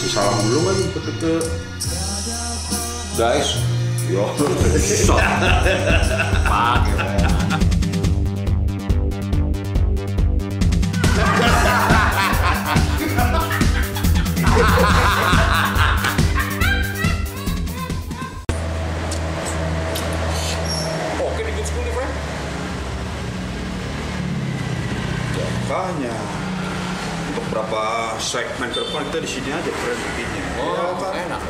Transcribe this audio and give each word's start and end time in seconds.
Masih 0.00 0.16
salam 0.16 0.32
dulu 0.48 0.64
lagi 0.64 0.84
ke 0.96 1.00
ke 1.20 1.32
guys. 3.20 3.60
Yo. 4.08 4.32
Pakai. 6.48 7.20
Untuk 27.70 27.78
berapa 27.78 28.18
segmen 28.18 28.68
ke 28.74 28.82
depan 28.82 29.02
kita 29.06 29.18
di 29.22 29.30
sini 29.30 29.50
aja 29.54 29.70
friend 29.70 30.00
bikinnya. 30.02 30.42
Oh, 30.58 30.74
Ya, 30.74 30.86
kan? 30.98 31.12
enak. 31.30 31.42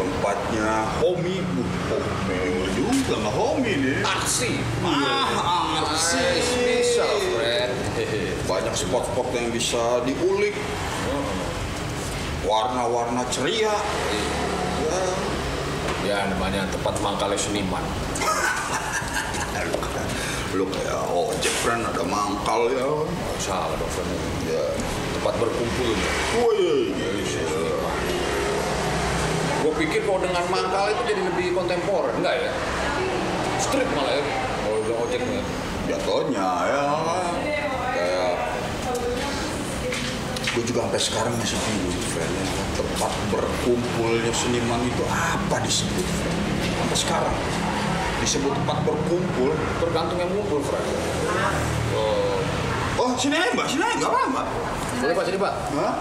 Tempatnya 0.00 0.70
homie, 1.04 1.44
bu, 1.52 1.60
homie 1.92 2.72
juga 2.72 3.12
sama 3.12 3.30
homie 3.36 3.76
nih. 3.84 4.00
Aksi. 4.00 4.64
Ah, 4.80 5.84
aksi. 5.84 6.24
Bisa, 6.56 7.04
friend. 7.36 7.72
Hehe. 8.00 8.32
Banyak 8.50 8.72
spot-spot 8.72 9.28
yang 9.36 9.52
bisa 9.52 10.00
diulik. 10.08 10.56
Warna-warna 12.48 13.28
ceria. 13.28 13.76
Ya, 14.88 15.00
Ya, 16.04 16.18
namanya 16.28 16.68
tempat 16.68 16.96
mangkalnya 17.00 17.36
seniman. 17.36 17.80
lu 20.54 20.68
kayak, 20.70 21.02
ojek 21.10 21.54
friend 21.64 21.82
ada 21.82 22.04
mangkal 22.04 22.68
ya. 22.72 22.84
Oh, 22.84 23.08
salah 23.40 23.72
dong, 23.76 23.90
friend. 23.92 24.12
Ya. 24.48 24.73
Tempat 25.24 25.40
berkumpul. 25.40 25.96
Woi, 26.36 26.92
Gue 29.64 29.72
pikir 29.80 30.04
kalau 30.04 30.20
dengan 30.20 30.44
mangkal 30.52 30.92
itu 30.92 31.02
jadi 31.08 31.22
lebih 31.32 31.56
kontemporer, 31.56 32.12
enggak 32.20 32.44
ya? 32.44 32.52
Street 33.56 33.88
malah 33.96 34.20
ya, 34.20 34.24
kalau 34.60 34.84
udah 34.84 34.96
ojeknya. 35.08 35.40
jatuhnya 35.88 36.48
ya 36.68 36.84
kayak 37.96 38.32
gue 40.52 40.64
juga 40.68 40.80
sampai 40.84 41.00
sekarang 41.00 41.32
masih 41.40 41.56
bingung 41.56 42.04
friend 42.12 42.28
ya. 42.28 42.44
tempat 42.76 43.12
berkumpulnya 43.32 44.32
seniman 44.32 44.80
itu 44.84 45.04
apa 45.08 45.56
disebut 45.64 46.04
friend? 46.04 46.36
sampai 46.84 46.98
sekarang 47.00 47.36
disebut 48.20 48.52
tempat 48.52 48.76
berkumpul 48.84 49.56
Tergantung 49.80 50.20
yang 50.20 50.28
ngumpul, 50.36 50.60
friend. 50.60 50.84
Oh, 50.84 51.96
oh 51.96 52.43
sini 53.16 53.34
aja 53.34 53.50
mbak 53.52 53.66
sini 53.66 53.82
aja 53.82 53.96
nggak 53.96 54.10
apa 54.10 54.20
mbak 54.28 54.46
boleh 54.94 55.14
pak, 55.14 55.24
sini 55.24 55.38
pak. 55.38 55.54
Hah? 55.74 55.94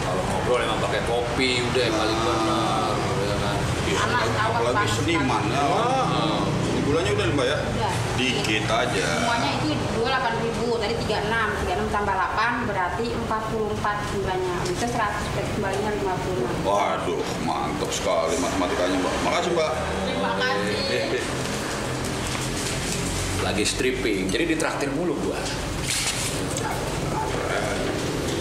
Kalau 0.00 0.22
ngobrol 0.24 0.60
emang 0.62 0.80
pakai 0.80 1.00
kopi, 1.04 1.50
udah 1.62 1.82
yang 1.82 1.94
paling 1.94 2.18
benar, 2.18 2.92
ya 3.20 3.36
kan? 3.36 3.56
apalagi, 3.90 4.36
apalagi 4.38 4.86
seniman 4.94 5.42
ya 5.46 5.60
Ah, 5.60 6.40
Ini 6.40 6.80
gulanya 6.82 7.10
udah 7.10 7.26
mbak 7.30 7.46
ya 7.46 7.58
Udah. 7.60 7.92
dikit 8.14 8.64
aja 8.66 9.06
Semuanya 9.18 9.50
itu 9.54 9.68
28 9.98 10.40
ribu, 10.40 10.68
tadi 10.76 10.94
36, 10.96 11.28
36 11.62 11.88
tambah 11.90 12.14
8 12.14 12.64
berarti 12.64 13.06
44 13.12 14.08
jumlahnya. 14.08 14.54
Bisa 14.64 14.86
100 14.86 14.96
berarti 15.28 15.50
kembalinya 15.52 15.90
56. 15.92 16.64
waduh 16.64 17.20
mantap 17.42 17.90
sekali 17.90 18.34
matematikanya 18.38 18.96
mbak 18.98 19.14
makasih 19.22 19.50
mbak 19.52 19.72
Terima 20.06 20.32
kasih. 20.34 21.20
lagi 23.48 23.64
stripping, 23.64 24.28
jadi 24.28 24.44
ditraktir 24.44 24.92
mulu 24.92 25.16
gua. 25.24 25.40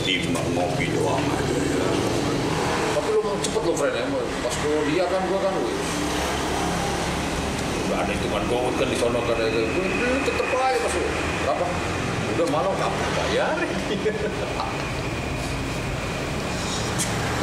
timbang 0.03 0.43
ngopi 0.51 0.91
doang 0.91 1.19
aja 1.19 1.55
ya. 1.63 1.87
Tapi 2.95 3.09
lu 3.15 3.23
mau 3.23 3.39
cepet 3.39 3.61
lo, 3.63 3.71
friend 3.71 3.95
ya. 3.95 4.03
Pas 4.43 4.55
gua 4.59 4.83
dia 4.91 5.07
kan 5.07 5.23
gua 5.31 5.39
kan, 5.47 5.55
wih. 5.63 5.79
Udah 7.87 8.03
ada 8.03 8.11
hitungan 8.11 8.43
gold 8.51 8.75
kan 8.75 8.87
di 8.91 8.99
sono 8.99 9.23
kan. 9.23 9.35
Wih, 9.47 9.91
tetep 10.27 10.47
aja 10.51 10.75
pas 10.75 10.91
lu. 10.91 11.07
Berapa? 11.47 11.65
Udah 12.35 12.47
malam 12.51 12.75
kamu 12.75 12.99
bayar. 13.15 13.55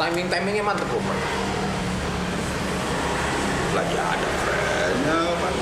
Timing-timingnya 0.05 0.61
mantep 0.61 0.85
loh, 0.93 1.01
friend. 1.01 1.25
lagi 3.75 3.97
ada 3.99 4.29
friendnya 4.39 5.19
kan 5.35 5.54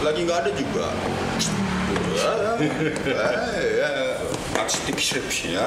lagi 0.00 0.20
nggak 0.24 0.38
ada 0.46 0.50
juga 0.56 0.86
ya 3.80 3.90
artistik 4.56 4.96
skripsinya 5.00 5.64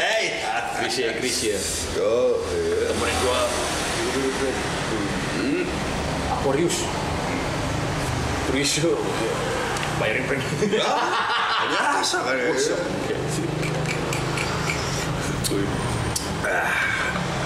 hei 0.00 0.24
Chris 0.76 0.96
ya, 1.00 1.10
Chris 1.16 1.40
yo. 1.96 2.36
Hmm. 5.40 5.64
Aquarius. 6.36 6.84
Chris 8.52 8.70
yo. 8.84 8.92
Bayarin 9.96 10.28
ya 10.68 10.84
biasa 11.72 12.16
kan 12.22 12.36
ya 12.36 12.52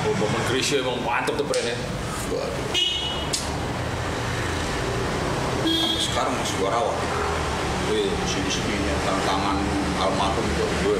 Oh, 0.04 0.14
momen 0.18 0.42
Chris 0.50 0.74
yo 0.74 0.82
emang 0.82 0.98
mantep 1.06 1.38
tuh 1.38 1.46
ya. 1.54 1.76
Waduh. 2.34 2.70
sampai 5.62 5.99
sekarang 6.10 6.32
masih 6.36 6.54
gua 6.58 6.70
rawat 6.74 6.96
Wih, 7.90 8.10
sini 8.26 8.50
sininya 8.50 8.94
tangan 9.02 9.22
tangan 9.26 9.56
almarhum 9.98 10.46
itu 10.46 10.64
gue 10.86 10.98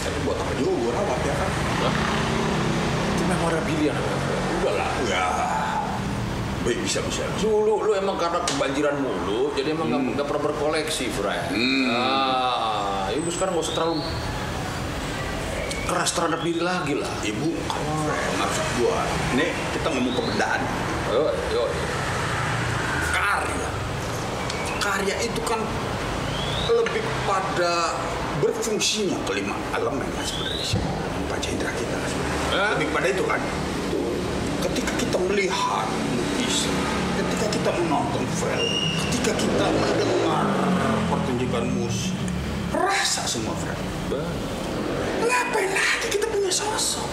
tapi 0.00 0.18
buat 0.24 0.38
apa 0.40 0.52
juga 0.56 0.72
gua 0.80 0.92
rawat 0.96 1.20
ya 1.24 1.34
kan 1.36 1.50
Hah? 1.80 1.94
Itu 3.16 3.22
memorabilia. 3.24 3.94
Udah 4.60 4.72
lah. 4.76 4.88
ya 5.08 5.24
baik 6.60 6.76
bisa 6.84 7.00
bisa. 7.08 7.24
Dulu 7.40 7.88
lu 7.88 7.96
emang 7.96 8.20
karena 8.20 8.44
kebanjiran 8.44 9.00
mulu, 9.00 9.48
jadi 9.56 9.72
emang 9.72 9.88
nggak 9.88 10.02
nggak 10.12 10.26
pernah 10.28 10.44
berkoleksi, 10.52 11.08
friend. 11.08 11.56
Hmm. 11.56 11.88
Ah, 11.88 13.08
ibu 13.16 13.32
sekarang 13.32 13.56
nggak 13.56 13.64
usah 13.64 13.76
terlalu 13.80 14.04
keras 15.90 16.10
terhadap 16.14 16.40
diri 16.46 16.62
lagi 16.62 16.94
lah. 16.94 17.10
ibu 17.26 17.50
maksud 18.38 18.66
gua 18.78 19.02
ini 19.34 19.50
kita 19.74 19.90
ngomong 19.90 20.14
kebendaan 20.22 20.62
Yo, 21.10 21.34
yo. 21.50 21.64
karya 23.10 23.68
karya 25.00 25.16
itu 25.24 25.40
kan 25.48 25.56
lebih 26.68 27.00
pada 27.24 27.96
berfungsinya 28.44 29.16
kelima 29.24 29.56
elemen 29.72 30.04
kan 30.12 30.24
sebenarnya 30.28 30.76
panca 31.24 31.48
indera 31.48 31.72
kita 31.72 31.96
kan 31.96 32.08
sebenarnya. 32.12 32.36
Eh? 32.52 32.70
lebih 32.76 32.88
pada 32.92 33.08
itu 33.08 33.24
kan. 33.24 33.40
Ketika 34.60 34.92
kita 35.00 35.16
melihat 35.24 35.88
lukisan 35.88 36.76
ketika 37.16 37.46
kita 37.48 37.70
menonton 37.80 38.28
film 38.36 38.68
ketika 39.08 39.32
kita 39.40 39.66
mendengar 39.72 40.44
pertunjukan 41.08 41.64
musik 41.80 42.12
rasa 42.68 43.24
semua 43.24 43.56
film. 43.56 43.80
Ngapain 45.24 45.70
lagi 45.72 46.12
kita 46.12 46.28
punya 46.28 46.52
sosok? 46.52 47.08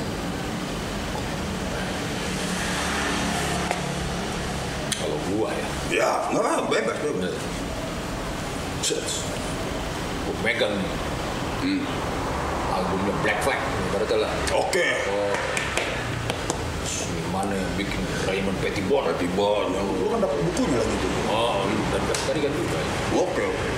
Kalau 4.91 5.17
gua 5.31 5.55
ya, 5.55 5.67
ya 5.87 6.11
nggak 6.35 6.67
bebas 6.67 6.99
bebas 6.99 7.57
Ses. 8.81 9.23
gua 10.25 10.35
megang 10.43 10.73
nih 10.73 10.91
Hmm. 11.57 11.81
albumnya 12.69 13.13
Black 13.25 13.39
Flag, 13.41 13.57
berarti 13.89 14.15
lah. 14.15 14.29
oke 14.53 14.87
Oh, 15.09 15.33
mana 17.33 17.53
yang 17.53 17.71
bikin 17.77 18.01
Raymond 18.25 18.57
Pettibon? 18.61 19.09
Tibon, 19.17 19.69
lu 19.73 20.05
kan 20.09 20.19
dapat 20.21 20.37
bukunya 20.41 20.77
lagi 20.77 20.95
tuh. 20.97 21.11
Oh, 21.29 21.65
dan 21.91 22.01
tadi 22.25 22.39
kan 22.41 22.51
juga. 22.53 22.77
ya. 22.77 22.89
Oke, 23.17 23.43
oke. 23.45 23.69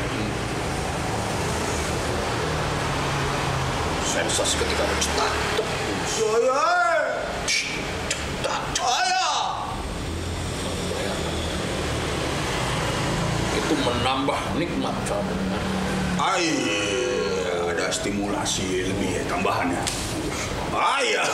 Sensasi 4.04 4.56
ketika 4.58 4.84
mencetak. 4.84 5.32
Saya. 6.08 6.40
Saya. 6.40 6.79
Itu 13.70 13.78
menambah 13.86 14.58
nikmat 14.58 14.98
mendengar. 15.06 15.62
Ay, 16.18 16.50
ada 17.70 17.94
stimulasi 17.94 18.90
lebih 18.90 19.22
ya, 19.22 19.24
tambahannya. 19.30 19.86
Ayah. 20.74 21.30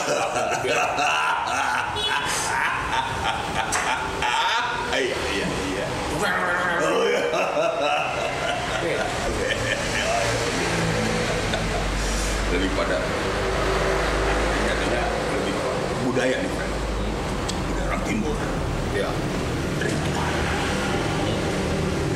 Iya, 4.92 5.16
iya, 5.32 5.46
iya. 5.48 5.86
Oh, 6.84 7.08
iya. 7.08 7.20
lebih 12.52 12.70
pada 12.76 12.96
katanya 14.64 15.02
lebih 15.36 15.52
pada 15.56 15.72
budaya 16.04 16.36
nih 16.40 16.52
kan 16.52 16.70
budaya 17.64 17.84
orang 17.88 18.02
timur 18.04 18.36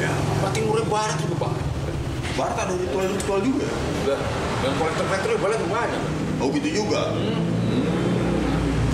Ya. 0.01 0.17
Pak 0.41 0.51
Timurnya 0.57 0.89
Barat 0.89 1.17
juga 1.21 1.37
Pak. 1.45 1.53
Barat 2.33 2.57
ada 2.57 2.73
ritual-ritual 2.73 3.41
juga. 3.45 3.69
Udah, 4.01 4.19
yang 4.65 4.75
kolektor-kolektor 4.81 5.31
di 5.37 5.41
Barat 5.45 5.61
banyak. 5.69 6.03
Oh 6.41 6.49
gitu 6.49 6.69
juga. 6.73 7.13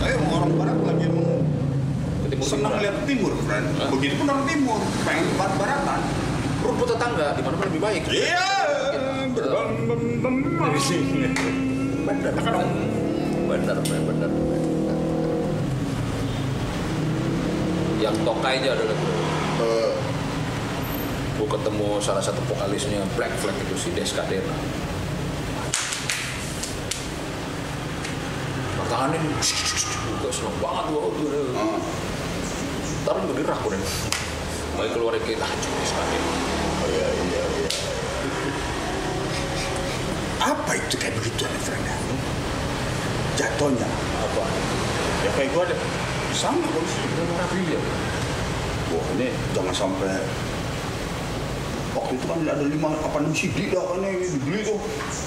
Saya 0.02 0.10
emang 0.18 0.30
orang 0.42 0.50
Barat 0.58 0.78
lagi 0.82 1.02
emang 1.06 1.26
timur 2.26 2.46
senang 2.50 2.74
lihat 2.82 2.96
timur, 3.06 3.32
friend. 3.46 3.66
Hah? 3.78 3.88
Begitu 3.94 4.14
pun 4.18 4.26
orang 4.26 4.44
timur, 4.50 4.78
pengen 5.06 5.24
ke 5.30 5.34
barat-baratan. 5.38 6.00
Rumput 6.66 6.86
tetangga 6.90 7.26
di 7.38 7.42
mana 7.46 7.56
lebih 7.62 7.80
baik. 7.80 8.02
Iya. 8.10 8.50
Benar, 13.46 13.78
benar, 13.78 14.02
benar, 14.02 14.30
benar. 14.34 14.60
Yang 18.02 18.16
tokainya 18.26 18.70
adalah 18.74 18.96
Eh, 19.56 19.88
gue 19.88 20.05
ketemu 21.46 21.88
salah 22.02 22.22
satu 22.22 22.42
vokalisnya 22.50 23.00
Black 23.14 23.32
Flag 23.38 23.56
itu 23.56 23.74
si 23.78 23.88
Deskadena. 23.94 24.54
Ini, 29.06 29.18
gue 30.18 30.32
seneng 30.34 30.56
banget 30.58 30.84
gue. 30.90 31.40
ah. 31.54 31.78
Taruh 33.06 33.22
gue 33.30 33.36
dirak 33.38 33.60
udah. 33.62 33.78
Baik 34.76 34.90
keluar 34.92 35.14
kita, 35.22 35.46
ah, 35.46 35.52
cuma 35.62 35.76
Deskadena. 35.82 36.30
Oh 36.82 36.88
iya, 36.90 37.06
iya, 37.06 37.42
iya. 37.44 37.68
Apa 40.46 40.72
itu 40.78 40.94
kayak 41.00 41.14
begitu 41.18 41.42
friend? 41.66 41.82
ya? 41.82 41.96
Jatuhnya 43.36 43.88
Apa? 44.24 44.44
ya 45.26 45.30
kayak 45.34 45.50
gua 45.52 45.64
deh. 45.66 45.80
Sama 46.32 46.62
bos. 46.70 46.92
Memorabilia. 47.18 47.80
Wah 48.92 49.06
ini 49.18 49.28
jangan 49.56 49.74
sampai 49.74 50.22
waktu 51.96 52.12
itu 52.14 52.24
kan 52.28 52.38
ada 52.44 52.60
lima 52.62 52.88
apa 52.92 53.16
enam 53.18 53.32
CD 53.32 53.72
dah 53.72 53.80
kan 53.80 54.04
yang 54.04 54.20
dibeli 54.20 54.60
tuh 54.62 54.78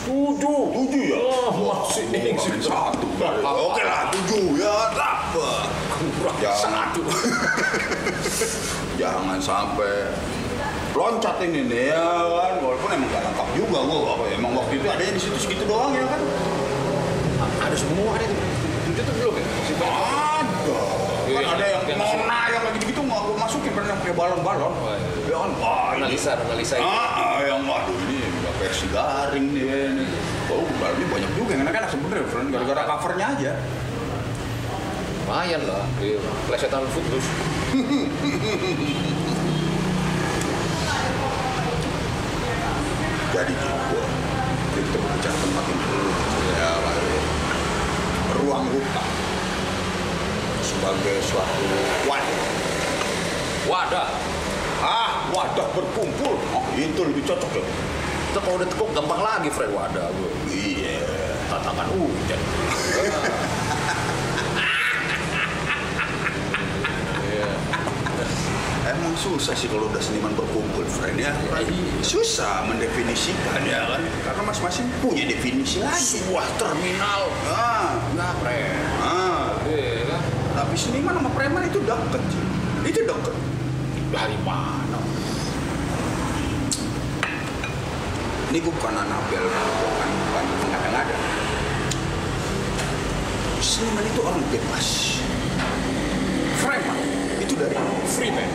Tujuh. 0.06 0.62
tujuh 0.72 1.04
ya 1.10 1.18
Oh, 1.20 1.50
masih 1.84 2.06
main 2.14 2.38
satu 2.62 3.06
oke 3.42 3.82
lah 3.82 4.14
tujuh 4.14 4.56
ya 4.56 4.76
Jangan. 6.40 6.94
satu. 6.96 7.02
jangan 9.00 9.40
sampai 9.40 10.12
loncat 10.92 11.36
ini 11.44 11.68
nih 11.68 11.92
ya 11.92 12.04
kan 12.28 12.54
walaupun 12.60 12.90
emang 12.92 13.10
gak 13.10 13.24
lengkap 13.24 13.48
juga 13.56 13.80
gua 13.84 14.00
apa 14.16 14.24
ya, 14.28 14.34
emang 14.36 14.52
waktu 14.56 14.74
itu 14.80 14.88
ada 14.88 15.04
yang 15.04 15.16
di 15.16 15.22
situ 15.22 15.38
segitu 15.38 15.64
doang 15.66 15.92
ya 15.96 16.06
kan 16.06 16.22
Ada 17.60 17.76
semua 17.76 18.16
ada 18.16 18.24
itu. 18.24 18.36
Itu 18.90 19.00
tuh 19.00 19.14
belum 19.16 19.34
ya? 19.36 19.46
Ada 19.80 20.80
kan 21.36 21.46
ada 21.56 21.66
yang 21.68 21.84
nona 21.98 22.40
yang 22.50 22.64
lagi 22.66 22.80
gitu 22.82 23.02
nggak 23.06 23.20
gua 23.22 23.36
masukin 23.38 23.72
pernah 23.76 23.96
pakai 24.00 24.16
balon-balon 24.16 24.74
Oh, 24.74 24.94
iya. 24.96 25.10
ya 25.30 25.38
kan 25.38 25.52
wah 25.62 25.90
ini 25.94 26.04
Analisa, 26.10 26.32
analisa 26.38 26.76
itu. 26.80 26.88
Ah, 26.90 27.40
yang 27.44 27.62
waduh 27.68 27.98
ini 28.08 28.18
udah 28.40 28.54
versi 28.58 28.86
garing 28.90 29.46
nih 29.54 29.66
ini. 29.94 30.06
Oh, 30.50 30.66
berarti 30.80 31.04
banyak 31.06 31.32
juga 31.38 31.50
yang 31.54 31.62
enak-enak 31.70 31.90
sebenarnya, 31.92 32.26
friend. 32.32 32.48
Gara-gara 32.50 32.82
covernya 32.88 33.26
aja. 33.38 33.52
Lumayan 35.30 35.62
lah. 35.70 35.86
Plesetan 36.50 36.82
footloose. 36.90 37.30
Jadi 43.30 43.54
gitu. 43.54 44.02
Kita 44.74 44.98
berbicara 44.98 45.38
tempat 45.38 45.64
yang 45.70 45.80
dulu. 45.86 46.10
Ya, 46.58 46.72
ruang 48.40 48.66
rupa 48.74 49.04
sebagai 50.80 51.20
suatu 51.28 51.68
wadah. 52.08 52.40
Wadah. 53.68 54.08
Ah, 54.80 55.28
wadah 55.36 55.68
berkumpul. 55.76 56.40
Oh, 56.56 56.64
itu 56.72 57.04
lebih 57.04 57.28
cocok 57.28 57.52
ya. 57.52 57.66
Itu 58.32 58.40
kalau 58.40 58.56
udah 58.56 58.68
tekuk 58.72 58.90
gampang 58.96 59.20
lagi, 59.20 59.52
Fred. 59.52 59.76
Wadah 59.76 60.08
gue. 60.08 60.32
Iya. 60.48 61.04
Tantangan 61.52 61.84
hujan. 61.92 62.40
Iya. 67.28 67.50
Emang 68.90 69.14
susah 69.20 69.52
sih 69.52 69.68
kalau 69.68 69.92
udah 69.92 70.00
seniman 70.00 70.32
berkumpul, 70.32 70.88
friend 70.88 71.20
ya. 71.20 71.36
Iya. 71.60 72.00
Susah 72.00 72.64
mendefinisikan 72.72 73.68
ya 73.68 73.84
kan. 73.84 74.00
Karena 74.24 74.42
masing-masing 74.48 74.88
punya 75.04 75.28
definisi 75.28 75.84
lagi. 75.84 76.24
Sebuah 76.24 76.48
terminal. 76.56 77.28
Ah, 77.52 78.00
Enggak, 78.16 78.34
Fred. 78.40 78.80
ah. 79.04 79.29
Seniman 80.80 81.12
sama 81.12 81.28
preman 81.36 81.68
itu 81.68 81.84
deket 81.84 82.24
sih. 82.32 82.44
Itu 82.88 83.04
deket. 83.04 83.36
Dari 84.16 84.38
mana? 84.48 85.00
Ini 88.48 88.58
gue 88.64 88.72
bukan 88.72 88.96
Anabel, 88.96 89.44
bukan 89.44 90.10
bukan 90.24 90.46
mengada-ngada. 90.64 91.18
Seniman 93.60 94.08
itu 94.08 94.20
orang 94.24 94.40
bebas. 94.48 94.88
Preman 96.64 97.00
itu 97.44 97.54
dari 97.60 97.76
Free 98.16 98.32
man. 98.32 98.50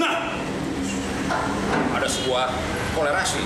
Nah, 0.00 0.32
Ada 1.92 2.08
sebuah 2.08 2.56
kolerasi. 2.96 3.44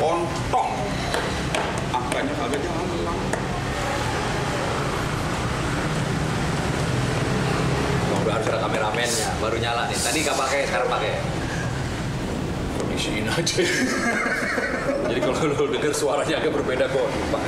kontong. 0.00 0.72
Angkanya 1.92 2.32
kagak 2.40 2.60
jalan. 2.64 2.88
Bang, 3.04 3.18
udah 8.10 8.19
harus 8.30 8.46
ada 8.46 8.58
kameramennya, 8.62 9.28
baru 9.42 9.56
nyala 9.58 9.82
nih. 9.90 9.98
Tadi 9.98 10.18
nggak 10.22 10.38
pakai, 10.38 10.60
sekarang 10.70 10.88
pakai. 10.88 11.12
Kondisiin 12.78 13.26
aja. 13.26 13.60
Jadi 15.10 15.20
kalau 15.26 15.42
lo 15.42 15.64
denger 15.74 15.92
suaranya 15.92 16.34
agak 16.38 16.52
berbeda 16.54 16.84
kok. 16.86 17.06
Pak. 17.34 17.42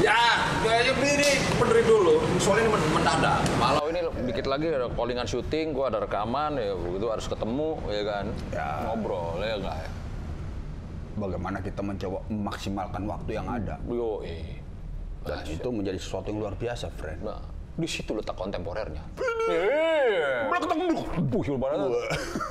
Ya, 0.00 0.48
kayaknya 0.64 0.92
berdiri, 0.96 1.32
berdiri 1.60 1.82
dulu. 1.84 2.14
Soalnya 2.40 2.64
ini 2.64 2.70
men- 2.72 2.92
mendadak. 2.96 3.38
Malau 3.60 3.84
ini 3.92 4.00
dikit 4.24 4.48
lagi 4.48 4.72
ada 4.72 4.88
callingan 4.88 5.28
syuting, 5.28 5.76
gua 5.76 5.92
ada 5.92 6.00
rekaman, 6.00 6.56
ya 6.56 6.72
begitu 6.72 7.06
harus 7.12 7.26
ketemu, 7.28 7.76
ya 7.92 8.02
kan. 8.08 8.26
Ya. 8.48 8.68
Ngobrol, 8.88 9.44
ya 9.44 9.60
enggak 9.60 9.76
ya. 9.76 9.90
Bagaimana 11.20 11.58
kita 11.60 11.84
mencoba 11.84 12.18
memaksimalkan 12.32 13.02
waktu 13.04 13.30
yang 13.36 13.44
ada. 13.44 13.76
Yo, 13.84 14.24
eh. 14.24 14.56
Dan 15.20 15.44
itu 15.44 15.68
menjadi 15.68 16.00
sesuatu 16.00 16.32
yang 16.32 16.40
luar 16.40 16.56
biasa, 16.56 16.88
friend. 16.96 17.20
Nah, 17.20 17.44
di 17.80 17.88
situ 17.88 18.12
letak 18.12 18.36
kontemporernya. 18.36 19.00
Iya. 19.48 20.52
ketemu 20.52 21.00
Buhil 21.32 21.56
banget. 21.56 21.78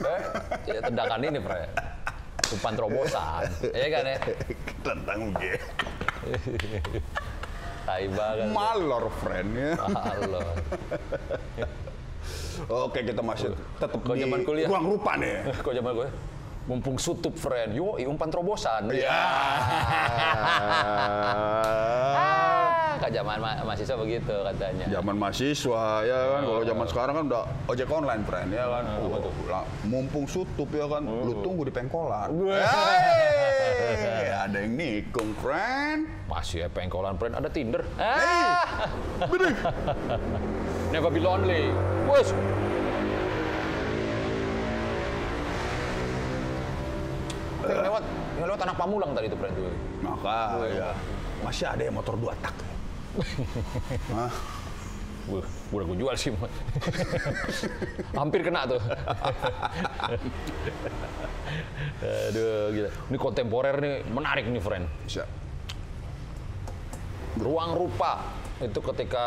Eh, 0.01 0.21
ya 0.73 0.79
tendangan 0.81 1.21
ini, 1.21 1.39
Fre. 1.39 1.69
Umpan 2.49 2.73
terobosan. 2.73 3.45
Iya 3.69 3.87
kan 3.93 4.03
ya? 4.09 4.17
Tentang 4.81 5.19
gue. 5.37 5.53
Tai 7.85 8.06
banget. 8.09 8.47
Malor, 8.49 9.06
friend 9.21 9.49
ya. 9.54 9.73
Halo. 9.77 10.42
Oke, 12.89 12.99
kita 13.06 13.21
masih 13.23 13.54
tetap 13.80 14.01
Kau 14.04 14.18
di 14.18 14.25
zaman 14.25 14.42
kuliah. 14.44 14.68
ruang 14.68 14.97
rupa 14.97 15.15
nih. 15.15 15.47
Kok 15.61 15.73
zaman 15.77 15.92
gue? 15.94 16.09
Mumpung 16.69 17.02
sutup, 17.02 17.33
friend. 17.33 17.73
Yo, 17.73 17.97
umpan 18.06 18.30
terobosan. 18.30 18.94
Ya. 18.94 19.09
Ah, 22.14 23.02
Kak 23.02 23.09
zaman 23.09 23.42
ma- 23.42 23.57
mahasiswa 23.66 23.97
begitu 23.97 24.35
katanya. 24.45 24.85
Zaman 24.85 25.16
mahasiswa 25.18 25.83
ya 26.06 26.19
kan, 26.30 26.42
kalau 26.45 26.61
zaman 26.61 26.85
sekarang 26.85 27.14
kan 27.18 27.26
udah 27.26 27.44
ojek 27.66 27.90
online 27.90 28.21
friend 28.21 28.49
ya 28.54 28.69
kan. 28.69 28.83
Oh, 29.02 29.18
lah, 29.49 29.66
mumpung 29.81 30.30
sutup 30.30 30.69
ya 30.69 30.85
kan, 30.85 31.02
lu 31.02 31.42
tunggu 31.42 31.66
di 31.66 31.73
pengkolan. 31.73 32.30
Hey, 33.90 34.30
ada 34.30 34.57
yang 34.61 34.78
nikung 34.78 35.33
friend. 35.42 36.06
Masih 36.30 36.61
ya 36.61 36.69
pengkolan, 36.69 37.18
friend. 37.18 37.33
Ada 37.33 37.49
Tinder. 37.49 37.81
Ah. 37.97 38.85
Never 40.92 41.09
be 41.09 41.18
lonely. 41.18 41.73
Wes. 42.06 42.30
Pamulang 48.89 49.13
tadi 49.13 49.29
tuh, 49.29 49.37
friend 49.37 49.53
tuh. 49.53 49.69
Maka 50.01 50.65
ya 50.73 50.89
masih 51.45 51.65
ada 51.69 51.81
yang 51.85 51.93
motor 51.93 52.17
dua 52.17 52.33
tak. 52.41 52.57
Hah? 54.17 54.33
Wah, 55.29 55.45
udah 55.69 55.85
gue 55.93 55.97
jual 56.01 56.15
sih. 56.17 56.33
Hampir 58.17 58.41
kena 58.41 58.65
tuh. 58.65 58.81
Aduh, 62.01 62.73
gila. 62.73 62.89
Ini 62.89 63.17
kontemporer 63.21 63.77
nih, 63.77 64.09
menarik 64.09 64.49
nih, 64.49 64.57
friend. 64.57 64.89
Bisa. 65.05 65.29
Ruang 67.37 67.77
rupa 67.77 68.25
itu 68.57 68.81
ketika 68.81 69.25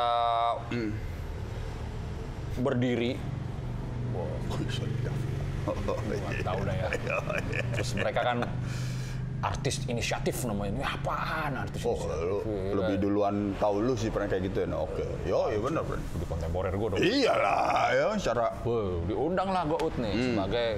berdiri, 2.58 3.14
Oh, 4.12 5.96
iya. 6.10 6.42
tahu 6.42 6.60
dah 6.66 6.74
ya. 6.74 6.88
Terus 7.78 7.94
mereka 7.94 8.20
kan 8.26 8.38
artis 9.42 9.82
inisiatif 9.84 10.46
namanya. 10.46 10.70
Ini 10.72 10.84
apaan 10.86 11.52
artis 11.58 11.82
Oh, 11.82 11.98
inisiatif? 11.98 12.22
lu 12.22 12.38
Iya, 12.46 12.72
lebih 12.78 12.96
duluan 12.98 13.34
tahu 13.58 13.82
lu 13.82 13.94
sih 13.94 14.08
pernah 14.08 14.26
kayak 14.26 14.42
gitu 14.46 14.58
ya. 14.62 14.66
Nah, 14.70 14.80
Oke. 14.82 15.02
Yo, 15.26 15.50
iya 15.50 15.58
benar, 15.58 15.82
friend. 15.82 16.02
Lebih 16.14 16.26
kontemporer 16.26 16.72
gue 16.72 16.88
dong. 16.88 16.98
Iyalah, 16.98 17.82
ya 17.90 18.06
secara 18.16 18.46
Wow, 18.62 19.02
diundang 19.04 19.50
lah 19.50 19.62
gue 19.66 19.78
Ut 19.78 19.94
nih 19.98 20.14
sebagai 20.14 20.68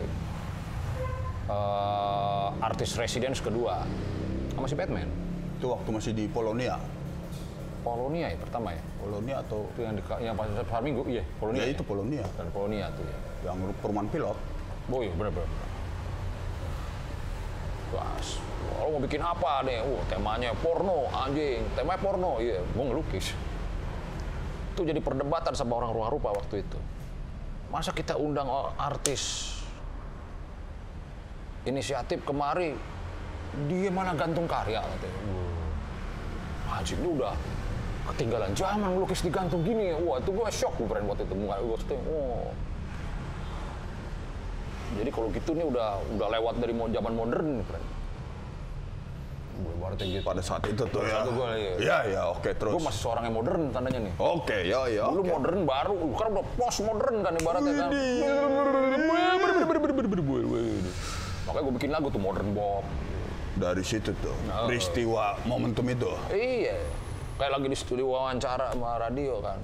eh, 1.47 2.47
artis 2.61 2.91
residence 2.97 3.39
kedua 3.39 3.85
sama 4.55 4.65
si 4.65 4.75
Batman. 4.75 5.09
Itu 5.61 5.71
waktu 5.71 5.89
masih 5.91 6.13
di 6.13 6.25
Polonia. 6.27 6.81
Polonia 7.85 8.33
ya 8.33 8.39
pertama 8.41 8.73
ya. 8.73 8.81
Polonia 8.97 9.37
atau 9.39 9.69
Itu 9.71 9.81
yang 9.85 9.93
di, 9.93 10.03
yang 10.19 10.35
pas 10.35 10.49
hari 10.49 10.83
Minggu, 10.83 11.05
iya 11.05 11.21
Polonia. 11.37 11.61
ya 11.61 11.69
itu 11.69 11.85
Polonia 11.85 12.25
Dan 12.33 12.49
Polonia 12.49 12.89
tuh 12.97 13.05
ya. 13.05 13.19
yang 13.45 13.57
perumahan 13.79 14.09
pilot. 14.09 14.39
Oh 14.89 15.01
iya 15.01 15.13
bener-bener. 15.13 15.49
Pas, 17.95 18.27
lo 18.83 18.99
mau 18.99 19.01
bikin 19.07 19.23
apa 19.23 19.63
nih? 19.63 19.79
Uh, 19.87 20.03
temanya 20.11 20.51
porno, 20.59 21.07
anjing. 21.15 21.63
Temanya 21.79 22.01
porno, 22.03 22.43
iya. 22.43 22.59
Gue 22.75 22.85
ngelukis. 22.91 23.31
Itu 24.75 24.83
jadi 24.83 24.99
perdebatan 24.99 25.55
sama 25.55 25.79
orang 25.79 25.95
ruang 25.95 26.11
rupa 26.11 26.35
waktu 26.35 26.67
itu. 26.67 26.79
Masa 27.71 27.95
kita 27.95 28.19
undang 28.19 28.51
artis 28.75 29.55
inisiatif 31.65 32.27
kemari, 32.27 32.75
dia 33.71 33.89
malah 33.95 34.19
gantung 34.19 34.51
karya 34.51 34.83
katanya. 34.83 35.21
Wah, 36.67 36.83
Anjing, 36.83 36.99
lu 36.99 37.15
udah 37.23 37.39
ketinggalan 38.11 38.51
zaman 38.59 38.91
ngelukis 38.99 39.23
digantung 39.23 39.63
gini. 39.63 39.95
Wah, 40.03 40.19
itu 40.19 40.35
gue 40.35 40.49
shock 40.51 40.75
gue 40.77 40.91
waktu 40.91 41.23
itu. 41.23 41.35
Gue 41.39 41.55
gue 41.55 41.99
oh, 42.11 42.51
jadi 44.95 45.11
kalau 45.11 45.29
gitu 45.35 45.51
nih 45.55 45.67
udah 45.67 45.89
udah 46.15 46.29
lewat 46.39 46.55
dari 46.63 46.73
zaman 46.75 47.13
modern 47.15 47.49
nih, 47.61 47.67
friend. 47.67 47.87
Gue 49.55 49.75
gitu. 50.03 50.27
Pada 50.27 50.43
saat 50.43 50.67
itu 50.67 50.83
tuh 50.91 51.03
ya. 51.07 51.23
saat 51.23 51.25
itu 51.29 51.33
gua, 51.39 51.49
iya. 51.55 51.73
Iya, 51.79 51.99
ya, 52.11 52.23
oke 52.35 52.51
terus. 52.59 52.75
Gue 52.75 52.83
masih 52.83 53.01
seorang 53.07 53.23
yang 53.31 53.37
modern 53.39 53.63
tandanya 53.71 54.01
nih. 54.11 54.13
Oke, 54.19 54.59
ya, 54.67 54.81
ya. 54.91 55.07
Dulu 55.07 55.23
oke. 55.23 55.31
modern 55.31 55.61
baru, 55.63 55.95
kan 56.19 56.27
udah 56.35 56.47
post 56.59 56.79
modern 56.83 57.17
kan 57.23 57.33
ibaratnya 57.39 57.73
kan. 57.79 57.91
Makanya 61.47 61.63
gue 61.63 61.75
bikin 61.79 61.91
lagu 61.95 62.07
tuh 62.11 62.23
modern 62.23 62.51
bob. 62.51 62.83
Dari 63.55 63.87
situ 63.87 64.11
tuh, 64.19 64.35
Oh. 64.51 64.67
peristiwa 64.67 65.39
momentum 65.47 65.87
itu. 65.87 66.11
Iya, 66.35 66.75
kayak 67.39 67.53
lagi 67.55 67.67
di 67.71 67.79
studio 67.79 68.11
wawancara 68.11 68.75
sama 68.75 68.99
radio 68.99 69.39
kan. 69.39 69.63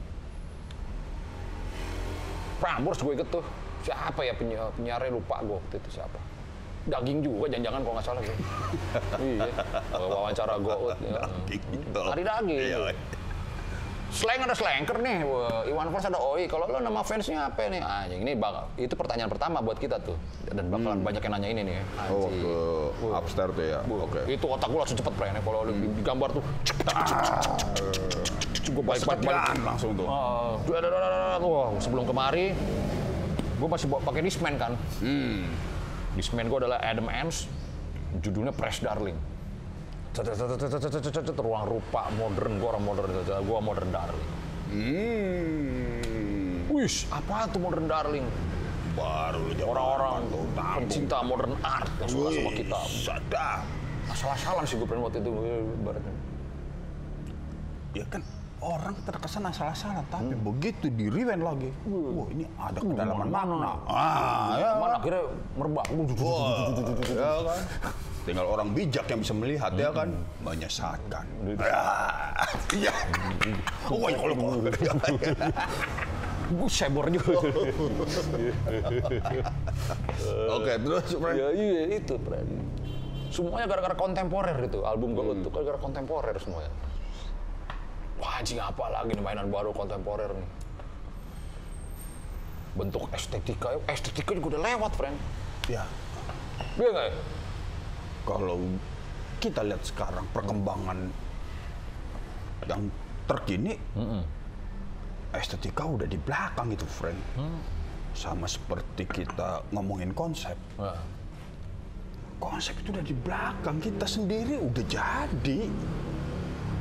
Prambors 2.62 3.02
gue 3.02 3.14
ikut 3.18 3.28
tuh. 3.34 3.42
Siapa 3.80 4.20
ya 4.20 4.32
penyi- 4.36 4.72
penyiarnya 4.76 5.10
lupa 5.12 5.40
gue 5.40 5.56
waktu 5.56 5.76
itu 5.80 6.00
siapa. 6.00 6.18
Daging 6.88 7.20
juga, 7.20 7.44
jangan-jangan 7.52 7.80
kalau 7.84 7.94
nggak 7.96 8.06
salah 8.08 8.22
gue. 8.24 8.36
iya, 9.28 9.46
wawancara 10.00 10.54
gue. 10.56 10.74
Ya. 11.04 11.22
Daging. 11.48 11.82
Hari 11.92 12.22
daging. 12.24 12.60
Iya. 12.60 12.78
Slang 14.10 14.42
ada 14.42 14.58
slanker 14.58 14.98
nih, 14.98 15.22
Wah, 15.22 15.62
Iwan 15.70 15.86
Fals 15.94 16.10
ada 16.10 16.18
Oi. 16.18 16.50
Kalau 16.50 16.66
lo 16.66 16.82
nama 16.82 16.98
fansnya 17.06 17.46
apa 17.46 17.70
nih? 17.70 17.78
Anjing, 17.78 18.26
ini 18.26 18.34
bak 18.34 18.74
itu 18.74 18.90
pertanyaan 18.98 19.30
pertama 19.30 19.62
buat 19.62 19.78
kita 19.78 20.02
tuh. 20.02 20.18
Dan 20.50 20.66
bakalan 20.66 20.98
banyak 21.06 21.22
yang 21.22 21.32
nanya 21.38 21.48
ini 21.54 21.62
nih. 21.62 21.78
Hmm. 21.94 22.10
Oh, 22.10 22.26
ke 22.90 23.06
upstairs 23.14 23.54
tuh 23.54 23.62
ya. 23.70 23.78
Oke. 23.86 24.18
Hmm. 24.26 24.34
Itu 24.34 24.50
otak 24.50 24.66
gue 24.66 24.80
langsung 24.82 24.98
cepet, 24.98 25.14
Pren. 25.14 25.38
Kalau 25.38 25.62
di, 25.62 25.74
di 25.78 26.02
gambar 26.02 26.28
tuh, 26.34 26.42
gue 28.66 28.82
balik 28.82 29.02
balik 29.06 29.20
balik. 29.22 29.40
Sekian 29.46 29.62
langsung 29.62 29.90
tuh. 29.94 30.06
Duh. 30.10 31.38
Wah, 31.46 31.68
sebelum 31.78 32.02
kemari, 32.02 32.50
gue 33.60 33.68
masih 33.68 33.86
bawa 33.92 34.00
pakai 34.08 34.24
Discman 34.24 34.56
kan. 34.56 34.72
Hmm. 35.04 35.44
Discman 36.16 36.48
gue 36.48 36.58
adalah 36.64 36.80
Adam 36.80 37.12
Ants, 37.12 37.44
judulnya 38.24 38.56
Press 38.56 38.80
Darling. 38.80 39.14
Ruang 41.38 41.64
rupa 41.70 42.10
modern, 42.18 42.58
gue 42.58 42.66
orang 42.66 42.82
modern, 42.82 43.14
gue 43.22 43.58
modern 43.62 43.90
darling. 43.94 44.28
Hmm. 44.74 46.66
Wih, 46.66 46.96
apa 47.14 47.46
tuh 47.46 47.62
modern 47.62 47.86
darling? 47.86 48.26
Baru 48.98 49.54
Orang-orang 49.54 50.26
pencinta 50.58 51.22
modern 51.22 51.54
art 51.62 51.94
yang 52.02 52.10
suka 52.10 52.30
sama 52.34 52.50
kita. 52.58 52.78
Sadar. 52.90 53.62
Asal-asalan 54.10 54.66
sih 54.66 54.74
gue 54.82 54.88
pernah 54.90 55.06
waktu 55.06 55.22
itu, 55.22 55.30
ibaratnya. 55.78 56.14
Ya 57.94 58.04
kan 58.10 58.22
orang 58.60 58.92
terkesan 59.08 59.48
asal-asalan, 59.48 60.04
tapi 60.12 60.36
begitu 60.36 60.92
di 60.92 61.08
rewind 61.08 61.40
lagi, 61.40 61.72
wah 61.88 62.28
ini 62.28 62.44
ada 62.60 62.76
kedalaman 62.76 63.28
makna. 63.32 63.72
Ah, 63.88 64.52
ya. 64.60 64.70
Mana 64.76 64.94
akhirnya 65.00 65.22
merebak. 65.56 65.84
Wah, 66.20 66.68
ya 67.08 67.32
kan. 67.40 67.60
Tinggal 68.28 68.44
orang 68.44 68.68
bijak 68.76 69.08
yang 69.08 69.24
bisa 69.24 69.32
melihat 69.32 69.72
ya 69.80 69.88
kan, 69.96 70.12
menyesatkan. 70.44 71.24
Ya, 71.56 71.84
iya. 72.76 72.92
Oh, 73.88 74.08
ya 74.12 74.18
kalau 74.20 74.36
Gue 76.50 76.66
sebor 76.66 77.06
juga. 77.14 77.46
Oke, 80.50 80.72
terus. 80.82 81.06
Ya 81.16 81.48
iya 81.54 81.82
itu. 81.96 82.14
Semuanya 83.30 83.70
gara-gara 83.70 83.94
kontemporer 83.94 84.58
itu, 84.66 84.82
album 84.82 85.14
gue 85.14 85.38
itu 85.38 85.48
gara-gara 85.54 85.78
kontemporer 85.78 86.34
semuanya. 86.42 86.74
Wah 88.20 88.38
anjing 88.38 88.60
apa 88.60 88.84
lagi 88.92 89.16
nih 89.16 89.24
mainan 89.24 89.48
baru 89.48 89.72
kontemporer 89.72 90.28
nih. 90.36 90.48
Bentuk 92.76 93.08
estetika, 93.16 93.74
estetika 93.88 94.30
juga 94.36 94.56
udah 94.56 94.62
lewat, 94.62 94.92
friend. 94.94 95.16
ya 95.66 95.84
Iya 96.78 96.88
nggak 96.92 97.06
ya? 97.10 97.16
kalau 98.28 98.56
kita 99.40 99.64
lihat 99.64 99.82
sekarang 99.82 100.28
perkembangan 100.30 101.08
yang 102.68 102.92
terkini, 103.24 103.74
estetika 105.32 105.82
udah 105.88 106.06
di 106.06 106.20
belakang 106.20 106.68
itu, 106.70 106.84
friend. 106.86 107.18
Sama 108.12 108.44
seperti 108.46 109.08
kita 109.08 109.64
ngomongin 109.72 110.12
konsep. 110.12 110.54
Nah, 110.76 110.98
Konsep 112.40 112.72
itu 112.80 112.88
udah 112.88 113.04
di 113.04 113.12
belakang, 113.12 113.76
kita 113.84 114.08
sendiri 114.08 114.56
udah 114.56 114.84
jadi. 114.88 115.68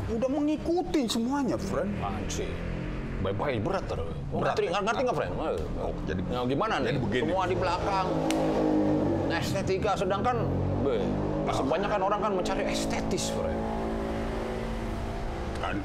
Udah 0.09 0.25
mengikuti 0.27 1.05
semuanya, 1.05 1.55
friend. 1.55 1.91
anjing. 1.99 2.49
Bye-bye 3.19 3.59
berat 3.59 3.83
terus. 3.85 4.15
Berat. 4.29 4.55
Ngerti, 4.55 4.63
ngerti 4.71 5.01
nggak, 5.03 5.17
friend? 5.17 5.33
Oh, 5.77 5.91
jadi- 6.03 6.23
Nah, 6.25 6.43
gimana 6.45 6.73
nih? 6.77 6.87
jadi 6.87 6.99
begini. 6.99 7.23
Semua 7.25 7.43
di 7.45 7.55
belakang. 7.55 8.07
Estetika, 9.29 9.91
sedangkan 9.93 10.35
be, 10.81 10.99
kebanyakan 11.47 12.01
orang 12.01 12.19
kan 12.19 12.31
mencari 12.33 12.63
estetis, 12.67 13.29
friend. 13.31 13.61
kan 15.59 15.75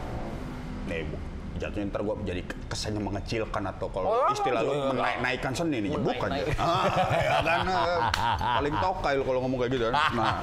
nih 0.87 1.03
bu 1.03 1.17
jatuhnya 1.57 1.87
ntar 1.89 2.01
gua 2.01 2.15
jadi 2.23 2.41
kesannya 2.69 3.01
mengecilkan 3.01 3.63
atau 3.69 3.91
kalau 3.91 4.07
Oh, 4.09 4.31
istilah 4.31 4.63
lu 4.63 4.71
iya. 4.71 4.87
menaik-naikkan 4.89 5.53
seni 5.53 5.79
nih 5.83 5.91
bukan 5.93 6.31
ya 6.31 6.45
ah, 6.63 6.87
ya 7.13 7.39
kan 7.43 7.61
eh, 7.65 7.99
paling 8.39 8.75
tokai 8.77 9.15
kalau 9.19 9.41
ngomong 9.41 9.59
kayak 9.61 9.73
gitu 9.73 9.85
kan 9.85 9.95
nah 10.15 10.35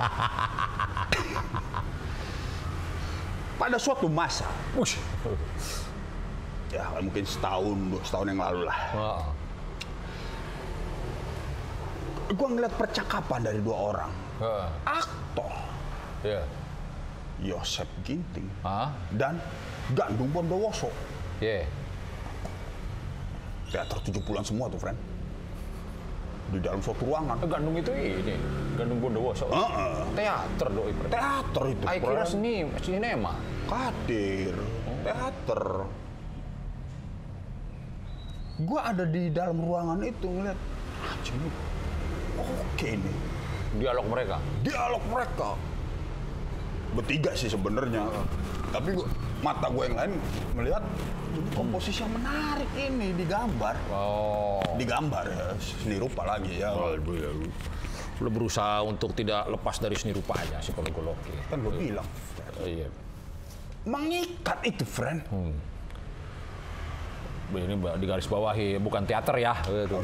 pada 3.61 3.77
suatu 3.77 4.09
masa 4.09 4.49
Wush. 4.73 4.97
ya 6.73 6.81
mungkin 6.97 7.21
setahun 7.21 7.77
dua 7.93 8.01
setahun 8.01 8.25
yang 8.25 8.41
lalu 8.41 8.61
lah 8.65 8.79
Wah. 8.97 9.21
gua 12.33 12.47
ngeliat 12.49 12.73
percakapan 12.73 13.39
dari 13.43 13.59
dua 13.61 13.77
orang 13.93 14.11
Heeh. 14.41 14.67
aktor 14.89 15.53
Iya. 16.21 16.41
Yosep 17.41 17.89
Ginting 18.01 18.49
Hah? 18.65 18.89
dan 19.13 19.37
Gandung 19.93 20.33
Bondowoso 20.33 20.89
Iya. 21.37 21.65
teater 23.69 23.97
70-an 24.01 24.45
semua 24.45 24.69
tuh 24.69 24.77
friend 24.77 24.97
di 26.51 26.59
dalam 26.59 26.83
suatu 26.83 27.07
ruangan 27.07 27.39
Gandung 27.47 27.79
itu 27.79 27.91
ini, 27.95 28.35
Gandung 28.75 28.99
Bondowoso. 28.99 29.47
Heeh. 29.47 30.03
Teater 30.13 30.67
doi. 30.69 30.91
Teater 31.07 31.63
itu 31.71 31.83
Ay, 31.87 31.97
kira 32.03 32.23
seni, 32.27 32.67
sinema. 32.83 33.33
Kadir, 33.71 34.55
teater. 35.07 35.63
Gua 38.61 38.81
ada 38.93 39.07
di 39.07 39.31
dalam 39.33 39.57
ruangan 39.57 40.03
itu 40.05 40.27
ngeliat, 40.27 40.59
ini 41.31 41.49
oke 42.37 42.89
nih. 42.99 43.17
Dialog 43.79 44.05
mereka. 44.11 44.37
Dialog 44.61 45.03
mereka. 45.07 45.55
Bertiga 46.91 47.31
sih 47.33 47.47
sebenarnya. 47.47 48.03
Tapi 48.71 48.95
gua, 48.95 49.07
mata 49.39 49.67
gue 49.71 49.83
yang 49.87 49.97
lain 49.97 50.11
melihat 50.55 50.83
komposisi 51.55 52.03
yang 52.03 52.11
menarik 52.11 52.67
ini 52.75 53.15
di 53.15 53.23
gambar. 53.23 53.75
Oh. 53.91 54.59
Di 54.75 54.83
gambar 54.83 55.23
ya, 55.27 55.47
seni 55.59 55.95
rupa 55.99 56.27
lagi 56.27 56.59
ya. 56.59 56.71
Lu 58.21 58.29
berusaha 58.29 58.83
untuk 58.85 59.15
tidak 59.17 59.49
lepas 59.49 59.81
dari 59.81 59.95
seni 59.97 60.13
rupanya 60.13 60.59
sih 60.59 60.71
kalau 60.75 60.91
gue 60.91 61.03
loki. 61.03 61.35
Kan 61.49 61.63
gue 61.63 61.73
bilang, 61.73 62.07
Iya. 62.61 62.87
mengikat 63.87 64.59
itu 64.61 64.83
friend. 64.85 65.23
Ini 67.51 67.75
di 67.99 68.05
garis 68.07 68.31
bawahi, 68.31 68.79
bukan 68.79 69.03
teater 69.03 69.35
ya. 69.35 69.51
Gitu. 69.63 69.99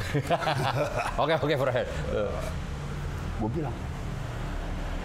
Oke, 1.22 1.32
oke, 1.32 1.54
Fred. 1.56 1.88
Eh, 2.12 2.32
gue 3.40 3.50
bilang 3.54 3.72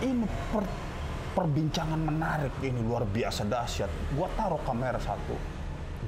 ini 0.03 0.27
per- 0.51 0.75
perbincangan 1.33 1.97
menarik 1.97 2.53
ini 2.61 2.79
luar 2.85 3.03
biasa 3.09 3.45
dahsyat 3.45 3.89
gua 4.13 4.29
taruh 4.37 4.61
kamera 4.61 5.01
satu 5.01 5.35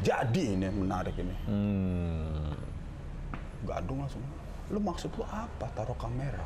jadi 0.05 0.53
ini 0.57 0.69
menarik 0.69 1.17
ini 1.17 1.35
gadung 3.65 4.05
langsung 4.05 4.21
lu 4.69 4.79
maksud 4.81 5.09
lu 5.17 5.25
apa 5.25 5.65
taruh 5.73 5.97
kamera 5.97 6.41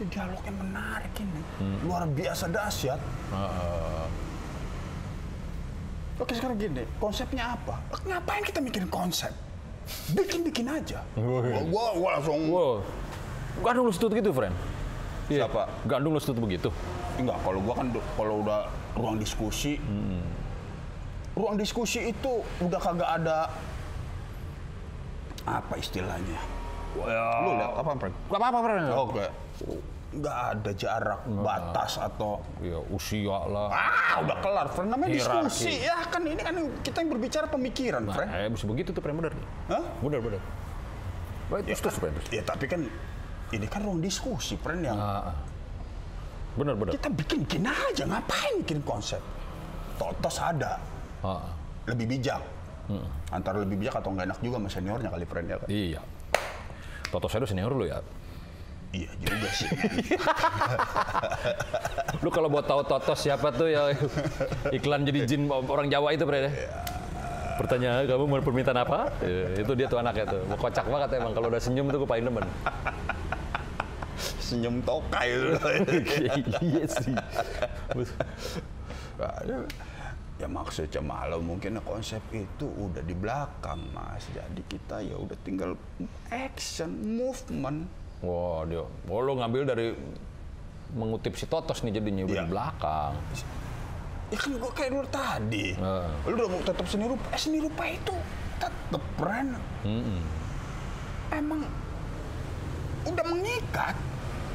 Ini 0.00 0.08
dialognya 0.08 0.52
menarik 0.56 1.12
ini. 1.20 1.40
Hmm. 1.60 1.78
Luar 1.84 2.08
biasa 2.08 2.48
dahsyat. 2.48 2.96
Heeh. 3.28 4.06
Oke 6.16 6.32
sekarang 6.32 6.56
gini, 6.56 6.82
konsepnya 6.96 7.54
apa? 7.54 7.76
Ngapain 8.08 8.40
kita 8.40 8.64
mikirin 8.64 8.88
konsep? 8.88 9.30
Bikin-bikin 10.16 10.64
aja. 10.64 11.04
Gua, 11.12 11.44
gua, 11.68 11.86
gua 11.92 12.10
langsung 12.18 12.40
Wow. 12.48 12.74
Gandung 13.60 13.84
lu 13.84 13.92
setut 13.92 14.16
gitu, 14.16 14.32
friend? 14.32 14.56
Iya. 15.28 15.44
Siapa? 15.44 15.68
Gandung 15.84 16.16
lu 16.16 16.20
setut 16.24 16.40
begitu? 16.40 16.72
Enggak, 17.14 17.36
kalau 17.40 17.60
gua 17.60 17.74
kan 17.74 17.86
kalau 18.14 18.34
udah 18.40 18.60
ruang 18.94 19.16
diskusi, 19.16 19.76
ruang 21.32 21.56
diskusi 21.56 22.08
itu 22.08 22.32
udah 22.60 22.80
kagak 22.80 23.10
ada 23.18 23.48
apa 25.42 25.74
istilahnya? 25.74 26.40
Lu 26.94 27.02
lihat 27.56 27.72
apa, 27.74 27.90
Frank? 27.96 28.14
Gak 28.28 28.38
apa-apa, 28.38 28.58
friend. 28.60 28.84
Oke. 28.92 29.24
Nggak 30.12 30.36
ada 30.52 30.70
jarak 30.76 31.20
batas 31.40 31.96
atau 31.96 32.44
Ya, 32.60 32.76
usia 32.92 33.32
lah. 33.48 33.72
ah 33.72 34.20
udah 34.20 34.36
kelar, 34.44 34.66
Frank. 34.68 34.92
Namanya 34.92 35.08
Hierarki. 35.10 35.48
diskusi 35.48 35.72
ya 35.80 36.04
kan 36.04 36.20
ini 36.22 36.36
kan 36.36 36.52
kita 36.84 37.00
yang 37.00 37.10
berbicara 37.10 37.48
pemikiran, 37.48 38.04
Nah, 38.04 38.12
Frank. 38.12 38.28
eh, 38.30 38.48
bisa 38.52 38.64
begitu 38.68 38.92
tuh, 38.92 39.00
friend. 39.00 39.16
Bener. 39.18 39.32
Hah? 39.72 39.80
Bener, 40.04 40.20
bener. 40.20 40.40
Baik, 41.48 41.72
terus, 41.74 41.96
friend. 41.96 42.12
Ya 42.28 42.44
tapi 42.44 42.68
kan 42.68 42.84
ini 43.52 43.66
kan 43.66 43.80
ruang 43.82 44.00
diskusi, 44.00 44.56
Friend 44.56 44.80
yang 44.80 44.96
Ah, 44.96 45.32
Bener, 46.52 46.74
bener. 46.76 46.92
kita 46.94 47.08
bikin-bikin 47.08 47.64
aja, 47.64 48.04
ngapain 48.04 48.60
bikin 48.60 48.84
konsep? 48.84 49.20
Totos 49.96 50.36
ada, 50.36 50.76
ah. 51.24 51.48
lebih 51.88 52.16
bijak. 52.16 52.42
Antara 53.32 53.64
lebih 53.64 53.80
bijak 53.80 54.04
atau 54.04 54.12
nggak 54.12 54.26
enak 54.28 54.38
juga 54.44 54.56
sama 54.60 54.68
seniornya 54.68 55.08
kali 55.08 55.24
friend 55.24 55.46
ya 55.48 55.56
kan? 55.56 55.68
Iya. 55.72 56.00
Toto 57.08 57.28
Shadow 57.28 57.48
senior 57.48 57.72
lu 57.72 57.88
ya. 57.88 58.04
Iya 58.92 59.08
juga 59.16 59.48
sih. 59.56 59.68
Lu 62.20 62.28
kalau 62.28 62.52
buat 62.52 62.68
tahu 62.68 62.84
Toto 62.84 63.16
siapa 63.16 63.48
tuh 63.56 63.72
ya 63.72 63.96
iklan 64.76 65.08
jadi 65.08 65.24
jin 65.24 65.48
orang 65.48 65.88
Jawa 65.88 66.12
itu, 66.12 66.28
Bre. 66.28 66.52
Pertanyaan 67.56 68.04
kamu 68.04 68.24
mau 68.28 68.40
permintaan 68.44 68.80
apa? 68.80 69.12
Ya, 69.24 69.64
itu 69.64 69.72
dia 69.72 69.88
tuh 69.88 70.00
anaknya 70.00 70.24
tuh. 70.28 70.40
Kocak 70.60 70.84
banget 70.88 71.20
emang 71.20 71.32
kalau 71.32 71.48
udah 71.48 71.60
senyum 71.60 71.88
tuh 71.88 72.04
gue 72.04 72.08
paling 72.08 72.24
demen. 72.28 72.44
Senyum 74.38 74.78
tokai 74.82 75.28
itu. 75.36 75.68
iya 76.60 76.84
sih. 76.86 77.14
Ya 80.36 80.46
maksudnya 80.46 80.98
malah 80.98 81.38
mungkin 81.38 81.78
konsep 81.80 82.18
itu 82.30 82.66
udah 82.66 82.98
di 83.00 83.14
belakang 83.14 83.78
mas. 83.92 84.26
Jadi 84.28 84.62
kita 84.66 84.98
ya 84.98 85.14
udah 85.14 85.38
tinggal 85.40 85.78
action, 86.28 86.90
movement. 87.14 87.86
Wah, 88.20 88.62
dia. 88.64 88.82
Oh, 89.06 89.18
lu 89.18 89.34
ngambil 89.34 89.62
dari 89.64 89.86
mengutip 90.92 91.34
si 91.34 91.46
Totos 91.46 91.82
nih 91.82 91.94
jadinya 91.94 92.22
udah 92.22 92.34
Iya. 92.34 92.42
di 92.42 92.50
belakang. 92.50 93.12
Ya 94.28 94.36
kan 94.38 94.50
gua 94.56 94.72
kayak 94.72 94.90
lu 94.90 95.04
tadi. 95.08 95.66
Ah. 95.76 96.08
Lu 96.24 96.34
udah 96.34 96.48
mau 96.48 96.60
tetap 96.60 96.86
seni 96.86 97.04
rupa. 97.04 97.26
Eh 97.30 97.38
seni 97.38 97.58
rupa 97.58 97.84
itu 97.84 98.14
tetap 98.58 99.02
brand. 99.14 99.52
Emang 101.30 101.60
udah 103.04 103.24
mengikat. 103.26 103.94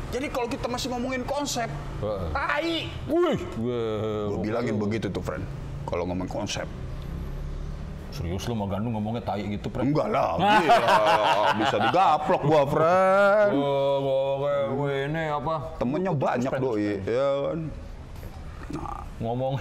Jadi 0.08 0.32
kalau 0.32 0.48
kita 0.48 0.72
masih 0.72 0.88
ngomongin 0.96 1.28
konsep, 1.28 1.68
Heeh. 2.00 2.30
tai. 2.32 2.88
Wih. 3.12 3.40
Gue 3.60 4.40
bilangin 4.40 4.80
begitu 4.80 5.12
tuh, 5.12 5.20
friend. 5.20 5.44
Kalau 5.84 6.08
ngomong 6.08 6.32
konsep. 6.32 6.64
Serius 8.16 8.48
lu 8.48 8.56
mau 8.56 8.72
gandung 8.72 8.96
ngomongnya 8.96 9.22
tai 9.22 9.44
gitu, 9.46 9.68
Pre? 9.68 9.84
Enggak 9.84 10.08
lah, 10.10 10.40
gila. 10.40 10.88
bisa 11.60 11.76
digaplok 11.76 12.42
gua, 12.48 12.64
friend. 12.66 13.52
Oh, 13.60 14.40
gue, 14.40 14.56
gue 14.74 14.94
ini 15.12 15.24
apa? 15.28 15.76
Temennya 15.76 16.16
banyak 16.16 16.54
doi, 16.56 17.04
ya 17.04 17.28
kan. 17.52 17.60
Ngomong 19.20 19.60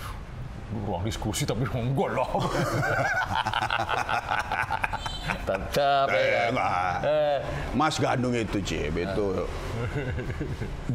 ruang 0.84 1.02
diskusi 1.06 1.48
tapi 1.48 1.64
enggak 1.64 2.10
lah. 2.12 2.28
Tetap 5.28 6.06
ya. 6.08 6.18
Eh, 6.18 6.46
enggak. 6.52 6.96
Eh, 7.04 7.38
Mas 7.76 7.96
Gandung 8.00 8.32
itu, 8.32 8.58
Cip, 8.64 8.94
itu 8.96 9.26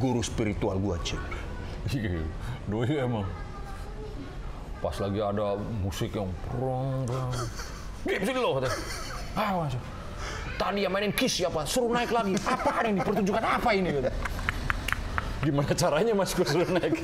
guru 0.02 0.22
spiritual 0.26 0.78
gua, 0.82 0.98
Cip. 1.06 1.22
iya, 1.92 2.24
doi 2.66 2.96
emang. 2.96 3.28
Pas 4.80 4.96
lagi 5.00 5.20
ada 5.24 5.56
musik 5.80 6.12
yang 6.12 6.28
prong 6.52 7.08
prong. 7.08 7.32
Sini 8.04 8.40
loh 8.40 8.60
katanya. 8.60 8.78
Ah. 9.40 9.66
Tadi 10.54 10.86
yang 10.86 10.94
mainin 10.94 11.16
Kiss 11.16 11.40
siapa? 11.40 11.66
Suruh 11.66 11.90
naik 11.96 12.12
lagi. 12.14 12.36
Apa 12.46 12.86
ini? 12.86 13.00
Pertunjukan 13.02 13.42
apa 13.42 13.70
ini? 13.74 13.90
Kata. 13.90 14.12
Gimana 15.44 15.76
caranya 15.76 16.14
mas 16.16 16.32
suruh 16.32 16.72
naik? 16.72 16.96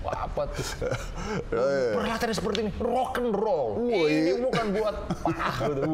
Wah, 0.00 0.26
apa 0.26 0.42
tuh? 0.50 0.64
Perhatian 1.94 2.34
seperti 2.34 2.58
ini, 2.66 2.72
rock 2.82 3.22
and 3.22 3.30
roll. 3.30 3.78
Ini 3.86 4.42
bukan 4.42 4.64
buat 4.74 4.96
gitu. 5.22 5.92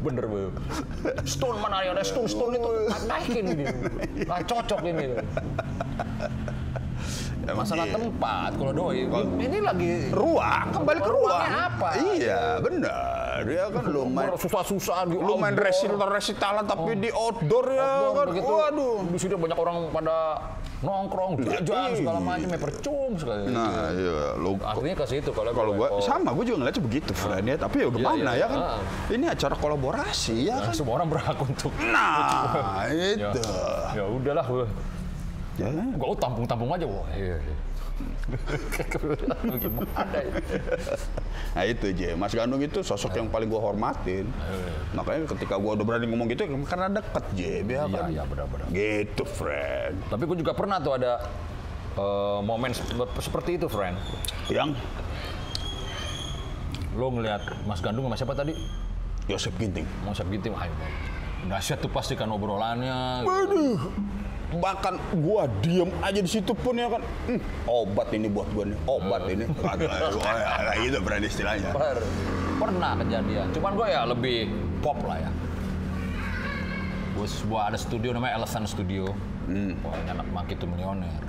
Bener, 0.00 0.24
Bu. 0.24 0.56
Stone 1.28 1.58
mana 1.60 1.84
ada 1.84 2.00
stone 2.00 2.28
stone 2.30 2.56
itu 2.56 2.70
naikin 3.04 3.44
ini. 3.52 3.64
Nggak 4.24 4.40
cocok 4.48 4.80
ini. 4.88 5.06
Emang 7.46 7.62
Masalah 7.62 7.86
iya. 7.86 7.94
tempat 7.94 8.50
kalau 8.58 8.72
doi. 8.74 9.06
Ini 9.38 9.58
lagi 9.62 10.10
ruang, 10.10 10.66
kembali 10.74 10.98
ke 10.98 11.10
ruang. 11.14 11.46
Apa? 11.46 11.88
Iya, 11.94 12.58
benar. 12.58 13.25
Ya 13.44 13.66
kan 13.68 13.84
lu 13.84 14.06
main 14.06 14.32
susah-susah 14.32 15.04
di 15.04 15.16
lu 15.16 15.36
main 15.36 15.52
outdoor. 15.52 15.66
resital 15.68 16.08
resitalan 16.08 16.64
tapi 16.64 16.96
di 16.96 17.10
outdoor 17.10 17.66
ya 17.68 17.84
Outdoor 17.84 18.14
kan. 18.14 18.26
begitu. 18.32 18.52
Waduh. 18.52 18.96
Di 19.12 19.18
sini 19.18 19.34
banyak 19.34 19.58
orang 19.58 19.76
pada 19.90 20.16
nongkrong, 20.76 21.40
jajan 21.40 21.88
iya. 21.88 21.96
segala 21.96 22.20
macam, 22.20 22.48
ya 22.52 22.58
percum 22.60 23.10
sekali. 23.16 23.48
Nah, 23.48 23.88
iya, 23.90 24.36
lu 24.36 24.60
Artinya 24.60 24.94
ke 24.94 25.06
situ 25.08 25.30
kalau 25.32 25.50
kalau 25.50 25.72
gua 25.72 25.88
oh, 25.88 26.04
sama 26.04 26.36
gua 26.36 26.44
juga 26.44 26.60
ngeliatnya 26.60 26.84
begitu, 26.84 27.10
friend 27.12 27.46
ya. 27.48 27.56
Tapi 27.56 27.76
ya 27.80 27.84
Iya, 27.84 27.96
gimana 27.96 28.30
iya, 28.36 28.44
ya 28.44 28.46
kan? 28.46 28.60
ah. 28.60 28.80
Ini 29.08 29.24
acara 29.26 29.54
kolaborasi 29.56 30.36
ya 30.44 30.56
kan. 30.60 30.76
semua 30.76 31.00
orang 31.00 31.08
berhak 31.08 31.36
untuk 31.40 31.72
Nah, 31.80 32.84
ya, 32.92 33.32
itu. 33.32 33.40
ya 33.92 34.04
udahlah 34.04 34.44
gue 34.44 34.66
Ya, 35.56 35.72
gue 35.72 36.08
tampung-tampung 36.20 36.68
aja 36.68 36.84
wah 36.84 37.08
iya, 37.16 37.40
iya. 37.40 37.56
Gimana 39.56 40.08
Nah 41.52 41.64
itu 41.64 41.86
Je, 41.90 42.12
Mas 42.12 42.30
Gandung 42.30 42.60
itu 42.60 42.80
sosok 42.80 43.14
yang 43.14 43.26
paling 43.26 43.46
gua 43.46 43.62
hormatin. 43.62 44.28
Makanya 44.92 45.24
ketika 45.26 45.56
gua 45.56 45.72
udah 45.72 45.84
berani 45.84 46.06
ngomong 46.06 46.28
gitu 46.28 46.44
karena 46.62 46.92
deket 46.92 47.24
Je, 47.32 47.52
iya 47.62 47.82
ya 47.82 47.84
kan. 47.86 48.08
iya 48.08 48.22
benar-benar 48.22 48.66
Gitu, 48.68 49.22
friend. 49.24 49.96
tapi 50.06 50.22
gue 50.24 50.36
juga 50.36 50.52
pernah 50.52 50.76
tuh 50.76 50.92
ada 50.94 51.24
eh, 51.94 52.40
momen 52.40 52.70
sep- 52.70 52.92
seperti 53.18 53.56
itu 53.56 53.66
friend 53.66 53.96
Yang 54.46 54.76
lo 56.92 57.08
ngelihat 57.10 57.40
Mas 57.64 57.80
Gandung 57.80 58.04
sama 58.04 58.16
siapa 58.16 58.32
tadi 58.32 58.52
Yosep 59.26 59.56
Ginting. 59.56 59.86
Mas 60.02 60.20
Ginting 60.20 60.52
ayo 60.52 60.72
dahsyat 61.46 61.78
tuh 61.78 61.88
pasti 61.88 62.12
kan 62.12 62.26
obrolannya. 62.26 63.22
Bahkan 64.46 64.94
gua 65.22 65.50
diem 65.58 65.90
aja 65.98 66.20
di 66.22 66.30
situ 66.30 66.54
pun 66.54 66.78
ya 66.78 66.86
kan. 66.86 67.02
"Hmm, 67.26 67.40
obat 67.66 68.14
ini 68.14 68.30
buat 68.30 68.46
gua 68.54 68.64
nih, 68.70 68.78
obat 68.86 69.22
ini. 69.26 69.44
Gua, 70.14 70.32
itu 70.78 70.98
berani 71.02 71.26
istilahnya. 71.26 71.74
Per, 71.74 71.98
pernah 72.56 72.96
kejadian. 72.96 73.46
Cuman 73.52 73.72
gue 73.76 73.86
ya 73.90 74.02
lebih 74.08 74.48
pop 74.80 74.96
lah 75.04 75.20
ya. 75.20 75.30
Gue 77.16 77.26
sebuah 77.28 77.72
ada 77.72 77.78
studio 77.80 78.12
namanya 78.12 78.40
Elephant 78.40 78.68
Studio. 78.68 79.08
Wah, 79.84 79.94
ini 80.02 80.10
anak 80.10 80.26
maki 80.32 80.54
tuh 80.58 80.68
milioner. 80.68 81.22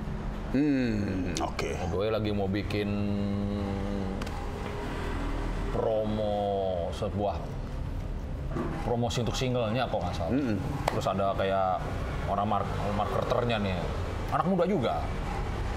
Hmm, 0.52 1.36
oke. 1.44 1.70
Gue 1.92 2.08
lagi 2.08 2.30
mau 2.32 2.48
bikin 2.48 2.88
promo 5.72 6.88
sebuah 6.96 7.36
promosi 8.82 9.20
untuk 9.20 9.36
singlenya 9.36 9.84
kok 9.86 10.00
nggak 10.00 10.16
salah. 10.16 10.32
Terus 10.88 11.06
ada 11.06 11.26
kayak 11.36 11.70
orang 12.28 12.46
mark 12.46 12.68
marketernya 12.94 13.56
nih, 13.58 13.76
anak 14.32 14.46
muda 14.46 14.64
juga. 14.68 15.00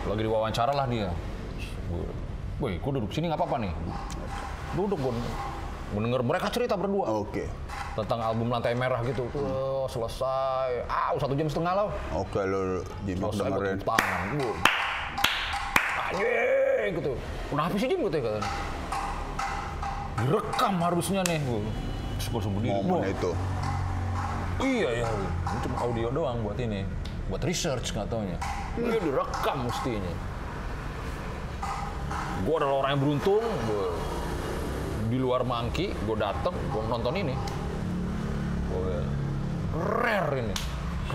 Lagi 0.05 0.21
diwawancara 0.25 0.73
lah 0.75 0.85
dia. 0.89 1.09
Woi, 2.61 2.77
gue 2.77 2.91
duduk 2.93 3.09
sini 3.09 3.31
nggak 3.31 3.41
apa-apa 3.41 3.57
nih. 3.63 3.73
Duduk 4.77 4.97
gue 5.01 5.13
mendengar 5.91 6.23
mereka 6.23 6.47
cerita 6.47 6.79
berdua 6.79 7.25
Oke. 7.25 7.51
tentang 7.99 8.23
album 8.23 8.47
Lantai 8.47 8.77
Merah 8.77 9.03
gitu. 9.03 9.27
Tuh, 9.33 9.85
selesai. 9.91 10.87
Ah, 10.87 11.11
satu 11.19 11.35
jam 11.35 11.51
setengah 11.51 11.73
lah. 11.73 11.87
Oke 12.15 12.39
lo 12.47 12.85
Jimmy 13.03 13.27
Selesai 13.33 13.81
tangan. 13.83 14.25
Gue, 14.39 14.53
anjing 16.11 16.91
gitu. 17.01 17.11
Kenapa 17.51 17.75
sih 17.75 17.87
Jim 17.89 17.99
gitu 18.07 18.15
ya 18.15 18.23
katanya. 18.23 18.51
Direkam 20.21 20.73
harusnya 20.79 21.21
nih. 21.27 21.39
Gue, 21.43 21.61
terus 22.21 22.27
gue 22.29 22.41
berdiri. 22.55 22.71
Momen 22.77 23.09
itu. 23.11 23.31
Iya 24.61 24.89
ya, 25.01 25.09
cuma 25.65 25.77
audio 25.81 26.07
doang 26.13 26.45
buat 26.45 26.57
ini, 26.61 26.85
buat 27.33 27.41
research 27.41 27.97
nggak 27.97 28.07
taunya. 28.13 28.37
Ini 28.77 28.97
direkam 29.01 29.65
mestinya. 29.65 30.13
Gue 32.45 32.55
adalah 32.57 32.85
orang 32.85 32.89
yang 32.97 33.01
beruntung, 33.01 33.41
gue 33.41 33.87
di 35.09 35.17
luar 35.17 35.41
Mangki, 35.41 35.93
gue 36.05 36.17
dateng, 36.17 36.53
gue 36.53 36.81
nonton 36.85 37.13
ini. 37.17 37.35
rare 39.71 40.45
ini. 40.45 40.55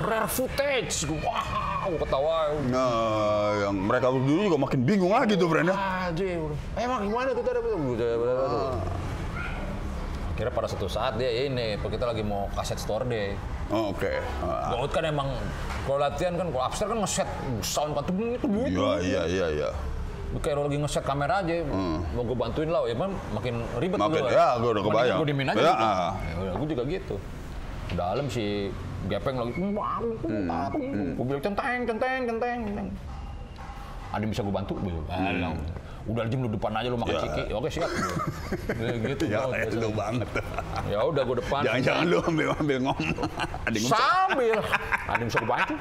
Rare 0.01 0.29
footage. 0.29 1.07
Gua, 1.07 1.41
Wow, 1.87 2.03
ketawa. 2.03 2.51
Nah, 2.67 3.47
yang 3.63 3.79
mereka 3.79 4.11
berdua 4.11 4.43
juga 4.51 4.59
makin 4.59 4.81
bingung 4.83 5.15
lagi 5.15 5.39
tuh, 5.39 5.47
friend 5.47 5.71
ya. 5.71 5.77
Aja, 6.11 6.25
emang 6.83 7.07
gimana 7.07 7.31
tuh 7.31 7.47
tadi? 7.47 7.63
Akhirnya 10.37 10.53
pada 10.53 10.68
satu 10.68 10.85
saat 10.85 11.16
dia 11.16 11.49
ini, 11.49 11.81
kita 11.81 12.05
lagi 12.05 12.20
mau 12.20 12.53
kaset 12.53 12.77
store 12.77 13.09
deh. 13.09 13.33
Oh, 13.72 13.88
Oke. 13.88 14.20
Ah, 14.44 14.68
Gaut 14.68 14.92
kan 14.92 15.09
emang 15.09 15.33
kalau 15.88 15.96
latihan 15.96 16.37
kan 16.37 16.53
kalau 16.53 16.61
upstairs 16.61 16.92
kan 16.92 16.99
nge-set 17.01 17.29
sound 17.64 17.96
kan 17.96 18.05
tuh 18.05 18.12
itu 18.12 18.44
gitu. 18.44 18.68
Iya, 18.68 18.92
iya, 19.01 19.22
iya, 19.25 19.46
iya. 19.49 19.68
Kayak 20.37 20.61
lo 20.61 20.68
lagi 20.68 20.77
nge-set 20.77 21.09
kamera 21.09 21.40
aja, 21.40 21.64
mau 22.12 22.20
gue 22.20 22.37
bantuin 22.37 22.68
lah, 22.68 22.85
ya 22.85 22.92
kan 22.92 23.16
makin 23.33 23.64
ribet 23.81 23.96
Hmm. 23.96 24.12
Makin, 24.12 24.22
ya, 24.29 24.49
gua 24.61 24.70
udah 24.77 24.85
kebayang. 24.85 25.18
Gue 25.25 25.29
dimin 25.33 25.46
aja. 25.49 25.57
Ya, 25.57 25.72
gitu. 25.72 25.87
ah. 25.88 26.12
Ya 26.20 26.53
gue 26.53 26.68
juga 26.68 26.83
gitu. 26.85 27.16
Dalam 27.96 28.27
si 28.29 28.44
Gepeng 29.09 29.37
lagi, 29.40 29.57
Hmm, 29.57 31.16
gue 31.16 31.25
bilang 31.25 31.40
centeng, 31.40 31.81
centeng, 31.88 32.20
centeng. 32.29 32.59
centeng. 32.61 32.88
Ada 34.17 34.25
yang 34.25 34.33
bisa 34.33 34.41
gue 34.41 34.55
bantu? 34.55 34.73
Gue 34.81 34.97
bilang, 34.97 35.57
udah 36.09 36.23
jam 36.25 36.39
lu 36.41 36.49
depan 36.49 36.73
aja 36.73 36.89
lu 36.89 36.97
makan 36.97 37.13
Hmm. 37.13 37.21
Ya. 37.21 37.25
ciki. 37.29 37.43
Oke 37.53 37.69
siap. 37.69 37.91
Gitu. 39.13 39.25
Ya, 39.29 39.41
biasa. 39.45 39.77
lu 39.77 39.91
banget. 39.93 40.29
Ya 40.89 40.99
udah 41.05 41.23
gue 41.23 41.37
depan. 41.45 41.61
Jangan-jangan 41.61 42.05
lu 42.09 42.19
ambil 42.25 42.49
ambil 42.57 42.79
ngomong. 42.89 43.29
Sambil. 43.85 44.57
Ada 45.05 45.21
yang 45.21 45.29
bisa 45.29 45.39
gue 45.45 45.51
bantu? 45.53 45.75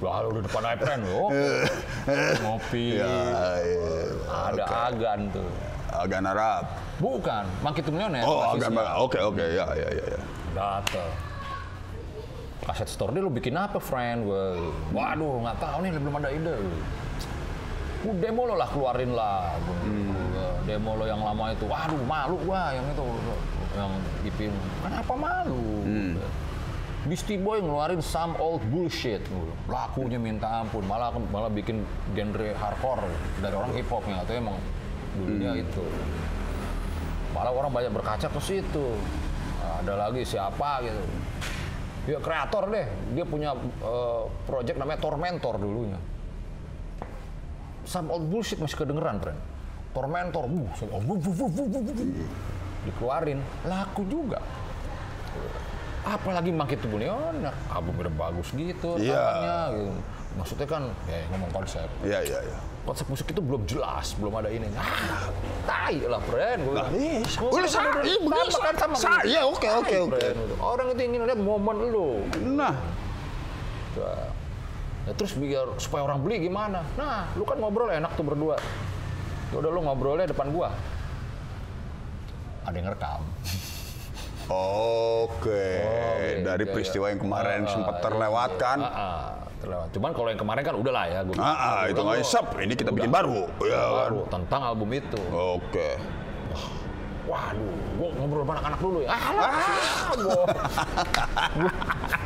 Wah, 0.00 0.16
lu 0.24 0.28
udah 0.32 0.42
depan 0.42 0.62
iPhone 0.74 1.02
lo. 1.06 1.22
Ngopi. 2.42 2.86
Ya, 2.98 3.14
iya. 3.60 3.88
Ada 4.26 4.64
agan 4.90 5.20
tuh. 5.30 5.48
Agan 5.92 6.24
Arab. 6.26 6.64
Bukan, 6.98 7.44
to 7.78 7.92
Millionaire. 7.94 8.24
Oh, 8.26 8.42
basisnya. 8.50 8.74
agan. 8.74 8.98
Oke, 8.98 9.18
oke. 9.22 9.44
Ya, 9.54 9.66
ya, 9.76 9.88
ya, 9.92 10.04
ya. 10.16 10.20
Dateng. 10.58 11.29
Kaset 12.60 12.88
store 12.92 13.16
dia 13.16 13.24
lu 13.24 13.32
bikin 13.32 13.56
apa, 13.56 13.80
friend? 13.80 14.28
Gue, 14.28 14.72
waduh, 14.92 15.40
nggak 15.44 15.56
tahu 15.58 15.78
nih, 15.80 15.90
belum 15.96 16.14
ada 16.20 16.28
ide. 16.28 16.56
Lu 18.04 18.12
demo 18.16 18.48
lo 18.48 18.56
lah, 18.56 18.68
keluarin 18.68 19.12
lah. 19.12 19.56
Gua, 19.64 19.76
gua, 19.80 20.48
demo 20.64 20.96
lo 20.96 21.04
yang 21.08 21.20
lama 21.24 21.52
itu, 21.52 21.64
waduh, 21.64 22.00
malu 22.04 22.36
gua 22.44 22.72
yang 22.76 22.84
itu. 22.92 23.04
Yang 23.76 23.92
ipin, 24.28 24.52
kenapa 24.84 25.12
malu? 25.16 25.84
Beastie 27.08 27.40
Boy 27.40 27.64
ngeluarin 27.64 28.04
some 28.04 28.36
old 28.36 28.60
bullshit. 28.68 29.24
Gua, 29.32 29.52
Lakunya 29.68 30.20
minta 30.20 30.60
ampun, 30.60 30.84
malah 30.84 31.16
malah 31.32 31.48
bikin 31.48 31.80
genre 32.12 32.52
hardcore 32.60 33.08
dari 33.40 33.56
orang 33.56 33.72
hip 33.72 33.88
hop 33.88 34.04
yang 34.04 34.20
atau 34.20 34.36
emang 34.36 34.56
dulunya 35.16 35.64
itu. 35.64 35.84
Malah 37.32 37.52
orang 37.56 37.72
banyak 37.72 37.92
berkaca 37.94 38.28
ke 38.28 38.40
situ. 38.44 38.86
Ada 39.80 40.08
lagi 40.08 40.28
siapa 40.28 40.84
gitu. 40.84 41.04
Dia 42.10 42.18
kreator 42.18 42.66
deh. 42.74 42.86
Dia 43.14 43.22
punya 43.22 43.54
eh, 43.54 44.22
project 44.50 44.76
namanya 44.82 44.98
Tormentor 44.98 45.62
dulunya. 45.62 45.98
Some 47.86 48.10
old 48.10 48.26
bullshit 48.26 48.58
masih 48.58 48.82
kedengeran, 48.82 49.22
friend. 49.22 49.38
Tormentor, 49.94 50.46
buh, 50.46 50.70
so- 50.74 50.90
oh, 50.90 51.02
buh, 51.02 51.18
buh, 51.18 51.34
buh. 51.34 51.66
dikeluarin, 52.80 53.38
laku 53.66 54.06
juga. 54.08 54.40
Apalagi 56.00 56.48
Monkey 56.48 56.80
to 56.80 56.88
Millionaire, 56.88 57.52
album 57.68 57.92
udah 58.00 58.14
bagus 58.16 58.48
gitu, 58.56 58.96
Iya. 58.96 59.12
rekamannya, 59.12 59.58
gitu. 59.76 59.92
Maksudnya 60.40 60.66
kan, 60.70 60.82
ya 61.04 61.18
ngomong 61.28 61.50
konsep. 61.52 61.88
Ya, 62.00 62.24
ya, 62.24 62.40
ya. 62.40 62.58
Konsep 62.90 63.06
musik 63.06 63.30
itu 63.30 63.38
belum 63.38 63.70
jelas, 63.70 64.18
belum 64.18 64.34
ada 64.34 64.50
ini. 64.50 64.66
Ah, 64.74 65.30
tai 65.62 66.02
lah, 66.02 66.18
friend. 66.26 66.66
Gua 66.66 66.74
bilang. 66.74 66.90
iya, 66.90 67.22
Gua 67.38 67.46
boleh 67.46 67.62
bilang, 67.62 67.70
sa- 67.70 68.02
iya, 68.02 68.18
sama 68.50 68.70
sama 68.74 68.94
sa- 68.98 69.10
kan. 69.14 69.22
iya, 69.30 69.40
oke, 69.46 69.68
oke, 69.78 69.96
oke. 70.10 70.18
Orang 70.58 70.86
itu 70.90 71.02
ingin 71.06 71.22
lihat 71.22 71.38
momen 71.38 71.94
lu. 71.94 72.26
Nah, 72.50 72.74
Ya, 75.00 75.16
terus 75.16 75.32
biar 75.32 75.70
supaya 75.78 76.02
orang 76.04 76.18
beli 76.20 76.44
gimana? 76.44 76.82
Nah, 76.94 77.30
lu 77.32 77.42
kan 77.42 77.56
ngobrol 77.56 77.88
enak 77.88 78.10
tuh 78.14 78.22
berdua. 78.22 78.58
Ya 79.48 79.56
udah 79.56 79.70
lu 79.70 79.80
ngobrolnya 79.80 80.26
depan 80.26 80.50
gua. 80.50 80.74
Ada 82.62 82.74
yang 82.74 82.90
rekam. 82.90 83.22
oke. 84.50 85.66
Oke, 85.78 86.42
Dari 86.42 86.64
iya, 86.66 86.72
peristiwa 86.74 87.06
iya. 87.06 87.10
yang 87.14 87.20
kemarin 87.22 87.60
Ah, 87.64 87.70
sempat 87.70 87.94
iya, 87.96 88.02
terlewatkan. 88.02 88.78
Ah, 88.82 88.90
ah, 88.90 89.26
terlewat. 89.60 89.88
Cuman 89.92 90.10
kalau 90.10 90.28
yang 90.32 90.40
kemarin 90.40 90.62
kan 90.64 90.74
udah 90.74 90.92
lah 90.92 91.04
ya. 91.06 91.20
Gua, 91.22 91.34
Ah, 91.36 91.44
ah, 91.52 91.80
itu 91.86 92.00
nggak 92.00 92.24
sep. 92.24 92.46
Ini 92.56 92.74
kita 92.74 92.90
bikin 92.90 93.12
baru. 93.12 93.44
Ya, 93.62 93.82
baru 94.08 94.20
tentang 94.26 94.60
album 94.64 94.88
itu. 94.90 95.20
Oke. 95.30 96.00
Waduh, 97.30 97.74
gua 97.94 98.08
ngobrol 98.18 98.42
sama 98.42 98.52
anak-anak 98.58 98.80
dulu 98.82 98.98
ya. 99.04 99.08
Ah, 99.12 99.22
lah, 99.30 99.52
gua, 100.18 100.42
gua 101.54 101.72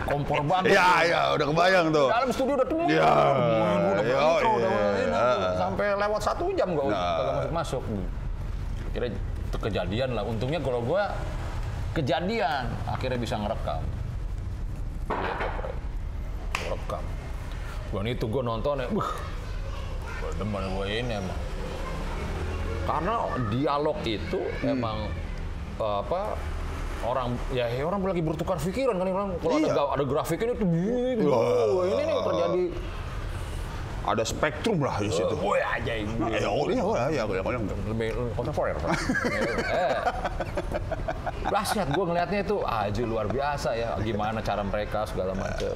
kompor 0.08 0.40
banget. 0.48 0.72
Ya, 0.72 0.88
ya, 1.04 1.20
udah 1.36 1.46
kebayang 1.50 1.86
tuh. 1.92 2.08
Dalam 2.08 2.30
studio 2.32 2.54
udah 2.56 2.68
tuh. 2.70 2.78
Ya, 2.88 3.04
udah 3.04 4.00
iya, 4.00 4.16
berintro, 4.16 4.50
udah 4.54 4.70
iya. 4.70 4.86
ini, 5.04 5.12
Ah. 5.12 5.52
sampai 5.60 5.86
lewat 5.98 6.20
satu 6.24 6.44
jam 6.56 6.68
gua 6.72 6.84
Nah. 6.88 6.96
masuk 7.52 7.82
masuk. 7.82 7.82
Kira 8.96 9.06
kejadian 9.60 10.16
lah. 10.16 10.24
Untungnya 10.24 10.62
kalau 10.64 10.80
gua 10.80 11.12
kejadian 11.92 12.72
akhirnya 12.88 13.18
bisa 13.20 13.36
ngerekam. 13.36 13.82
Gua 16.64 16.66
rekam. 16.80 17.02
Gua 17.94 18.02
itu 18.04 18.26
gua 18.26 18.42
nonton 18.42 18.82
ya, 18.82 18.90
gua 18.90 19.06
demen 20.34 20.62
gua 20.74 20.84
ini 20.84 21.14
emang. 21.14 21.38
Karena 22.84 23.14
dialog 23.48 23.98
itu 24.02 24.40
Hmm. 24.60 24.74
emang 24.74 24.98
eh, 25.74 25.96
apa 26.02 26.34
orang 27.04 27.38
ya 27.50 27.70
ya 27.70 27.84
orang 27.84 28.02
lagi 28.02 28.18
bertukar 28.18 28.58
pikiran 28.58 28.96
kan 28.96 29.06
orang 29.06 29.30
kalau 29.38 29.54
ada, 29.54 29.62
Iya. 29.62 29.72
ga- 29.72 29.92
ada 29.94 30.04
grafik 30.04 30.38
ini 30.38 30.52
tuh 30.52 30.66
ini 30.66 32.02
nih 32.02 32.18
terjadi 32.20 32.64
Ada 34.04 34.20
spektrum 34.20 34.84
lah 34.84 35.00
di 35.00 35.08
situ. 35.08 35.32
Woi 35.32 35.64
aja 35.64 35.96
ini. 35.96 36.12
Ya, 36.28 36.44
oh, 36.44 36.68
iya, 36.68 36.84
oh, 36.84 36.92
ya, 36.92 37.08
ya, 37.08 37.22
ya, 37.24 37.40
ya. 37.40 37.56
Lebih 37.88 38.08
kontemporer. 38.36 38.76
Eh. 39.64 39.96
Dahsyat 41.48 41.88
gue 41.88 42.04
ngelihatnya 42.04 42.44
itu 42.44 42.60
aja 42.60 43.00
luar 43.00 43.32
biasa 43.32 43.72
ya. 43.72 43.96
Gimana 44.04 44.44
cara 44.44 44.60
mereka 44.60 45.08
segala 45.08 45.32
macam. 45.32 45.72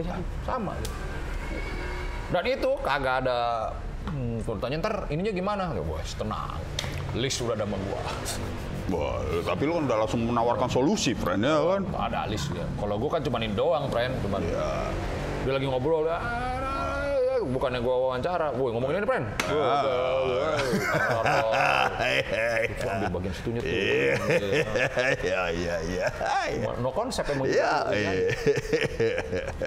Sama. 0.46 0.78
gitu. 0.78 0.94
Dan 2.32 2.44
itu 2.48 2.70
kagak 2.80 3.28
ada 3.28 3.68
hmm, 4.08 4.40
kalau 4.48 4.56
tanya 4.56 4.76
ntar 4.80 4.94
ininya 5.12 5.32
gimana? 5.36 5.76
Ya 5.76 5.84
bos 5.84 6.16
tenang. 6.16 6.56
List 7.12 7.44
sudah 7.44 7.52
ada 7.52 7.68
sama 7.68 7.76
gua. 7.76 8.00
Wah, 8.88 9.20
tapi 9.44 9.62
lu 9.68 9.76
kan 9.78 9.84
udah 9.84 9.98
langsung 10.04 10.20
menawarkan 10.26 10.68
solusi, 10.72 11.12
friend, 11.12 11.44
ya 11.44 11.60
kan? 11.60 11.82
Ada 11.92 12.26
list 12.32 12.48
ya. 12.56 12.64
Kalau 12.80 12.96
gua 12.96 13.20
kan 13.20 13.22
cuma 13.22 13.36
doang, 13.52 13.84
friend. 13.92 14.16
Cuman 14.24 14.40
dia 15.44 15.52
lagi 15.52 15.66
ngobrol 15.68 16.08
ya. 16.08 16.18
Bukannya 17.42 17.82
gua 17.82 17.96
wawancara, 18.08 18.54
woi 18.54 18.70
ngomongin 18.70 19.02
ini, 19.02 19.06
friend. 19.06 19.26
Itu 22.62 22.86
ambil 22.86 23.08
bagian 23.18 23.34
situnya 23.34 23.60
tuh. 23.60 23.72
Iya, 25.22 25.42
iya, 25.50 25.76
iya. 25.82 26.06
No 26.78 26.94
konsep 26.94 27.26
emang 27.30 27.50
Iya, 27.50 27.86
kan? 27.86 27.94
iya. 27.94 28.10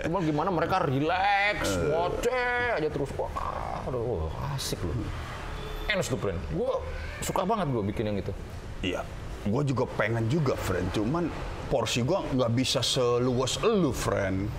Cuma 0.07 0.19
gimana 0.23 0.49
mereka 0.51 0.79
relax, 0.83 1.75
ngoceh 1.75 2.79
aja 2.79 2.89
terus. 2.89 3.11
Wah, 3.19 3.83
aduh, 3.87 4.31
asik 4.55 4.79
loh. 4.81 4.95
Enes 5.91 6.07
tuh, 6.07 6.17
friend. 6.17 6.39
Gue 6.55 6.71
suka 7.21 7.43
banget 7.45 7.69
gue 7.69 7.83
bikin 7.93 8.09
yang 8.09 8.17
itu. 8.17 8.33
Iya, 8.81 9.01
gue 9.45 9.61
juga 9.67 9.85
pengen 9.99 10.25
juga, 10.31 10.55
friend. 10.57 10.89
Cuman 10.95 11.29
porsi 11.69 12.01
gue 12.01 12.19
nggak 12.35 12.51
bisa 12.55 12.79
seluas 12.81 13.59
elu, 13.61 13.91
friend. 13.93 14.49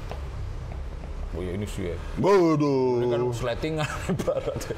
Oh 1.37 1.45
ya 1.45 1.53
ini 1.53 1.69
sih 1.69 1.93
ya. 1.93 1.97
Waduh, 2.17 3.05
Kan 3.13 3.21
slatingan 3.29 3.85
ibaratnya. 4.17 4.77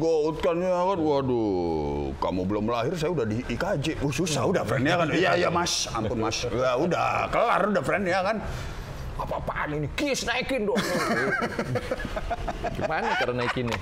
Gout 0.00 0.40
kan 0.40 0.56
ya 0.56 0.72
kan, 0.72 0.96
waduh, 0.96 2.16
kamu 2.16 2.40
belum 2.48 2.64
lahir, 2.72 2.96
saya 2.96 3.12
udah 3.12 3.28
di 3.28 3.44
IKJ. 3.44 4.00
Uh, 4.00 4.08
susah 4.08 4.48
udah, 4.48 4.64
friend 4.64 4.88
ya 4.88 4.96
kan? 4.96 5.12
Iya, 5.12 5.30
iya 5.36 5.48
mas, 5.52 5.92
ampun 5.92 6.24
mas. 6.24 6.48
Ya 6.48 6.72
udah, 6.80 7.28
kelar 7.28 7.68
udah, 7.68 7.84
friend 7.84 8.08
ya 8.08 8.24
kan? 8.24 8.40
Apa-apaan 9.20 9.76
ini? 9.76 9.92
Kis 9.92 10.24
naikin 10.24 10.64
dong. 10.64 10.80
Gimana 12.80 13.12
cara 13.20 13.32
naikinnya? 13.36 13.76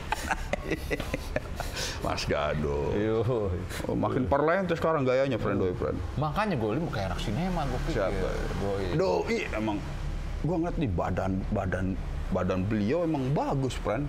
Mas 2.02 2.26
Gado. 2.26 2.90
Yo. 2.98 3.22
Oh, 3.86 3.94
makin 3.94 4.26
perlente 4.26 4.74
sekarang 4.74 5.06
gayanya, 5.06 5.38
friend, 5.38 5.62
doi, 5.62 5.74
friend. 5.78 5.98
Makanya 6.18 6.58
gue 6.58 6.70
ini 6.74 6.90
kayak 6.90 7.14
anak 7.14 7.20
sinema 7.22 7.62
gue 7.70 7.80
pikir. 7.86 8.02
Siapa? 8.02 8.28
Boy. 8.58 8.82
Doi, 8.98 9.36
emang 9.54 9.78
gue 10.38 10.56
ngeliat 10.56 10.76
nih 10.78 10.90
badan 10.94 11.32
badan 11.50 11.86
badan 12.30 12.60
beliau 12.64 13.02
emang 13.02 13.24
bagus, 13.32 13.74
friend. 13.74 14.06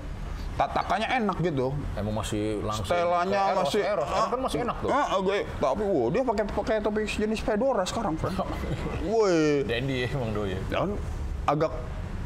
Tatakannya 0.60 1.08
enak 1.24 1.40
gitu. 1.40 1.72
Emang 1.96 2.20
masih 2.20 2.60
langsung. 2.60 2.84
Eros, 2.92 3.32
masih 3.32 3.80
Eros, 3.80 4.10
Eros 4.12 4.28
kan 4.28 4.40
masih 4.44 4.60
enak 4.68 4.78
tuh. 4.84 4.90
Ah, 4.92 5.16
ah, 5.16 5.20
gue, 5.24 5.48
tapi 5.56 5.84
wow, 5.88 6.08
dia 6.12 6.24
pakai 6.28 6.44
pakai 6.52 6.76
topi 6.84 7.08
jenis 7.08 7.40
fedora 7.40 7.88
sekarang, 7.88 8.20
friend. 8.20 8.36
Woi, 9.10 9.64
Dandy 9.64 10.04
emang 10.12 10.36
doi. 10.36 10.60
dan 10.68 11.00
agak 11.48 11.72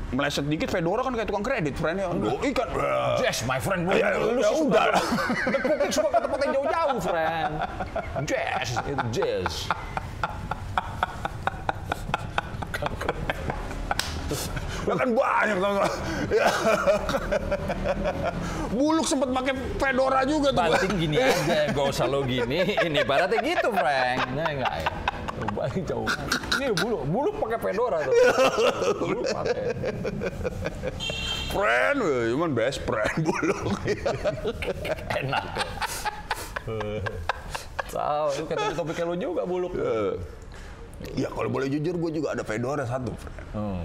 meleset 0.09 0.45
dikit 0.49 0.69
fedora 0.73 1.05
kan 1.05 1.13
kayak 1.13 1.29
tukang 1.29 1.45
kredit, 1.45 1.77
friend 1.77 2.01
ya. 2.01 2.09
Doi 2.09 2.49
kan. 2.57 2.67
Jazz, 3.21 3.45
my 3.45 3.61
friend. 3.61 3.85
Ya, 3.93 4.17
lu 4.17 4.41
ya 4.41 4.49
udah. 4.49 4.97
cooking 5.61 5.93
suka 5.93 6.09
ke 6.09 6.19
tempat 6.25 6.39
yang 6.41 6.51
jauh-jauh, 6.57 6.97
friend. 7.05 7.53
Jazz, 8.29 8.69
itu 8.81 9.05
jazz. 9.13 9.69
Ya 14.93 15.01
kan 15.01 15.09
banyak 15.17 15.57
tau 15.57 15.71
nggak? 15.73 15.91
Ya. 16.29 16.47
Buluk 18.69 19.05
sempat 19.09 19.29
pakai 19.33 19.53
fedora 19.81 20.21
juga 20.21 20.53
tuh. 20.53 20.69
Banting 20.69 20.95
gini 21.01 21.17
aja, 21.17 21.73
gak 21.73 21.85
usah 21.89 22.05
lo 22.05 22.21
gini. 22.21 22.61
Ini 22.77 23.01
ibaratnya 23.01 23.41
gitu, 23.41 23.73
Frank. 23.73 24.17
Nah, 24.37 24.47
enggak 24.53 24.73
ya. 24.85 24.91
Balik 25.57 25.83
jauh. 25.89 26.05
Ini 26.61 26.77
bulu, 26.77 26.97
bulu 27.09 27.29
pakai 27.41 27.57
fedora 27.57 27.97
tuh. 28.05 28.13
Bulu 29.01 29.21
pakai. 29.25 29.63
Friend, 31.49 31.97
weh, 32.05 32.23
cuman 32.37 32.49
best 32.53 32.85
friend 32.85 33.17
buluk. 33.25 33.73
Enak. 35.25 35.45
Tahu, 37.89 38.25
itu 38.29 38.43
kayak 38.45 38.57
topik-topiknya 38.61 39.05
lo 39.09 39.15
juga 39.17 39.41
buluk. 39.49 39.73
ya 41.17 41.27
kalau 41.33 41.49
boleh 41.49 41.67
jujur, 41.67 41.97
gue 41.97 42.11
juga 42.21 42.37
ada 42.37 42.45
fedora 42.45 42.85
satu, 42.85 43.09
friend. 43.17 43.47
Hmm. 43.57 43.83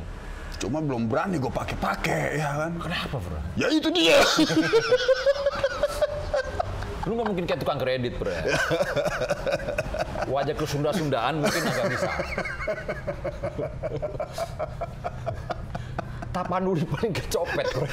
Cuma 0.59 0.83
belum 0.83 1.07
berani 1.07 1.38
gue 1.38 1.51
pakai-pakai, 1.55 2.42
ya 2.42 2.51
kan? 2.66 2.73
Kenapa, 2.83 3.16
bro? 3.23 3.38
Ya 3.55 3.71
itu 3.71 3.88
dia. 3.94 4.18
Lu 7.07 7.14
nggak 7.14 7.27
mungkin 7.31 7.44
kayak 7.47 7.61
tukang 7.62 7.79
kredit, 7.79 8.18
bro. 8.18 8.35
Wajah 10.29 10.55
ke 10.59 10.64
Sunda-Sundaan 10.66 11.40
mungkin 11.40 11.62
agak 11.62 11.85
bisa. 11.94 12.11
Tapanuli 16.35 16.83
paling 16.90 17.12
kecopet, 17.14 17.66
bro. 17.71 17.87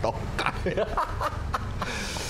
Tokak. 0.00 0.54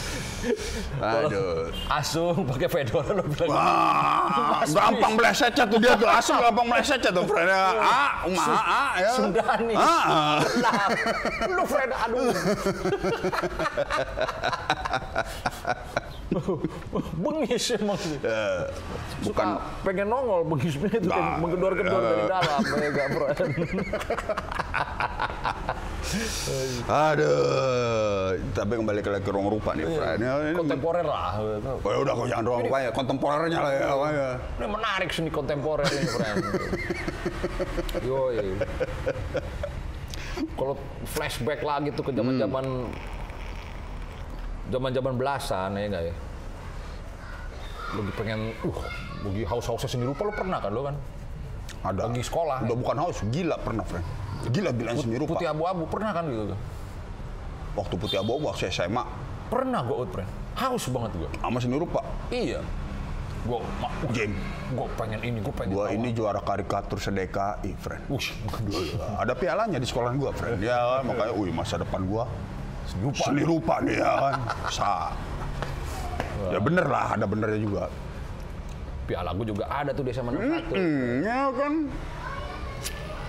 Aduh. 1.00 1.68
Asung 1.88 2.44
pakai 2.48 2.68
fedora 2.68 3.12
lo 3.12 3.24
bilang. 3.28 3.52
Wah, 3.52 4.64
gampang 4.64 5.12
melesetnya 5.16 5.64
tuh 5.68 5.78
dia 5.78 5.92
tuh 5.96 6.08
asam 6.08 6.40
gampang 6.40 6.66
melesetnya 6.68 7.10
tuh 7.12 7.24
friend. 7.28 7.48
Ya, 7.50 7.62
ah, 7.80 8.10
umah, 8.24 8.46
ah, 8.56 8.90
ya. 8.96 9.12
Sundani. 9.16 9.74
Ah, 9.76 9.84
ah. 9.84 10.36
Lah, 10.60 10.88
lu 11.48 11.62
Fred, 11.68 11.90
aduh. 11.92 12.32
bengis 17.18 17.74
emang 17.74 17.98
sih. 17.98 18.14
Eh, 18.22 18.62
Suka 19.20 19.26
bukan 19.26 19.48
pengen 19.82 20.06
nongol 20.08 20.46
bengisnya 20.46 20.88
itu 20.94 21.10
Nah, 21.10 21.42
menggedor-gedor 21.42 22.00
dari 22.00 22.22
eh. 22.22 22.28
dalam 22.30 22.62
ya. 22.62 22.78
Aduh, 26.88 28.34
tapi 28.56 28.72
kembali 28.80 29.00
ke, 29.04 29.10
ke 29.22 29.30
ruang 29.30 29.48
rupa 29.52 29.76
nih, 29.76 29.86
friend. 29.86 30.18
Ya, 30.18 30.32
ini, 30.42 30.56
Kontemporer 30.56 31.06
lah. 31.06 31.38
oh, 31.38 31.90
ya 31.90 31.98
udah 32.02 32.12
kok 32.16 32.26
jangan 32.26 32.44
ruang 32.44 32.60
rupa 32.66 32.76
ya, 32.82 32.90
kontemporernya 32.90 33.58
lah 33.60 33.72
ya. 33.72 33.88
ya. 34.10 34.28
Ini 34.58 34.66
menarik 34.66 35.10
seni 35.12 35.30
kontemporer 35.30 35.86
ini, 35.86 36.06
friend. 36.08 36.36
Yoi. 38.08 38.36
Kalau 40.56 40.74
flashback 41.04 41.60
lagi 41.60 41.88
tuh 41.92 42.04
ke 42.08 42.12
zaman-zaman 42.16 42.64
zaman-zaman 44.70 45.12
belasan 45.20 45.76
ya 45.76 45.86
enggak 45.90 46.04
ya? 46.10 46.14
Lagi 47.90 48.12
pengen, 48.14 48.40
uh, 48.64 48.80
lagi 49.26 49.42
haus-hausnya 49.44 49.88
seni 49.90 50.04
rupa 50.06 50.26
lo 50.26 50.32
pernah 50.32 50.58
kan 50.62 50.70
lo 50.72 50.82
kan? 50.86 50.96
Ada. 51.80 52.08
Lagi 52.08 52.22
sekolah. 52.24 52.66
Udah 52.66 52.76
bukan 52.76 52.96
haus, 52.98 53.18
gila 53.30 53.56
pernah, 53.60 53.84
friend. 53.84 54.06
Gila 54.48 54.70
bilang 54.72 54.96
seni 54.96 55.20
rupa. 55.20 55.36
Putih 55.36 55.52
abu-abu 55.52 55.84
pernah 55.84 56.16
kan 56.16 56.24
gitu? 56.24 56.56
Waktu 57.76 57.94
putih 58.00 58.16
abu 58.24 58.40
waktu 58.40 58.66
saya 58.66 58.88
SMA, 58.88 59.04
Pernah 59.50 59.82
gue 59.82 59.96
out, 59.98 60.10
friend. 60.14 60.30
Haus 60.54 60.86
banget 60.88 61.10
gue. 61.18 61.30
sama 61.42 61.58
seni 61.58 61.76
rupa. 61.76 62.00
Iya. 62.30 62.62
Gue, 63.40 63.56
Game. 64.12 64.36
gue 64.76 64.86
pengen 65.00 65.20
ini, 65.24 65.38
gue 65.40 65.54
pengen 65.56 65.72
tahu. 65.72 65.90
ini 65.96 66.08
juara 66.12 66.38
karikatur 66.44 67.00
sedekai, 67.00 67.72
friend. 67.80 68.04
Wush, 68.06 68.36
Ada 69.16 69.32
pialanya 69.32 69.80
di 69.80 69.88
sekolah 69.88 70.12
gua, 70.12 70.30
friend. 70.36 70.60
Ya 70.60 70.76
kan, 70.76 71.08
makanya, 71.08 71.32
wih 71.34 71.48
masa 71.50 71.80
depan 71.80 72.04
gua 72.04 72.28
seni 72.84 73.02
rupa. 73.08 73.22
seni 73.24 73.42
rupa 73.42 73.74
nih 73.80 73.96
ya 73.96 74.12
kan. 74.18 74.34
Sa. 74.68 74.92
Ya 76.52 76.58
bener 76.60 76.84
lah, 76.84 77.16
ada 77.16 77.24
benernya 77.24 77.60
juga. 77.60 77.84
Piala 79.08 79.34
gue 79.34 79.46
juga 79.50 79.64
ada 79.66 79.90
tuh 79.90 80.04
di 80.06 80.10
SMA 80.14 80.30
61. 80.30 80.70
Hmm, 80.70 81.10
ya 81.24 81.42
kan. 81.50 81.74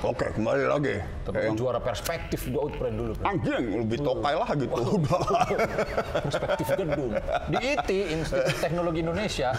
Oke, 0.02 0.34
kembali 0.34 0.66
lagi. 0.66 0.98
Tapi 1.22 1.36
Kayak 1.38 1.50
gua 1.54 1.58
juara 1.62 1.78
perspektif 1.78 2.50
gue 2.50 2.58
out 2.58 2.74
friend 2.74 2.96
dulu. 2.98 3.14
Anjing, 3.22 3.86
lebih 3.86 4.02
tokai 4.02 4.34
lah 4.34 4.50
gitu. 4.58 4.82
Udah. 4.98 5.22
Perspektif 6.26 6.68
gedung. 6.74 7.14
Di 7.54 7.58
ITI, 7.62 8.18
Institut 8.18 8.58
Teknologi 8.58 9.06
Indonesia, 9.06 9.54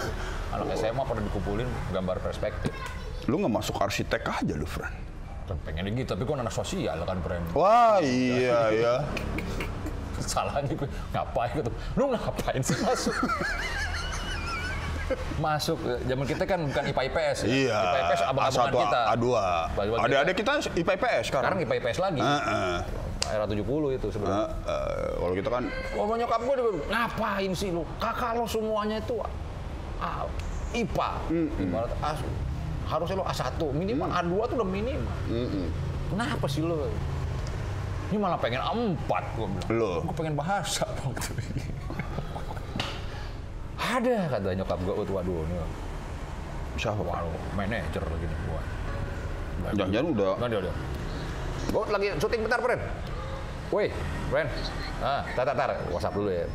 anak 0.51 0.75
SMA 0.75 1.03
pada 1.07 1.23
dikumpulin 1.23 1.69
gambar 1.95 2.19
perspektif. 2.19 2.75
lu 3.31 3.39
nggak 3.39 3.55
masuk 3.55 3.79
arsitek 3.79 4.43
aja 4.43 4.55
lu. 4.59 4.67
Kan 4.67 5.55
pengen 5.63 5.95
gitu, 5.95 6.11
tapi 6.11 6.27
gue 6.27 6.35
anak 6.35 6.51
sosial 6.51 6.99
kan, 7.07 7.23
friend. 7.23 7.47
Wah, 7.55 8.03
iya 8.03 8.61
ya. 8.75 8.95
Salahnya 10.35 10.75
gue 10.75 10.91
ngapain 11.15 11.55
gitu. 11.55 11.71
Lu 11.95 12.11
ngapain 12.11 12.59
sih 12.67 12.75
masuk? 12.83 13.15
masuk 15.39 15.79
zaman 16.07 16.25
kita 16.27 16.45
kan 16.45 16.61
bukan 16.63 16.85
IPA 16.91 17.03
IPS 17.09 17.39
ya. 17.43 17.49
Iya. 17.49 17.79
IPA 17.79 17.99
IPS 17.99 18.21
abang-abangan 18.27 18.73
A1, 18.73 18.83
kita. 18.83 19.01
A2. 19.01 19.27
Abang-abangan 19.27 19.89
kita. 19.89 20.07
Adik-adik 20.07 20.37
kita 20.37 20.53
IPPS 20.77 21.25
sekarang. 21.29 21.45
Sekarang 21.53 21.59
IPA 21.65 21.75
IPS 21.81 21.99
lagi. 21.99 22.21
Heeh. 22.23 22.77
Era 23.33 23.45
70 23.47 23.97
itu 23.97 24.07
sebenarnya. 24.11 24.45
Nah, 24.45 24.49
eh, 24.67 25.11
kalau 25.15 25.35
kita 25.39 25.49
kan 25.49 25.65
Ngomong 25.95 26.17
nyokap 26.21 26.41
gue, 26.43 26.55
ngapain 26.91 27.53
sih 27.55 27.71
lu? 27.71 27.83
Kakak 28.03 28.35
lo 28.35 28.45
semuanya 28.51 28.99
itu 28.99 29.17
ah, 30.03 30.27
IPA. 30.75 31.11
Ibarat 31.63 31.93
as, 32.03 32.19
harusnya 32.91 33.17
lo 33.23 33.25
A1, 33.25 33.61
minimal 33.73 34.09
A2 34.11 34.35
tuh 34.51 34.55
udah 34.61 34.69
minimal. 34.69 35.17
Kenapa 36.13 36.47
sih 36.51 36.61
lo? 36.61 36.91
Ini 38.13 38.21
malah 38.21 38.37
pengen 38.37 38.61
A4 38.61 39.11
gue 39.39 39.47
bilang. 39.49 39.71
Lo? 39.73 39.93
Gue 40.05 40.15
pengen 40.19 40.35
bahasa 40.37 40.85
waktu 41.01 41.33
Ada 43.93 44.17
kata 44.33 44.49
nyokap 44.57 44.79
gue, 44.89 44.95
oh, 44.97 45.05
waduh 45.05 45.45
nih. 45.45 45.57
siapa? 46.81 47.05
Waduh, 47.05 47.37
manajer 47.53 48.01
gini 48.01 48.37
gua. 48.49 48.63
Jangan-jangan 49.77 50.09
udah 50.17 50.33
Nah, 50.41 50.49
dia, 50.49 50.61
dia. 50.65 50.75
Gue 51.69 51.83
lagi 51.93 52.07
syuting 52.17 52.41
bentar, 52.49 52.59
Pren. 52.65 52.81
Woi, 53.69 53.87
Pren. 54.33 54.49
Ah, 55.05 55.21
tar, 55.37 55.45
tar, 55.45 55.57
tar. 55.57 55.71
WhatsApp 55.93 56.17
dulu 56.17 56.31
ya. 56.33 56.47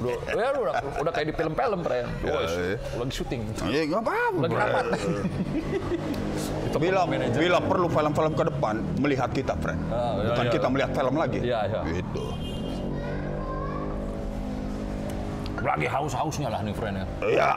Udah, 0.00 0.16
ya, 0.32 0.46
lu 0.56 0.58
udah, 0.64 0.74
udah 0.96 1.12
kayak 1.12 1.26
di 1.28 1.34
film-film, 1.36 1.80
Pren. 1.84 2.06
Woi, 2.24 2.44
iya. 2.48 2.76
lagi 2.80 3.12
syuting. 3.12 3.40
Iya, 3.68 3.82
nggak 3.92 4.00
apa-apa. 4.00 4.38
Lagi 4.40 4.56
rapat. 4.56 4.84
Bila, 6.80 7.02
bila 7.10 7.58
perlu 7.58 7.90
film-film 7.90 8.32
ke 8.32 8.44
depan, 8.46 8.74
melihat 9.02 9.28
kita, 9.34 9.58
friend. 9.58 9.80
Ah, 9.90 10.16
iya, 10.16 10.32
Bukan 10.32 10.44
iya. 10.46 10.52
kita 10.54 10.66
melihat 10.70 10.90
film 10.94 11.14
lagi. 11.18 11.40
Iya, 11.42 11.58
iya. 11.66 11.80
Gitu. 11.98 12.24
Lagi 15.60 15.86
haus-hausnya 15.86 16.48
lah 16.48 16.60
nih, 16.64 16.72
Pren 16.72 16.94
ya. 16.96 17.06
Iya. 17.20 17.50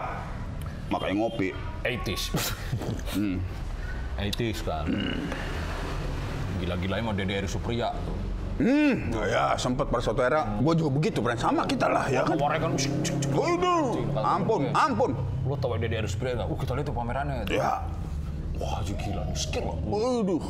Makanya 0.91 1.15
ngopi. 1.15 1.49
80s. 1.83 2.23
80s 4.19 4.59
kan. 4.67 4.85
Gila-gilanya 6.59 7.03
mau 7.03 7.15
Dede 7.15 7.33
Eri 7.43 7.49
Supriya 7.49 7.91
tuh. 7.91 8.17
Hmm, 8.53 9.09
nah 9.09 9.25
ya 9.25 9.43
sempat 9.57 9.89
pada 9.89 9.97
suatu 10.05 10.21
era, 10.21 10.45
gue 10.61 10.73
juga 10.77 10.93
begitu, 10.93 11.25
friend. 11.25 11.41
Sama 11.41 11.65
kita 11.65 11.89
lah, 11.89 12.05
ya 12.05 12.21
kan. 12.21 12.37
Keluarnya 12.37 12.61
kan, 12.61 12.71
ampun, 14.21 14.69
ampun. 14.77 15.11
Lo 15.49 15.57
tau 15.57 15.73
Dede 15.81 15.97
Eri 15.97 16.05
Supriya 16.05 16.37
nggak? 16.37 16.53
Uh, 16.53 16.57
kita 16.61 16.71
lihat 16.77 16.85
tuh 16.85 16.95
pamerannya. 16.95 17.49
Ya, 17.49 17.81
Wah, 18.61 18.79
gila 18.85 19.25
nih, 19.25 19.35
skill 19.35 19.65
loh. 19.65 19.77
waduh. 19.89 20.43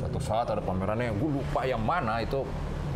Suatu 0.00 0.18
saat 0.24 0.48
ada 0.48 0.64
pamerannya, 0.64 1.12
gue 1.12 1.28
lupa 1.28 1.68
yang 1.68 1.84
mana 1.84 2.24
itu 2.24 2.40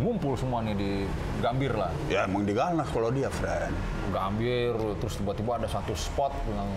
ngumpul 0.00 0.34
semua 0.34 0.64
nih 0.66 0.74
di 0.74 0.90
Gambir 1.38 1.72
lah. 1.76 1.92
Ya 2.10 2.26
emang 2.26 2.42
diganas 2.42 2.88
kalau 2.90 3.14
dia, 3.14 3.30
friend. 3.30 3.74
Gambir, 4.10 4.74
terus 4.98 5.14
tiba-tiba 5.20 5.60
ada 5.60 5.68
satu 5.70 5.94
spot 5.94 6.32
yang 6.50 6.70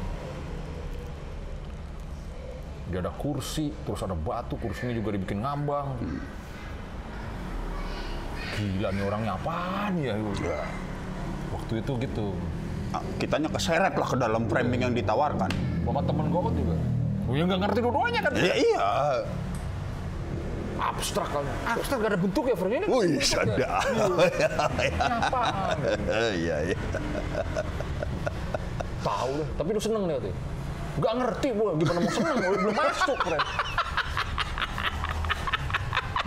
dia 2.87 2.99
ada 3.03 3.11
kursi, 3.11 3.75
terus 3.83 3.99
ada 3.99 4.15
batu, 4.15 4.55
kursinya 4.55 4.95
juga 4.95 5.15
dibikin 5.15 5.43
ngambang. 5.43 5.97
Gila 8.55 8.89
nih 8.95 9.03
orangnya 9.03 9.31
apaan 9.35 9.91
ya? 9.99 10.15
Ya. 10.39 10.61
Waktu 11.51 11.83
itu 11.83 11.91
gitu. 11.99 12.27
Ah, 12.95 13.03
Kitanya 13.19 13.51
keseret 13.51 13.93
lah 13.99 14.07
ke 14.07 14.15
dalam 14.15 14.47
framing 14.47 14.87
yang 14.87 14.93
ditawarkan. 14.95 15.51
Sama 15.83 16.01
temen 16.07 16.31
gue 16.31 16.41
juga. 16.55 16.75
Oh, 17.27 17.35
ya 17.35 17.43
nggak 17.43 17.59
ngerti 17.59 17.79
dua-duanya 17.83 18.19
kan. 18.23 18.31
Ya 18.39 18.55
iya. 18.55 18.79
Abstrak 20.77 21.27
kan. 21.33 21.43
Abstrak 21.65 21.97
gak 22.05 22.11
ada 22.13 22.19
bentuk 22.21 22.43
ya. 22.45 22.55
Ini 22.55 22.85
Wih, 22.85 23.17
bentuk 23.17 23.21
ya. 23.21 23.25
sadar. 23.25 23.81
Ini 24.77 25.13
apaan? 25.17 25.77
Iya, 26.37 26.57
iya. 26.71 26.79
Tahu 29.01 29.31
deh, 29.41 29.47
tapi 29.57 29.69
lu 29.73 29.81
seneng 29.81 30.03
nih 30.05 30.15
tuh. 30.21 30.35
Gak 30.97 31.13
ngerti 31.21 31.47
gue 31.53 31.69
gimana 31.81 31.99
mau 32.01 32.11
seneng, 32.11 32.35
gue 32.41 32.57
belum 32.57 32.75
masuk, 32.75 33.17
Fren. 33.21 33.41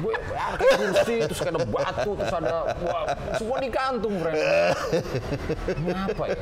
Gue 0.01 0.15
ada 0.33 0.57
kursi, 0.57 1.15
terus 1.29 1.41
ada 1.45 1.61
batu, 1.67 2.11
terus 2.17 2.33
ada 2.33 2.57
wah, 2.81 3.05
semua 3.37 3.57
digantung, 3.61 4.15
Fren. 4.23 4.35
Ini 5.83 5.91
apa 5.93 6.25
ya? 6.31 6.39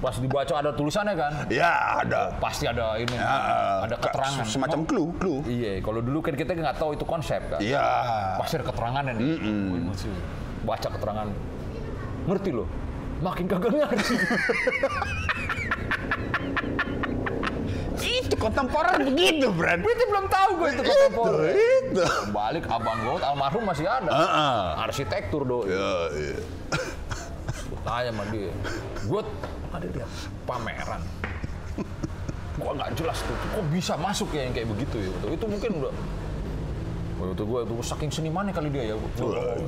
Pas 0.00 0.16
dibaca 0.16 0.54
ada 0.56 0.72
tulisannya 0.72 1.12
kan? 1.12 1.32
Ya 1.52 2.00
ada. 2.00 2.32
Pasti 2.40 2.64
ada 2.64 2.96
ini, 2.96 3.12
Ya, 3.12 3.84
ada 3.84 3.96
keterangan. 4.00 4.48
Semacam 4.48 4.80
clue, 4.88 5.12
clue. 5.20 5.44
Iya, 5.44 5.84
kalau 5.84 6.00
dulu 6.00 6.24
kan 6.24 6.32
kita 6.32 6.56
nggak 6.56 6.80
tahu 6.80 6.96
itu 6.96 7.04
konsep 7.04 7.44
kan. 7.52 7.60
Iya. 7.60 7.84
Pasti 8.40 8.56
ada 8.56 8.66
keterangannya 8.72 9.12
nih. 9.20 9.34
Ini 9.44 9.80
masih 9.84 10.12
baca 10.64 10.88
keterangan. 10.88 11.28
Ngerti 12.24 12.50
loh. 12.52 12.68
Makin 13.20 13.44
kagak 13.44 13.70
ngerti. 13.76 14.16
Itu 18.00 18.34
kontemporer 18.40 18.96
begitu, 19.04 19.52
Brad. 19.52 19.84
itu 19.84 20.04
belum 20.08 20.26
tahu 20.32 20.50
gue 20.56 20.68
itu 20.72 20.82
kontemporer. 20.88 21.52
Itu. 21.52 22.04
Balik 22.32 22.64
abang 22.72 22.96
gue 23.04 23.16
almarhum 23.20 23.68
masih 23.68 23.84
ada. 23.84 24.08
Heeh. 24.08 24.64
Arsitektur 24.88 25.44
do. 25.44 25.68
Ya, 25.68 25.92
iya. 26.16 26.38
Tanya 27.84 28.12
sama 28.16 28.24
dia. 28.32 28.52
Gue 29.04 29.20
ada 29.70 29.86
lihat 29.86 30.10
pameran. 30.44 31.02
Gua 32.58 32.72
nggak 32.76 32.90
jelas 32.92 33.18
tuh. 33.24 33.36
Kok 33.56 33.64
bisa 33.70 33.94
masuk 33.96 34.28
ya 34.34 34.44
yang 34.44 34.54
kayak 34.54 34.68
begitu 34.68 34.96
ya? 35.00 35.10
Itu 35.32 35.46
mungkin 35.46 35.70
udah 35.80 35.94
Waktu 37.20 37.44
gue 37.44 37.60
tuh 37.68 37.84
saking 37.84 38.08
senimannya 38.08 38.48
kali 38.48 38.72
dia 38.72 38.92
ya. 38.92 38.94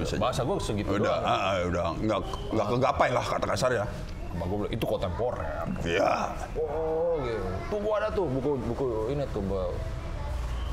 Bisa 0.01 0.17
Bahasa 0.17 0.41
gue 0.41 0.57
segitu 0.57 0.89
Udah, 0.97 1.21
doang. 1.21 1.25
ah, 1.29 1.53
udah 1.69 1.85
nggak 2.01 2.21
nggak 2.49 2.67
kegapai 2.73 3.09
lah 3.13 3.21
kata 3.21 3.45
kasar 3.45 3.71
ya. 3.77 3.85
Abang 4.33 4.49
gue 4.49 4.57
bilang, 4.65 4.73
itu 4.73 4.85
kontemporer. 4.89 5.69
Iya. 5.85 6.33
Oh 6.57 7.21
gitu. 7.21 7.45
Tuh 7.69 7.79
gua 7.85 7.95
ada 8.01 8.09
tuh 8.09 8.25
buku 8.25 8.57
buku 8.57 8.85
ini 9.13 9.29
tuh 9.37 9.45
bu- 9.45 9.77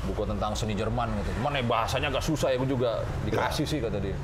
buku 0.08 0.22
tentang 0.24 0.56
seni 0.56 0.72
Jerman 0.72 1.12
gitu. 1.20 1.30
Cuman 1.44 1.60
ya 1.60 1.64
bahasanya 1.68 2.08
agak 2.08 2.24
susah 2.24 2.48
ya 2.48 2.56
gue 2.56 2.70
juga 2.72 3.04
dikasih 3.28 3.68
sih 3.68 3.78
kata 3.84 4.00
dia. 4.00 4.16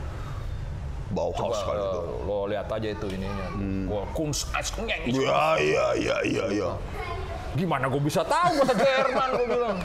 Bauhaus 1.06 1.58
kali 1.62 1.78
itu. 1.78 2.00
lo 2.26 2.50
lihat 2.50 2.66
aja 2.66 2.88
itu 2.90 3.06
ininya. 3.14 3.46
Gua 3.86 4.02
Kunst 4.10 4.50
Eisngeng. 4.50 5.06
Iya, 5.06 5.38
iya, 5.62 5.86
iya, 5.94 6.16
iya, 6.26 6.44
iya. 6.50 6.70
Gimana 7.56 7.88
gue 7.88 8.02
bisa 8.04 8.20
tahu 8.20 8.60
bahasa 8.60 8.74
Jerman 8.76 9.28
gue 9.32 9.46
bilang. 9.48 9.78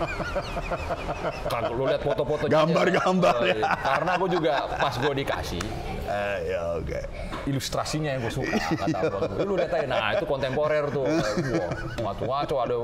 Kalau 1.48 1.72
lo 1.72 1.84
lihat 1.88 2.04
foto-foto 2.04 2.44
Gambar-gambarnya. 2.52 3.64
Karena 3.64 4.12
gue 4.20 4.30
juga 4.30 4.54
pas 4.76 4.92
gue 4.92 5.14
dikasih 5.24 5.64
Eh, 6.12 6.38
ya 6.52 6.76
oke. 6.76 7.00
ilustrasinya 7.48 8.12
yang 8.12 8.28
gue 8.28 8.34
suka 8.36 8.52
kata 8.52 8.98
abang. 9.08 9.48
Lu 9.48 9.56
lihat 9.56 9.72
aja, 9.72 9.88
nah 9.88 10.12
itu 10.12 10.28
kontemporer 10.28 10.92
tuh. 10.92 11.08
Wah, 11.08 11.72
ngaco-ngaco 12.12 12.56
ada. 12.60 12.76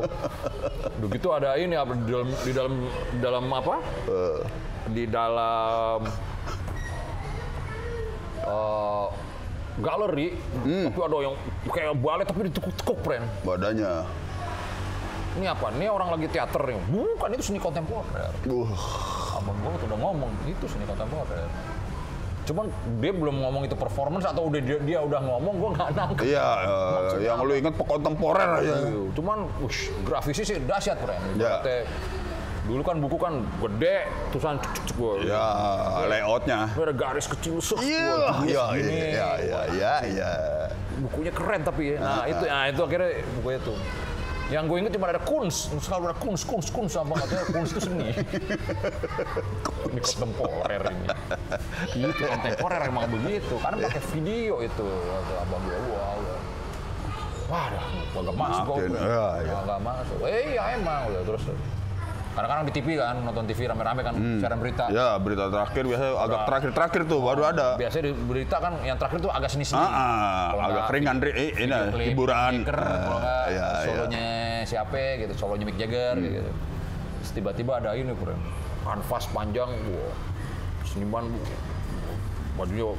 Udah 1.04 1.10
gitu 1.12 1.28
ada 1.36 1.50
ini 1.60 1.76
apa 1.76 1.91
di 1.91 2.08
dalam 2.08 2.30
di 2.32 2.52
dalam 2.56 2.73
di 2.88 3.19
dalam 3.19 3.45
apa? 3.52 3.76
Di 4.88 5.04
dalam 5.12 6.00
eh, 8.48 9.08
galeri, 9.78 10.28
tapi 10.64 11.00
ada 11.06 11.18
yang 11.22 11.36
kayak 11.70 11.94
balet 12.02 12.26
tapi 12.26 12.40
ditekuk-tekuk, 12.50 12.98
friend. 13.06 13.26
Badannya. 13.46 13.94
Ini 15.38 15.46
apa? 15.54 15.70
Ini 15.70 15.86
orang 15.86 16.10
lagi 16.18 16.28
teater 16.34 16.62
nih. 16.66 16.82
Bukan 16.90 17.30
itu 17.38 17.44
seni 17.54 17.60
kontemporer. 17.62 18.34
Uh, 18.50 18.74
Abang 19.38 19.54
gue 19.62 19.86
udah 19.86 20.00
ngomong 20.02 20.32
itu 20.50 20.66
seni 20.66 20.82
kontemporer. 20.90 21.46
Cuman 22.48 22.72
dia 23.04 23.12
belum 23.14 23.44
ngomong 23.44 23.68
itu 23.68 23.76
performance 23.76 24.26
atau 24.26 24.50
udah 24.50 24.62
dia, 24.64 24.80
dia 24.82 25.00
udah 25.04 25.20
ngomong 25.20 25.54
gue 25.60 25.70
nggak 25.78 25.90
nangkep. 25.94 26.26
iya, 26.26 26.48
eh, 26.64 27.28
yang 27.28 27.44
lu 27.44 27.54
inget 27.54 27.76
kontemporer 27.76 28.64
aja. 28.64 28.88
Iya, 28.88 29.14
Cuman 29.14 29.52
wush, 29.62 29.92
grafisnya 30.08 30.46
sih 30.48 30.58
dahsyat. 30.64 30.98
Ya. 31.36 31.60
Ibaratnya, 31.62 31.84
Dulu 32.68 32.82
kan 32.84 32.96
buku 33.00 33.16
kan 33.16 33.34
gede, 33.64 34.12
tulisan 34.36 34.60
cuk 34.60 34.72
cuk 34.92 34.96
gue. 35.00 35.32
Ya, 35.32 35.48
layoutnya. 36.04 36.68
Ada 36.76 36.92
garis 36.92 37.24
kecil 37.32 37.64
sek. 37.64 37.80
Iya, 37.80 38.44
iya, 38.44 38.64
iya, 38.76 39.30
iya, 39.40 39.60
iya, 39.72 39.94
iya. 40.04 40.32
Bukunya 41.00 41.32
keren 41.32 41.64
tapi 41.64 41.96
ya. 41.96 42.04
Nah, 42.04 42.24
itu 42.28 42.44
nah, 42.44 42.64
itu 42.68 42.82
akhirnya 42.84 43.24
buku 43.40 43.50
itu. 43.56 43.74
Yang 44.48 44.64
gue 44.68 44.78
inget 44.80 44.94
cuma 44.96 45.08
ada 45.12 45.20
kuns, 45.20 45.72
selalu 45.80 46.04
ada 46.12 46.18
kuns, 46.24 46.42
kuns, 46.48 46.68
kuns 46.72 46.96
apa 46.96 47.20
katanya 47.20 47.46
kuns 47.52 47.70
itu 47.72 47.82
seni. 47.84 48.16
ini 49.92 50.00
kontemporer 50.00 50.84
ini. 50.88 51.08
Itu 52.04 52.24
kontemporer 52.24 52.82
emang 52.88 53.12
begitu, 53.12 53.56
karena 53.60 53.78
pakai 53.88 54.04
video 54.12 54.64
itu. 54.64 54.88
Abang 55.40 55.64
gue, 55.68 55.76
wow. 55.92 56.20
Wadah, 57.48 57.86
gak 58.12 58.36
masuk 58.36 58.76
ya, 58.92 59.24
ya. 59.40 59.56
Gak 59.64 59.80
masuk. 59.80 60.20
Eh 60.28 60.56
iya 60.56 60.64
emang 60.76 61.12
udah 61.12 61.24
terus. 61.24 61.44
Kadang-kadang 62.38 62.69
di 62.69 62.73
TV 62.78 62.88
kan, 63.02 63.17
nonton 63.26 63.50
TV 63.50 63.65
rame-rame 63.65 64.02
kan, 64.06 64.13
siaran 64.13 64.62
berita. 64.62 64.86
Ya, 64.93 65.17
berita 65.17 65.50
terakhir 65.50 65.89
biasanya 65.89 66.13
agak 66.21 66.39
terakhir-terakhir 66.45 67.02
tuh 67.10 67.19
baru 67.26 67.41
ada. 67.50 67.67
Biasanya 67.82 68.04
di 68.06 68.13
berita 68.13 68.62
kan 68.62 68.78
yang 68.86 68.93
terakhir 69.02 69.26
tuh 69.26 69.32
agak 69.34 69.50
seni-seni. 69.50 69.82
Ah, 69.82 70.54
ah, 70.54 70.69
agak 70.69 70.84
keringan, 70.93 71.17
Ri. 71.17 71.32
Eh, 71.34 71.50
ini, 71.65 71.73
hiburan. 72.13 72.62
Maker, 72.62 72.78
iya, 72.78 73.50
iya. 73.50 73.67
solonya 73.89 74.28
siapa 74.69 75.17
gitu, 75.17 75.34
solonya 75.34 75.65
Mick 75.65 75.82
Jagger 75.82 76.13
Hmm. 76.13 76.30
gitu. 76.30 76.52
Terus 77.26 77.32
tiba-tiba 77.34 77.82
ada 77.82 77.97
ini, 77.97 78.13
Bro. 78.13 78.38
Kanvas 78.86 79.26
panjang, 79.34 79.73
wah. 79.97 80.15
Seniman, 80.86 81.26
bajunya 82.54 82.93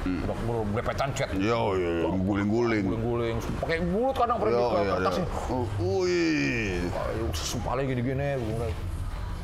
Hmm. 0.00 0.24
udah 0.24 0.36
udah 0.48 0.64
belepetan 0.72 1.08
cat. 1.12 1.28
Yo, 1.36 1.76
yo, 1.76 2.08
guling-guling. 2.24 2.84
Guling-guling, 2.88 3.36
pakai 3.60 3.78
mulut 3.84 4.16
kadang 4.16 4.40
pernah 4.40 4.56
Yo, 4.56 4.64
di 4.64 4.64
iya, 4.72 4.92
kertas 4.96 5.12
iya. 5.12 5.20
nih. 5.20 5.28
Oh, 5.52 5.66
Wih. 5.76 6.80
Ayo, 6.88 7.24
Sumpah 7.36 7.72
gini-gini, 7.84 8.28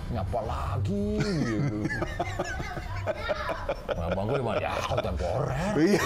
nyapa 0.07 0.41
lagi 0.47 1.19
gitu. 1.19 1.79
Nah, 3.87 4.09
bang 4.15 4.27
gue 4.31 4.55
ya 4.63 4.73
kontemporer. 4.87 5.75
Iya. 5.75 6.03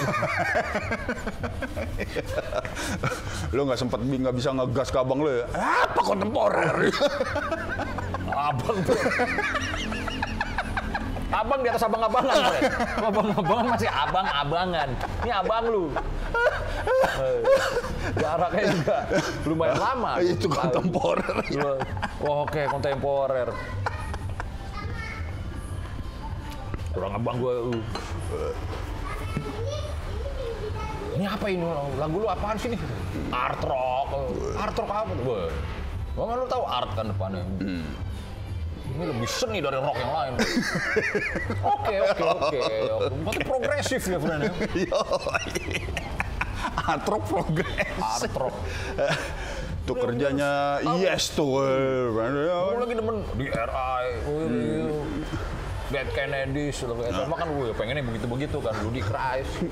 lu 3.53 3.61
nggak 3.69 3.79
sempet 3.79 3.99
nggak 4.01 4.35
bisa 4.37 4.49
ngegas 4.57 4.89
ke 4.89 4.97
abang 4.97 5.21
lu 5.21 5.29
ya? 5.29 5.45
Apa 5.53 6.01
kontemporer? 6.01 6.89
Abang 8.31 8.77
tuh. 8.81 8.97
Abang 11.31 11.59
di 11.63 11.69
atas 11.71 11.83
abang-abangan. 11.87 12.35
Abang-abangan 13.07 13.65
masih 13.71 13.89
abang-abangan. 13.89 14.89
Ini 15.23 15.31
abang 15.31 15.63
lu. 15.71 15.85
Eh, 17.21 17.39
Jaraknya 18.19 18.63
juga 18.75 18.97
lumayan 19.47 19.77
lama. 19.79 20.11
Itu 20.27 20.51
kontemporer. 20.51 21.35
Oh, 22.21 22.43
Oke, 22.43 22.67
kontemporer. 22.67 23.47
Kurang 26.91 27.15
abang 27.15 27.39
gue. 27.39 27.53
uh. 27.71 28.53
Ini 31.15 31.25
apa 31.27 31.45
ini? 31.47 31.63
Lagu 31.95 32.15
lu 32.19 32.27
apaan 32.27 32.59
sih 32.59 32.75
nih? 32.75 32.79
Art 33.31 33.63
rock. 33.63 34.09
Art 34.59 34.75
rock 34.75 34.91
apa. 34.91 35.13
Gua 36.11 36.35
lu 36.35 36.43
tahu 36.51 36.63
art 36.67 36.91
kan 36.91 37.07
depannya. 37.07 37.43
Ini 38.91 39.03
lebih 39.07 39.29
seni 39.29 39.63
dari 39.63 39.79
rock 39.79 39.97
yang 39.97 40.11
lain. 40.11 40.33
Oke, 41.63 41.95
oke, 42.03 42.23
oke. 42.27 42.59
Berarti 43.23 43.41
progresif 43.47 44.01
ya, 44.05 44.19
Fren. 44.19 44.39
ya? 44.45 44.51
Yo. 44.75 45.01
Atrok 46.91 47.23
progres. 47.25 47.97
Art 47.97 48.33
rock. 48.35 48.55
Tuh 49.81 49.95
kerjanya 49.97 50.77
yes 51.01 51.33
tuh. 51.33 51.65
Gue 52.21 52.77
lagi 52.77 52.93
demen 52.93 53.25
di 53.33 53.49
RI, 53.49 54.05
wih, 54.29 54.93
Dead 55.89 56.07
Kennedys, 56.13 56.85
sama 56.85 57.35
kan 57.35 57.49
gue 57.49 57.73
pengennya 57.73 58.05
begitu-begitu 58.05 58.61
kan, 58.61 58.77
Ludi 58.85 59.01
Christ. 59.01 59.65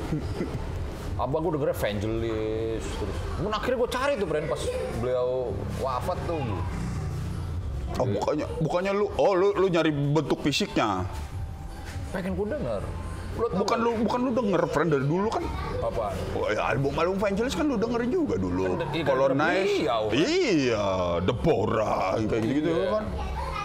Abang 1.19 1.43
gue 1.43 1.59
dengernya 1.59 1.75
Vangelis, 1.75 2.83
terus. 2.83 3.17
Kemudian 3.35 3.55
akhirnya 3.55 3.77
gue 3.83 3.89
cari 3.91 4.13
tuh 4.15 4.27
brand 4.27 4.47
pas 4.47 4.61
beliau 5.03 5.51
wafat 5.83 6.17
tuh. 6.25 6.39
Oh 7.97 8.05
bukannya 8.05 8.45
bukannya 8.59 8.91
lu 8.93 9.05
oh 9.11 9.33
lu 9.33 9.47
lu 9.55 9.65
nyari 9.67 9.89
bentuk 9.89 10.39
fisiknya. 10.39 11.03
Pengen 12.09 12.33
gue 12.33 12.47
denger. 12.47 12.81
Lu 13.31 13.45
Bukan 13.55 13.77
lu 13.79 13.91
bukan 14.03 14.19
lu 14.19 14.31
denger 14.31 14.61
friend 14.67 14.89
dari 14.89 15.05
dulu 15.05 15.29
kan. 15.29 15.43
apa? 15.79 16.11
Oh, 16.33 16.49
ya, 16.49 16.65
album 16.67 16.91
album 16.93 17.15
Vangelis 17.15 17.53
kan 17.53 17.63
lu 17.63 17.77
dengerin 17.77 18.09
juga 18.09 18.35
dulu. 18.35 18.75
Kan, 18.75 18.89
iya, 18.91 19.03
Colonize. 19.05 19.63
beliau. 19.79 20.03
Iya, 20.11 20.87
Deborah 21.23 22.19
kayak 22.19 22.41
gitu-gitu 22.41 22.67
Iya. 22.69 22.89
kan. 22.91 23.05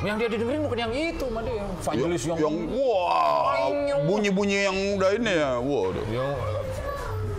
Yang 0.05 0.15
dia 0.15 0.29
didengerin 0.31 0.61
bukan 0.63 0.79
yang 0.79 0.93
itu, 0.95 1.25
mah 1.27 1.43
dia. 1.43 1.65
Vangelis 1.81 2.23
yang, 2.23 2.39
yang 2.39 2.55
wah 2.71 3.57
Yang- 3.67 4.05
bunyi-bunyi 4.05 4.59
yang 4.63 4.77
udah 4.95 5.11
ini 5.13 5.33
ya. 5.33 5.51
Waduh. 5.57 6.05
yang 6.07 6.31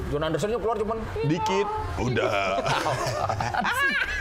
John 0.06 0.22
Andersonnya 0.22 0.58
keluar 0.58 0.76
cuman 0.76 0.98
Dikit 1.24 1.68
udah. 2.00 2.32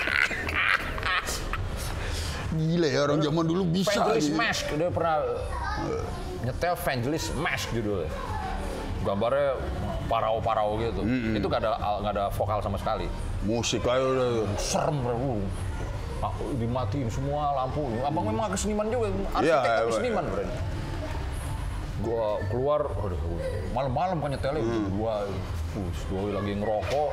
Gila 2.55 2.87
ya 2.87 3.01
orang 3.11 3.19
zaman 3.19 3.45
dulu 3.51 3.63
bisa. 3.67 3.99
Vangelis 3.99 4.31
aja. 4.31 4.39
Mask. 4.39 4.65
Dia 4.79 4.91
pernah 4.95 5.17
uh, 5.27 6.03
nyetel 6.47 6.75
Vangelis 6.79 7.25
Mask 7.35 7.67
judulnya. 7.75 8.11
Gambarnya 9.05 9.59
parau-parau 10.09 10.81
gitu. 10.81 11.03
Itu 11.35 11.47
gak 11.51 11.61
ada 11.61 11.77
nggak 12.01 12.13
ada 12.15 12.25
vokal 12.33 12.63
sama 12.63 12.79
sekali. 12.79 13.11
Musik 13.45 13.85
aja 13.85 14.01
udah. 14.01 14.31
serem 14.57 14.97
bro. 15.03 15.37
Ah, 16.25 16.33
dimatiin 16.57 17.13
semua 17.13 17.53
lampu. 17.53 17.85
Abang 18.01 18.25
memang 18.25 18.49
agak 18.49 18.57
seniman 18.57 18.89
juga 18.89 19.13
arsitek 19.37 19.45
Iya, 19.45 19.59
tapi 19.61 19.91
iya. 19.91 19.97
seniman 20.01 20.25
bro? 20.25 20.45
Gua 22.05 22.27
keluar 22.49 22.81
aduh, 22.91 23.21
malam-malam 23.77 24.17
kan 24.25 24.29
nyetelnya. 24.33 24.65
Hmm. 24.65 24.89
dua 24.95 25.15
uh, 26.17 26.31
lagi 26.33 26.53
ngerokok 26.57 27.11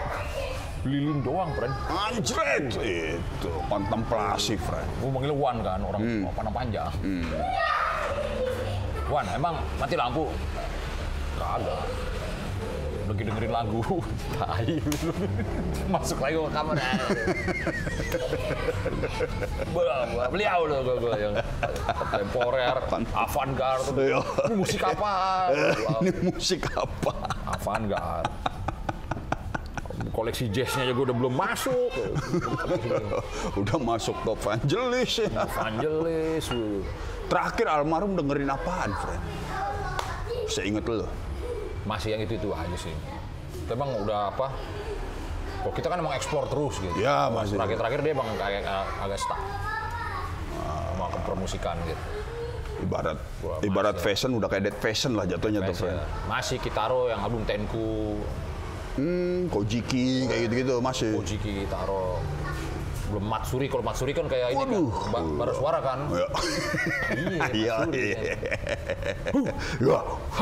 lilin 0.82 1.22
doang, 1.22 1.54
friend. 1.54 1.74
Anjret 1.88 2.74
itu 2.76 3.52
kontemplasi, 3.66 4.58
friend. 4.58 4.90
Gue 4.98 5.10
manggil 5.10 5.30
Wan 5.32 5.62
kan, 5.62 5.80
orang 5.80 6.02
pandang 6.34 6.56
panjang. 6.56 6.92
Wan, 9.06 9.26
emang 9.30 9.56
mati 9.76 9.94
lampu? 9.94 10.26
Kagak. 11.36 11.84
Lagi 13.06 13.28
dengerin 13.28 13.52
lagu, 13.52 13.82
tai. 14.40 14.80
Masuk 15.94 16.18
lagi 16.18 16.40
ke 16.40 16.48
kamar. 16.50 16.76
Bel- 19.72 20.30
Beliau 20.32 20.60
loh 20.64 20.80
gue, 20.82 20.96
gue 20.98 21.14
yang 21.20 21.36
temporer, 22.10 22.78
avant-garde. 23.12 24.16
Ini 24.48 24.56
musik 24.56 24.82
apa? 24.82 25.14
Ini 26.00 26.12
musik 26.24 26.62
apa? 26.72 27.14
Avant-garde. 27.52 28.32
Koleksi 30.22 30.54
jazznya 30.54 30.86
juga 30.94 31.10
udah 31.10 31.16
belum 31.18 31.34
masuk. 31.34 31.90
Udah 33.66 33.78
masuk 33.82 34.14
ke 34.22 34.32
Vangelis 34.38 35.26
ya. 35.26 35.50
Evangelis. 35.50 36.46
Terakhir 37.26 37.66
almarhum 37.66 38.14
dengerin 38.14 38.54
apaan, 38.54 38.94
friend? 39.02 39.24
Saya 40.46 40.70
inget 40.70 40.86
lo. 40.86 41.10
masih 41.90 42.14
yang 42.14 42.22
itu 42.22 42.38
itu 42.38 42.54
aja 42.54 42.78
sih. 42.78 42.94
Tapi 43.66 43.74
emang 43.74 43.98
udah 44.06 44.30
apa? 44.30 44.54
Kalau 45.66 45.74
kita 45.74 45.90
kan 45.90 45.98
emang 46.06 46.14
ekspor 46.14 46.46
terus 46.46 46.78
gitu. 46.78 46.94
Ya, 47.02 47.26
masih. 47.34 47.58
Terakhir-terakhir 47.58 48.00
dia 48.06 48.14
emang 48.14 48.30
kayak 48.38 48.62
uh, 48.62 48.86
agak 49.02 49.18
stuck. 49.18 49.42
Sama 50.94 51.10
kepromosikan 51.18 51.82
gitu. 51.90 52.04
Ibarat 52.86 53.18
Wah, 53.42 53.58
ibarat 53.66 53.98
masih. 53.98 54.06
fashion 54.06 54.32
udah 54.38 54.46
kayak 54.54 54.70
dead 54.70 54.78
fashion 54.78 55.18
lah 55.18 55.26
jatuhnya 55.26 55.66
tuh, 55.66 55.74
Masih, 55.82 55.98
masih 56.30 56.58
Kitaro 56.62 57.10
yang 57.10 57.22
album 57.22 57.42
Tenku, 57.46 58.22
Hmm, 58.92 59.48
Kojiki 59.48 60.28
kayak 60.28 60.40
gitu-gitu 60.46 60.76
masih. 60.80 61.16
Ojiki 61.16 61.64
Kitaro. 61.64 62.20
Belum 63.08 63.24
Matsuri, 63.24 63.68
kalau 63.68 63.84
Matsuri 63.84 64.12
kan 64.12 64.24
kayak 64.24 64.52
ini 64.52 64.58
kan, 64.58 64.70
ba- 65.12 65.32
baru 65.38 65.54
suara 65.54 65.80
kan. 65.80 66.00
Ya. 66.10 66.28
Iya, 67.12 67.44
Iya, 67.60 67.74
Matsuri. 67.84 68.08
iya. 68.08 68.20
Ya. 69.84 70.00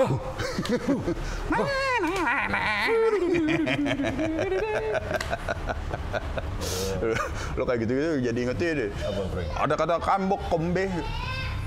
Lo 7.56 7.64
kayak 7.66 7.80
gitu-gitu 7.82 8.10
jadi 8.22 8.40
ingetnya 8.40 8.70
deh. 8.76 8.90
Ada 9.56 9.74
kata 9.76 9.96
kambok 10.00 10.42
kombe. 10.48 10.86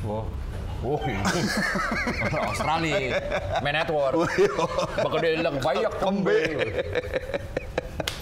Oh. 0.04 0.26
Oh. 0.82 0.98
Australia, 2.50 3.22
main 3.62 3.74
network. 3.78 4.26
Bakal 4.98 5.18
dia 5.22 5.38
bilang 5.38 5.56
banyak 5.62 5.92
kembe. 6.02 6.40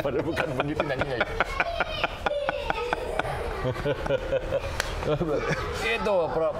Padahal 0.01 0.25
bukan 0.25 0.49
begitu 0.61 0.83
nyanyinya. 0.85 1.19
itu 5.81 6.15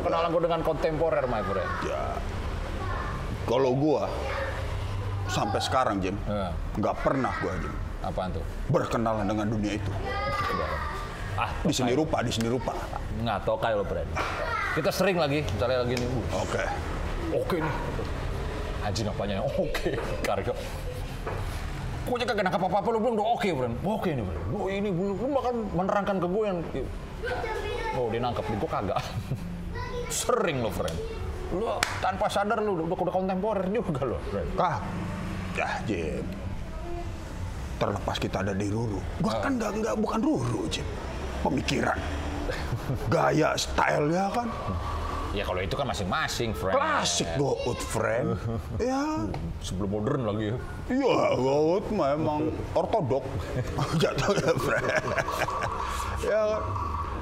kenalan 0.05 0.29
gue 0.33 0.43
dengan 0.45 0.61
kontemporer 0.61 1.25
my 1.29 1.43
friend. 1.45 1.71
Ya. 1.85 2.03
Kalau 3.49 3.73
gua 3.75 4.07
sampai 5.27 5.59
sekarang 5.59 5.99
Jim, 5.99 6.17
Ya. 6.29 6.53
nggak 6.77 6.97
pernah 7.03 7.33
gua 7.41 7.55
Jim 7.59 7.75
Apaan 8.01 8.31
tuh? 8.31 8.45
berkenalan 8.69 9.27
dengan 9.27 9.47
dunia 9.49 9.75
itu. 9.75 9.91
Ah, 11.35 11.51
Di 11.65 11.73
seni 11.73 11.97
rupa, 11.97 12.21
di 12.21 12.31
seni 12.31 12.49
rupa. 12.53 12.77
nggak 13.21 13.45
kayak 13.57 13.77
lo 13.81 13.85
friend. 13.85 14.09
Kita 14.71 14.91
sering 14.95 15.19
lagi, 15.19 15.43
misalnya 15.43 15.83
lagi 15.83 15.95
nih, 15.99 16.07
"Uh, 16.07 16.47
Oke. 16.47 16.63
oke 17.35 17.57
nih. 17.59 17.75
Anjing 18.87 19.07
apanya? 19.11 19.43
Oke, 19.45 19.99
karyo. 20.23 20.55
Gue 22.07 22.17
kagak 22.25 22.43
nangkap 22.43 22.63
apa-apa, 22.65 22.89
lu 22.91 22.99
bilang 22.99 23.15
udah 23.21 23.29
oke, 23.37 23.49
friend. 23.51 23.75
Oke 23.85 24.11
nih, 24.15 24.25
friend. 24.25 24.43
Lu 24.51 24.61
ini, 24.73 24.89
lu, 24.89 25.15
lu 25.15 25.27
bahkan 25.31 25.55
menerangkan 25.75 26.17
ke 26.17 26.27
gue 26.27 26.45
yang... 26.49 26.59
Oh, 27.99 28.07
dia 28.09 28.21
nangkep, 28.23 28.45
nih 28.47 28.57
gue 28.57 28.71
kagak. 28.71 28.99
Sering 30.23 30.59
lo, 30.65 30.71
friend. 30.73 30.97
Lu 31.51 31.67
tanpa 31.99 32.31
sadar 32.31 32.63
lu 32.63 32.79
udah, 32.79 32.87
udah 32.95 33.15
kontemporer 33.15 33.67
juga 33.75 34.03
lo, 34.07 34.19
friend. 34.31 34.49
Kah? 34.55 34.79
Ya 35.59 35.69
Jim. 35.85 36.25
Terlepas 37.77 38.17
kita 38.21 38.45
ada 38.45 38.53
di 38.53 38.69
Ruru, 38.69 39.01
gua 39.25 39.41
kan 39.41 39.57
nggak 39.57 39.73
nggak 39.81 39.97
bukan 39.99 40.21
Ruru 40.21 40.69
Jim. 40.69 40.85
Pemikiran, 41.41 41.97
gaya, 43.07 43.55
style 43.55 44.09
ya 44.09 44.27
kan. 44.29 44.49
Ya 45.31 45.47
kalau 45.47 45.63
itu 45.63 45.79
kan 45.79 45.87
masing-masing, 45.87 46.51
friend. 46.51 46.75
Klasik 46.75 47.29
gout 47.39 47.79
friend. 47.81 48.35
ya, 48.77 49.31
Sebelum 49.63 49.87
modern 49.89 50.27
lagi 50.27 50.51
ya. 50.51 50.57
iya 50.91 51.23
gout 51.35 51.87
mah 51.91 52.09
emang 52.13 52.51
ortodok. 52.73 53.23
Jatuhnya 54.03 54.53
friend. 54.57 54.87
ya 56.21 56.41
kan. 56.49 56.63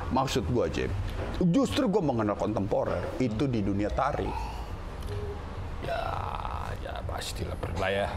Maksud 0.08 0.48
gua 0.48 0.64
Jim, 0.66 0.88
justru 1.52 1.84
gua 1.84 2.00
mengenal 2.00 2.32
kontemporer 2.32 2.96
itu 3.18 3.44
di 3.44 3.60
dunia 3.60 3.92
tari. 3.92 4.24
Ya, 5.84 6.00
ya 6.80 6.92
pastilah 7.04 7.60
pernah 7.60 7.92
ya. 7.92 8.08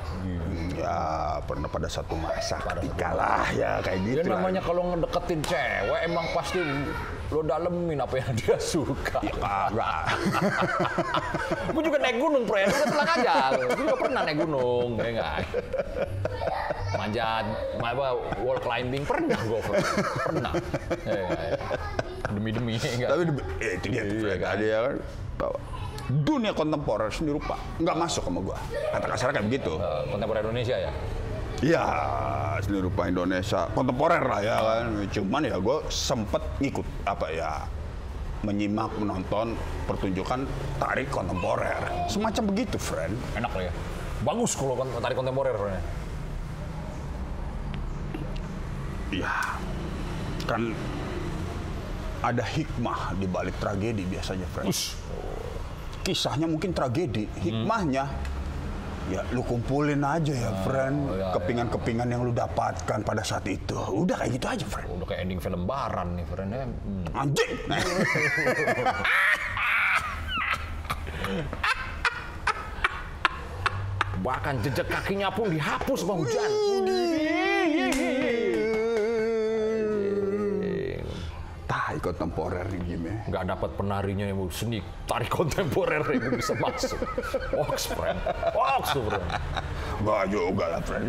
Ya 0.72 0.98
pernah 1.44 1.68
pada 1.68 1.92
satu 1.92 2.16
masa 2.16 2.64
ketika 2.64 3.12
lah 3.12 3.44
ya 3.52 3.84
kayak 3.84 4.00
Ya 4.02 4.24
gitu 4.24 4.30
lah. 4.32 4.40
namanya 4.40 4.64
kalau 4.64 4.88
ngedeketin 4.88 5.44
cewek 5.44 6.00
emang 6.08 6.26
pasti 6.32 6.64
lo 7.32 7.40
dalemin 7.48 8.00
apa 8.04 8.16
yang 8.20 8.32
dia 8.36 8.60
suka. 8.60 9.24
Kagak. 9.24 10.04
gue 11.74 11.82
juga 11.88 11.98
naik 12.04 12.18
gunung, 12.20 12.44
friend. 12.44 12.68
Udah 12.68 12.88
tenang 12.92 13.10
aja. 13.16 13.36
Gue 13.56 13.84
juga 13.88 13.96
pernah 13.96 14.22
naik 14.28 14.38
gunung, 14.44 14.90
ya 15.00 15.08
enggak? 15.16 15.36
Manjat, 16.92 17.46
apa, 17.80 18.06
wall 18.44 18.60
climbing 18.60 19.04
pernah 19.08 19.40
gue, 19.48 19.60
pernah. 20.28 20.52
Ya, 21.08 21.16
ya, 21.16 21.30
ya. 21.56 21.60
Demi-demi, 22.36 22.76
ya 22.76 22.92
enggak? 23.00 23.10
Tapi 23.16 23.24
eh, 23.64 23.72
itu 23.80 23.86
dia 23.88 24.04
Iya, 24.04 24.36
kan? 24.36 24.48
Ada 24.52 24.66
ya 24.68 24.80
kan 24.84 24.96
bahwa 25.40 25.58
dunia 26.12 26.52
kontemporer 26.52 27.10
seni 27.16 27.32
rupa 27.32 27.56
nggak 27.80 27.96
masuk 27.96 28.28
sama 28.28 28.40
gua. 28.44 28.60
Kata 28.92 29.06
kasarnya 29.08 29.34
kayak 29.40 29.48
begitu. 29.48 29.74
Eh, 29.80 30.02
kontemporer 30.12 30.44
Indonesia 30.44 30.76
ya? 30.76 30.92
Iya, 31.62 31.86
seni 32.66 32.82
rupa 32.82 33.06
Indonesia 33.06 33.70
kontemporer 33.78 34.26
lah 34.26 34.42
ya 34.42 34.58
kan. 34.58 34.86
Cuman 35.14 35.42
ya 35.46 35.62
gua 35.62 35.86
sempet 35.94 36.42
ngikut 36.58 36.88
apa 37.06 37.30
ya 37.30 37.52
menyimak 38.42 38.90
menonton 38.98 39.54
pertunjukan 39.86 40.50
tari 40.82 41.06
kontemporer 41.06 42.10
semacam 42.10 42.50
begitu 42.50 42.82
friend 42.82 43.14
Enak 43.38 43.54
lah 43.54 43.64
ya. 43.70 43.74
Bagus 44.26 44.58
kalau 44.58 44.74
kon- 44.74 44.98
tari 44.98 45.14
kontemporer, 45.14 45.54
friend. 45.54 45.84
Iya 49.14 49.34
kan 50.50 50.74
ada 52.26 52.42
hikmah 52.42 53.14
di 53.22 53.30
balik 53.30 53.54
tragedi 53.62 54.02
biasanya 54.10 54.50
friend 54.50 54.74
kisahnya 56.02 56.50
mungkin 56.50 56.74
tragedi 56.74 57.30
hikmahnya 57.38 58.10
ya 59.12 59.22
lu 59.36 59.44
kumpulin 59.44 60.00
aja 60.00 60.32
ya 60.32 60.52
friend 60.64 61.12
iya, 61.12 61.36
kepingan-kepingan 61.36 62.08
yang 62.08 62.24
lu 62.24 62.32
dapatkan 62.32 63.04
pada 63.04 63.20
saat 63.22 63.44
itu 63.46 63.76
udah 63.76 64.16
kayak 64.16 64.32
gitu 64.40 64.48
aja 64.48 64.66
friend 64.66 64.88
Udah 64.96 65.08
kayak 65.12 65.22
ending 65.28 65.40
film 65.44 65.68
Baran 65.68 66.16
nih, 66.16 66.26
friend. 66.32 66.50
ya. 66.50 66.64
Hmm. 66.64 67.06
anjing 67.12 67.52
Bahkan 74.22 74.62
jejak 74.62 74.86
kakinya 74.86 75.34
pun 75.34 75.50
dihapus 75.50 76.06
bang 76.06 76.18
hujan. 76.22 76.52
Kontemporer 82.12 82.68
ya. 82.68 83.16
Nggak 83.32 83.44
dapat 83.56 83.70
penarinya 83.80 84.28
yang 84.28 84.52
seni 84.52 84.84
tari 85.08 85.26
kontemporer 85.32 86.04
yang 86.12 86.36
bisa 86.36 86.52
masuk. 86.60 87.00
Ox, 87.56 87.88
friend. 87.96 88.20
Tuh, 88.92 89.08
friend. 89.08 89.28
Enggak 90.02 90.24
juga 90.28 90.66
lah 90.68 90.82
friend 90.84 91.06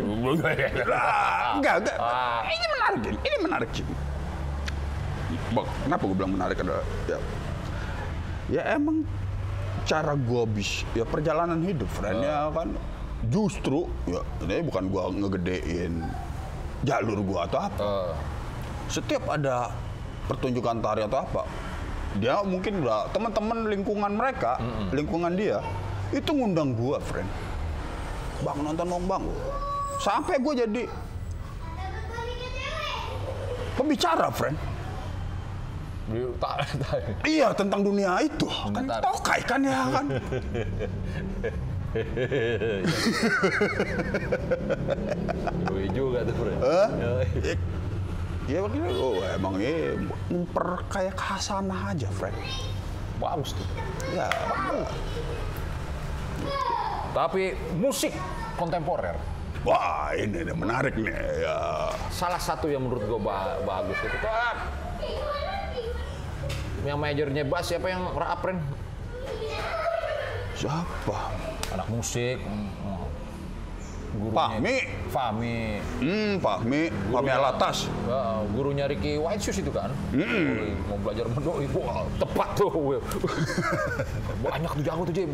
Lah, 0.87 1.57
enggak 1.59 1.75
enggak 1.83 1.97
Ah. 1.99 2.41
ini 2.47 2.65
menarik 2.71 3.01
ini 3.19 3.37
menarik 3.41 3.69
Jim 3.73 3.87
Bang, 5.49 5.65
kenapa 5.81 6.03
gue 6.05 6.15
bilang 6.17 6.33
menarik 6.37 6.57
adalah 6.61 6.85
ya, 7.09 7.17
ya 8.53 8.61
emang 8.77 9.01
cara 9.83 10.13
gue 10.13 10.43
bis 10.53 10.85
ya 10.93 11.03
perjalanan 11.03 11.57
hidup 11.65 11.89
friend 11.89 12.21
ya 12.21 12.53
kan 12.53 12.69
justru 13.27 13.89
ya 14.05 14.21
ini 14.45 14.61
bukan 14.61 14.93
gue 14.93 15.03
ngegedein 15.25 15.93
jalur 16.85 17.19
gue 17.25 17.39
atau 17.49 17.59
apa 17.65 17.81
Eh, 17.81 18.13
setiap 18.93 19.25
ada 19.25 19.73
pertunjukan 20.29 20.79
tari 20.79 21.01
atau 21.03 21.19
apa 21.23 21.43
dia 22.17 22.41
mungkin 22.45 22.85
udah 22.85 23.09
teman-teman 23.09 23.73
lingkungan 23.73 24.11
mereka 24.13 24.61
lingkungan 24.93 25.33
dia 25.33 25.57
itu 26.13 26.29
ngundang 26.29 26.77
gua 26.77 27.01
friend. 27.01 27.25
Bang 28.45 28.61
nonton 28.61 28.85
dong 28.85 29.09
bang. 29.09 29.23
Sampai 29.97 30.37
gue 30.37 30.53
jadi 30.61 30.83
pembicara 33.73 34.29
friend. 34.29 34.53
Iya 37.25 37.49
tentang 37.55 37.81
dunia 37.81 38.19
itu. 38.21 38.45
Kan 38.45 38.85
tokai 39.01 39.41
kan 39.47 39.63
ya 39.63 39.79
kan? 39.89 40.05
Yoi 45.71 45.87
juga 45.95 46.27
tuh, 46.27 46.35
Bro. 46.35 46.51
Ya 48.43 48.59
begini, 48.59 48.91
oh 48.99 49.23
emang 49.23 49.55
ini 49.55 50.03
memperkaya 50.27 51.15
khasanah 51.15 51.95
aja, 51.95 52.11
Frank. 52.11 52.35
Bagus 53.17 53.55
tuh. 53.55 53.67
Ya, 54.11 54.27
Tapi 57.13 57.55
musik 57.79 58.11
kontemporer 58.59 59.15
wah 59.63 60.11
ini 60.15 60.43
nih, 60.43 60.55
menarik 60.55 60.95
nih. 60.99 61.15
Ya, 61.43 61.89
salah 62.11 62.39
satu 62.39 62.67
yang 62.67 62.83
menurut 62.83 63.03
gue 63.07 63.19
ba- 63.23 63.59
bagus 63.63 63.95
itu 64.03 64.17
kan 64.19 64.55
yang 66.83 66.99
majornya 66.99 67.47
bass 67.47 67.71
siapa 67.71 67.87
yang 67.87 68.03
rap 68.11 68.43
Ren? 68.43 68.59
siapa? 70.53 71.31
anak 71.73 71.87
musik 71.89 72.37
mm, 72.43 72.92
gurunya 74.13 74.37
Fahmi. 74.37 74.75
Fahmi 75.09 75.57
Hmm, 75.99 76.33
Fahmi, 76.37 76.81
Fahmi 77.09 77.29
Alatas. 77.29 77.77
Ya, 78.05 78.21
gurunya 78.49 78.85
Ricky 78.85 79.17
White 79.17 79.41
Shoes 79.41 79.59
itu 79.59 79.69
kan 79.69 79.89
Wih, 80.09 80.73
mau 80.85 80.97
belajar 80.97 81.25
mendoi 81.27 81.65
wah 81.71 82.05
tepat 82.15 82.49
tuh 82.53 82.69
banyak 84.45 84.71
tuh 84.71 84.83
jago 84.83 85.01
tuh 85.03 85.13
Jay 85.13 85.25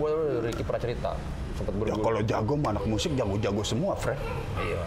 Ricky 0.42 0.64
pernah 0.64 0.80
cerita 0.80 1.12
sempat 1.54 1.74
Ya 1.76 1.80
berguru 1.92 2.02
kalau 2.02 2.22
jago 2.24 2.54
mah 2.56 2.70
anak 2.72 2.86
musik 2.86 3.12
jago-jago 3.14 3.62
semua, 3.62 3.92
Frank. 3.94 4.20
iya 4.58 4.84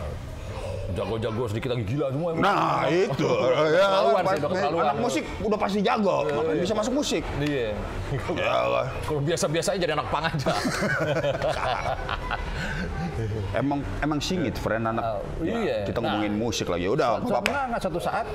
jago-jago 0.92 1.48
sedikit 1.48 1.72
lagi 1.72 1.84
gila 1.88 2.12
semua 2.12 2.28
emang. 2.32 2.44
Nah, 2.44 2.84
itu. 2.84 3.24
ya, 3.48 3.64
Keterlaluan 3.64 4.22
sih, 4.22 4.38
keterlaluan. 4.38 4.84
anak 4.84 4.98
musik 5.00 5.24
udah 5.40 5.56
pasti 5.56 5.78
jago, 5.80 6.16
makanya 6.26 6.60
bisa 6.60 6.74
masuk 6.76 6.92
musik. 6.92 7.22
iya 7.40 7.72
Ya, 8.36 8.52
kalau 9.00 9.20
biasa-biasa 9.24 9.72
aja 9.72 9.80
jadi 9.80 9.96
anak 9.96 10.08
pang 10.12 10.28
aja 10.28 10.52
emang 13.52 13.80
emang 13.98 14.18
singit, 14.18 14.54
friend 14.54 14.84
anak. 14.86 15.02
Oh, 15.02 15.20
Ya, 15.40 15.54
iya. 15.56 15.76
Kita 15.82 15.98
Nah. 15.98 16.14
ngomongin 16.14 16.34
musik 16.34 16.66
lagi. 16.66 16.86
Udah, 16.86 17.16
nggak 17.16 17.20
Suatu 17.22 17.34
apa-apa. 17.34 17.50
nggak, 17.50 17.64
nggak 17.68 17.80
suatu 17.80 18.00
saat, 18.00 18.26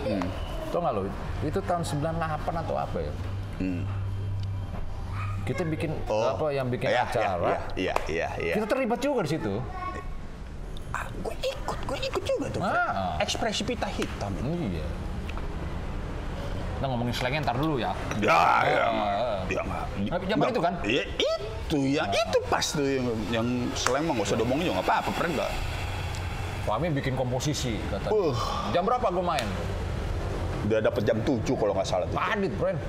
tau 0.68 0.80
nggak 0.80 0.94
lo? 0.94 1.02
Itu 1.42 1.60
tahun 1.62 1.84
98 1.84 2.54
atau 2.60 2.76
apa 2.76 2.98
ya? 3.00 3.14
Kita 5.44 5.64
bikin 5.64 5.92
apa 6.04 6.46
yang 6.52 6.68
bikin 6.68 6.88
ya, 6.90 7.04
acara, 7.04 7.48
Ya, 7.48 7.60
iya, 7.74 7.96
iya, 8.06 8.28
iya. 8.38 8.54
kita 8.54 8.68
terlibat 8.68 9.00
juga 9.00 9.24
di 9.24 9.32
situ. 9.32 9.64
Ah, 10.90 11.08
gue 11.14 11.36
ikut, 11.38 11.80
gue 11.84 11.98
ikut 12.02 12.24
juga 12.26 12.46
tuh. 12.50 12.62
Ah. 12.62 13.16
Ekspresi 13.18 13.64
pita 13.64 13.88
hitam. 13.88 14.32
Iya. 14.38 14.84
Kita 16.74 16.86
ngomongin 16.86 17.10
slangnya 17.10 17.42
ntar 17.42 17.56
dulu 17.56 17.80
ya. 17.80 17.96
Ya, 18.20 18.28
ya, 18.62 18.86
Ah. 18.86 19.40
ya 19.48 19.62
nggak. 19.64 19.86
Tapi 20.10 20.24
zaman 20.26 20.36
nggak- 20.38 20.52
itu 20.52 20.62
kan? 20.62 20.74
Iya, 20.84 21.04
itu 21.16 21.36
ya, 21.76 22.08
itu 22.08 22.38
pas 22.48 22.64
tuh 22.64 22.86
yang 22.86 23.08
yang 23.28 23.48
Sleman 23.76 24.16
nggak 24.16 24.28
usah 24.32 24.38
diomongin 24.40 24.72
juga 24.72 24.80
nggak 24.80 24.88
apa-apa, 24.88 25.10
friend 25.12 25.34
nggak. 25.36 25.52
Fahmi 26.64 26.88
bikin 26.96 27.14
komposisi 27.16 27.76
kata. 27.88 28.08
Uh. 28.12 28.36
Jam 28.72 28.84
berapa 28.84 29.08
gue 29.08 29.24
main? 29.24 29.48
Dia 30.68 30.84
dapat 30.84 31.04
jam 31.04 31.20
7 31.24 31.44
kalau 31.56 31.72
nggak 31.76 31.88
salah 31.88 32.08
tuh. 32.08 32.16
Padit, 32.20 32.52
friend. 32.60 32.80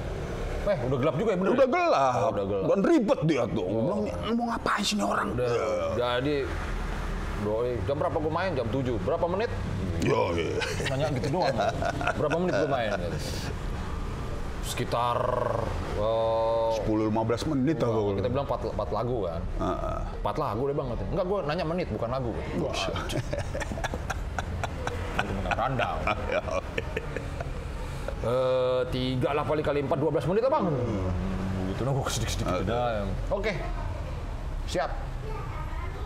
Eh, 0.69 0.79
udah 0.85 0.99
gelap 1.01 1.15
juga 1.17 1.31
ya 1.33 1.39
bener? 1.39 1.53
Udah 1.55 1.69
gelap, 1.71 2.15
Oh, 2.19 2.31
udah 2.35 2.45
gelap. 2.45 2.67
dan 2.69 2.81
ribet 2.85 3.21
dia 3.25 3.43
tuh. 3.49 3.65
Gue 3.65 3.83
bilang, 3.89 4.01
"Ini 4.05 4.33
mau 4.37 4.47
ngapain 4.53 4.83
sih 4.85 4.95
ini 4.99 5.05
orang? 5.07 5.29
Udah, 5.33 5.49
jadi 5.97 6.37
doi, 7.41 7.71
jam 7.87 7.97
berapa 7.97 8.17
gue 8.19 8.33
main? 8.35 8.51
Jam 8.53 8.67
7. 8.69 8.99
Berapa 9.01 9.25
menit? 9.31 9.51
Yo, 10.03 10.31
iya. 10.35 10.59
Nanya 10.91 11.07
gitu 11.15 11.29
doang. 11.33 11.57
Berapa 12.19 12.37
menit 12.37 12.55
gue 12.55 12.69
main? 12.69 12.91
Gitu. 12.95 13.19
Sekitar 14.69 15.17
eh, 15.97 16.69
10-15 16.85 17.57
menit 17.57 17.81
Wah, 17.81 17.89
aku. 17.89 18.21
kita 18.21 18.29
bilang 18.29 18.45
4, 18.45 18.69
lagu 18.93 19.25
kan. 19.25 19.41
Heeh. 19.65 19.99
4 20.21 20.45
lagu 20.45 20.63
deh 20.69 20.77
bang. 20.77 20.89
Enggak, 21.09 21.25
gue 21.25 21.39
nanya 21.49 21.65
menit 21.65 21.89
bukan 21.89 22.09
lagu. 22.13 22.37
Wah, 22.61 22.77
rundown. 25.59 25.99
Eh, 28.19 28.83
tiga 28.93 29.31
lah 29.33 29.45
kali 29.47 29.63
kali 29.65 29.81
empat, 29.87 29.99
12 29.99 30.31
menit 30.31 30.43
lah 30.45 30.53
bang. 30.53 30.67
Gitu 31.73 31.83
nunggu 31.87 32.03
sedikit-sedikit. 32.11 32.69
Udah. 32.69 33.07
Oke, 33.33 33.53
siap. 34.69 34.91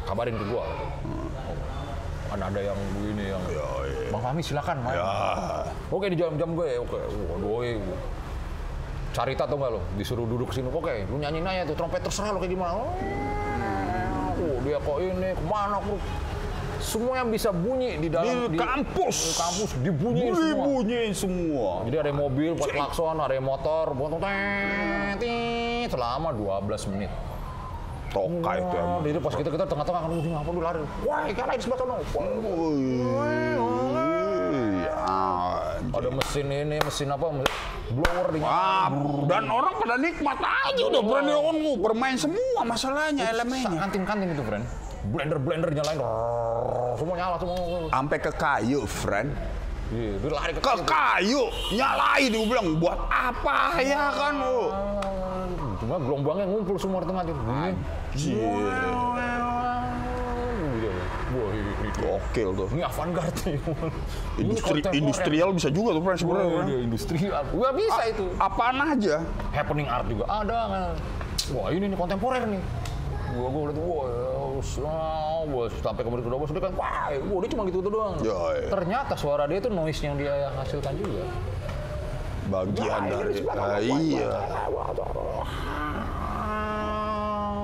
Kabarin 0.07 0.37
ke 0.39 0.45
gua. 0.51 0.65
Oh, 0.67 1.57
kan 2.33 2.41
ada 2.49 2.61
yang 2.61 2.79
begini 2.97 3.25
yang 3.29 3.43
Bang 4.09 4.23
Fahmi 4.25 4.41
silakan 4.41 4.77
main. 4.85 4.97
Ya, 4.97 5.13
Oke 5.93 6.09
di 6.09 6.17
jam-jam 6.17 6.57
gue, 6.57 6.81
oke. 6.81 7.01
Doi. 7.41 7.77
Cari 9.13 9.37
tau 9.37 9.53
nggak 9.53 9.71
lo? 9.77 9.85
Disuruh 10.01 10.25
duduk 10.25 10.57
sini. 10.57 10.73
Oke, 10.73 11.05
lu 11.05 11.21
nyanyiin 11.21 11.45
aja 11.45 11.69
tuh 11.69 11.77
trompet 11.77 12.01
terserah 12.01 12.33
lo 12.33 12.41
kayak 12.41 12.57
gimana. 12.57 12.81
Oh, 12.81 12.97
oh, 14.41 14.57
dia 14.65 14.81
kok 14.81 14.97
ini 15.05 15.37
ke 15.37 15.45
mana 15.45 15.77
bro? 15.85 16.01
Semua 16.83 17.23
yang 17.23 17.31
bisa 17.31 17.55
bunyi 17.55 17.95
di 18.01 18.09
dalam 18.11 18.51
di 18.51 18.59
kampus. 18.59 19.31
di 19.31 19.35
kampus 19.39 19.71
dibunyiin 19.87 20.35
semua. 20.35 20.51
Dibunyiin 20.51 21.15
semua. 21.15 21.87
Jadi 21.87 21.97
ada 22.01 22.09
yang 22.11 22.21
mobil 22.25 22.51
buat 22.59 22.75
klakson, 22.75 23.23
ada 23.23 23.35
yang 23.39 23.47
motor, 23.47 23.95
buat 23.95 24.19
tet, 24.19 25.23
selama 25.93 26.33
12 26.35 26.91
menit. 26.91 27.13
Toka 28.11 28.51
itu 28.59 28.77
emang. 28.77 29.01
Jadi 29.07 29.19
pas 29.23 29.35
kita 29.37 29.51
kita 29.55 29.67
tengah-tengah 29.69 30.01
kan 30.05 30.11
ngomong 30.11 30.37
apa 30.37 30.51
dulu 30.53 30.65
lari. 30.65 30.81
Wah, 31.07 31.31
ikan 31.33 31.49
di 31.55 31.63
sebelah 31.65 31.79
sana. 31.81 31.95
Wah. 32.13 32.23
Ada 35.93 36.09
mesin 36.09 36.47
ini, 36.49 36.77
mesin 36.81 37.09
apa? 37.13 37.27
Blower 37.93 38.27
di 38.33 38.41
Ah, 38.41 38.89
dan 39.29 39.45
orang 39.53 39.77
pada 39.77 40.01
nikmat 40.01 40.41
aja 40.41 40.83
udah 40.89 41.03
berani 41.05 41.33
on 41.37 41.57
bermain 41.85 42.17
semua 42.17 42.65
masalahnya 42.65 43.29
elemennya. 43.29 43.77
Kantin-kantin 43.77 44.33
itu, 44.33 44.41
friend. 44.41 44.65
Blender-blender 45.13 45.69
nyalain. 45.69 46.01
Rrrr, 46.01 46.97
Semua 46.97 47.15
nyala 47.21 47.37
semua. 47.37 47.57
Sampai 47.93 48.19
ke 48.25 48.33
kayu, 48.33 48.81
friend. 48.89 49.29
Iya, 49.93 50.25
lari 50.33 50.53
ke 50.57 50.61
Ke 50.65 50.75
kayu, 50.89 51.43
nyalain 51.77 52.29
dia 52.33 52.49
bilang 52.49 52.81
buat 52.81 52.97
apa 53.13 53.77
ya 53.85 54.09
kan 54.17 54.41
lu? 54.41 54.73
Cuma 55.85 56.01
gelombangnya 56.01 56.49
ngumpul 56.49 56.81
semua 56.81 57.05
di 57.05 57.13
tengah. 57.13 57.23
Bunyi. 57.29 57.71
Anjir. 58.17 59.42
Gokil 62.03 62.49
tuh. 62.59 62.67
ini 62.75 62.83
avant-garde 62.83 63.41
nih. 63.47 63.59
Industri 64.43 64.79
kontemporer. 64.83 64.99
industrial 64.99 65.49
bisa 65.55 65.69
juga 65.71 65.91
tuh 65.95 66.03
friend 66.03 66.19
Wah, 66.19 66.21
sebenarnya. 66.21 66.63
dia 66.67 66.79
industrial. 66.83 67.43
Wah, 67.55 67.73
bisa 67.73 68.03
itu. 68.11 68.25
Apaan 68.43 68.77
aja? 68.83 69.17
Happening 69.55 69.87
art 69.87 70.07
juga 70.11 70.25
ada. 70.27 70.59
Wah, 71.55 71.69
ini 71.71 71.87
nih 71.91 71.99
kontemporer 71.99 72.43
nih. 72.47 72.63
Gua 73.33 73.49
gua 73.49 73.63
lihat 73.73 73.81
wah, 73.81 74.05
wah, 74.61 75.41
wah, 75.49 75.67
sampai 75.81 76.03
kemudian 76.05 76.25
kedua 76.29 76.37
bos 76.37 76.53
dia 76.53 76.61
kan, 76.61 76.73
wah, 76.77 77.09
wah, 77.09 77.39
dia 77.41 77.49
cuma 77.49 77.65
gitu 77.65 77.81
gitu 77.81 77.89
doang. 77.89 78.15
Ya, 78.21 78.37
iya. 78.61 78.69
Ternyata 78.69 79.17
suara 79.17 79.49
dia 79.49 79.57
itu 79.57 79.73
noise 79.73 80.01
yang 80.05 80.21
dia 80.21 80.53
hasilkan 80.53 80.93
juga. 81.01 81.25
Bagian 82.53 83.01
ini 83.09 83.13
dari 83.17 83.35
ah, 83.49 83.57
wah, 83.57 83.79
iya. 83.81 84.33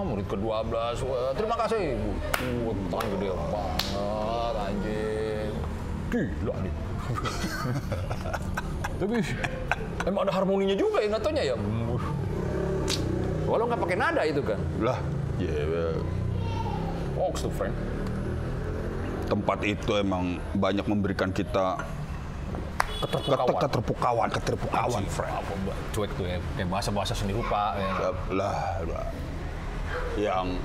Murid 0.08 0.24
ke-12, 0.24 0.72
wah, 1.04 1.36
terima 1.36 1.56
kasih. 1.60 2.00
Tangan 2.88 3.06
gede 3.12 3.28
banget. 3.28 4.27
Gila 6.08 6.54
nih. 6.64 6.72
Tapi 8.98 9.16
emang 10.04 10.22
ada 10.26 10.32
harmoninya 10.34 10.74
juga 10.74 10.98
ya, 11.00 11.08
nggak 11.12 11.22
taunya 11.22 11.42
ya. 11.52 11.56
Walau 13.44 13.64
nggak 13.64 13.80
pakai 13.80 13.96
nada 13.96 14.22
itu 14.24 14.42
kan. 14.42 14.60
Lah, 14.80 14.98
ya 15.36 15.96
Fox 17.14 17.44
tuh, 17.44 17.52
friend. 17.52 17.74
tempat 19.28 19.60
itu 19.60 19.92
emang 19.92 20.40
banyak 20.56 20.88
memberikan 20.88 21.28
kita 21.28 21.76
Keterpukauan. 22.98 24.32
keter- 24.32 24.56
keterpukauan, 24.56 25.04
Mbak? 25.04 25.76
cuek 25.92 26.10
tuh 26.16 26.24
ya, 26.24 26.36
bahasa-bahasa 26.64 27.12
seni 27.12 27.36
rupa. 27.36 27.76
Ya. 27.76 28.08
lah, 28.32 28.56
lah. 28.88 29.06
yang 30.16 30.56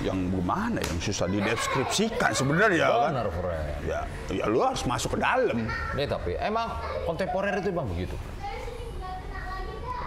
yang 0.00 0.32
gimana 0.32 0.80
yang 0.80 0.98
susah 0.98 1.28
dideskripsikan 1.28 2.32
sebenarnya 2.32 2.88
kan 2.88 3.12
Benar, 3.12 3.28
friend. 3.36 3.84
ya 3.84 4.00
ya 4.32 4.44
lu 4.48 4.64
harus 4.64 4.80
masuk 4.88 5.16
ke 5.16 5.18
dalam 5.20 5.68
Nih 5.92 6.08
tapi 6.08 6.40
emang 6.40 6.72
kontemporer 7.04 7.60
itu 7.60 7.68
bang 7.68 7.84
begitu. 7.84 8.16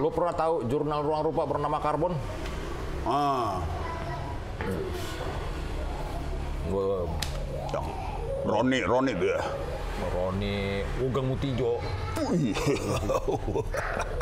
Lo 0.02 0.10
pernah 0.10 0.34
tahu 0.34 0.66
jurnal 0.66 1.06
ruang 1.06 1.22
rupa 1.22 1.46
bernama 1.46 1.78
Karbon? 1.78 2.18
ah 3.06 3.62
Gue 6.66 7.06
yang 7.70 7.86
Roni 8.48 8.80
Roni 8.82 9.12
itu 9.14 9.26
ya 9.30 9.41
Roni 10.10 10.82
Ugeng 11.00 11.28
Mutijo. 11.32 11.78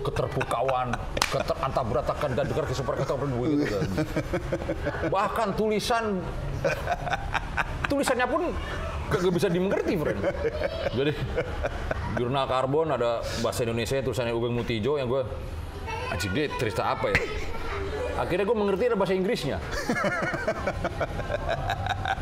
keterpukauan, 0.00 0.96
keter 1.28 1.56
antah 1.60 1.84
beratakan 1.84 2.32
dan 2.32 2.44
dengar 2.48 2.64
super 2.72 2.96
begitu 2.96 3.64
kan. 3.68 3.82
Bahkan 5.12 5.48
tulisan 5.54 6.24
tulisannya 7.90 8.26
pun 8.28 8.54
kagak 9.10 9.32
bisa 9.34 9.48
dimengerti, 9.50 9.98
friend. 9.98 10.20
Jadi 10.94 11.12
jurnal 12.16 12.46
Karbon 12.46 12.94
ada 12.94 13.20
bahasa 13.42 13.66
Indonesia 13.66 13.98
tulisannya 14.00 14.32
Ugeng 14.32 14.54
Mutijo 14.54 14.96
yang 14.96 15.10
gue 15.10 15.22
anjing 16.10 16.32
dia 16.34 16.46
cerita 16.58 16.94
apa 16.94 17.10
ya? 17.10 17.18
Akhirnya 18.20 18.44
gue 18.44 18.56
mengerti 18.56 18.82
ada 18.90 18.96
bahasa 19.00 19.14
Inggrisnya. 19.16 19.58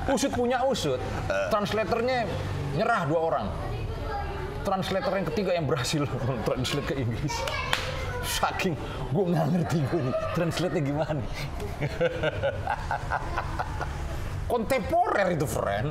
usut 0.09 0.33
punya 0.33 0.65
usut, 0.65 1.01
translatornya 1.53 2.25
nyerah 2.79 3.05
dua 3.05 3.21
orang. 3.21 3.47
Translator 4.69 5.13
yang 5.17 5.27
ketiga 5.33 5.51
yang 5.57 5.65
berhasil 5.65 6.05
translate 6.47 6.93
ke 6.93 6.95
Inggris. 7.01 7.33
Saking 8.21 8.77
gue 9.09 9.25
nggak 9.33 9.47
ngerti 9.57 9.79
gue 9.89 10.01
nih, 10.05 10.15
translate-nya 10.37 10.83
gimana. 10.85 11.25
Kontemporer 14.53 15.33
itu, 15.33 15.49
friend. 15.49 15.89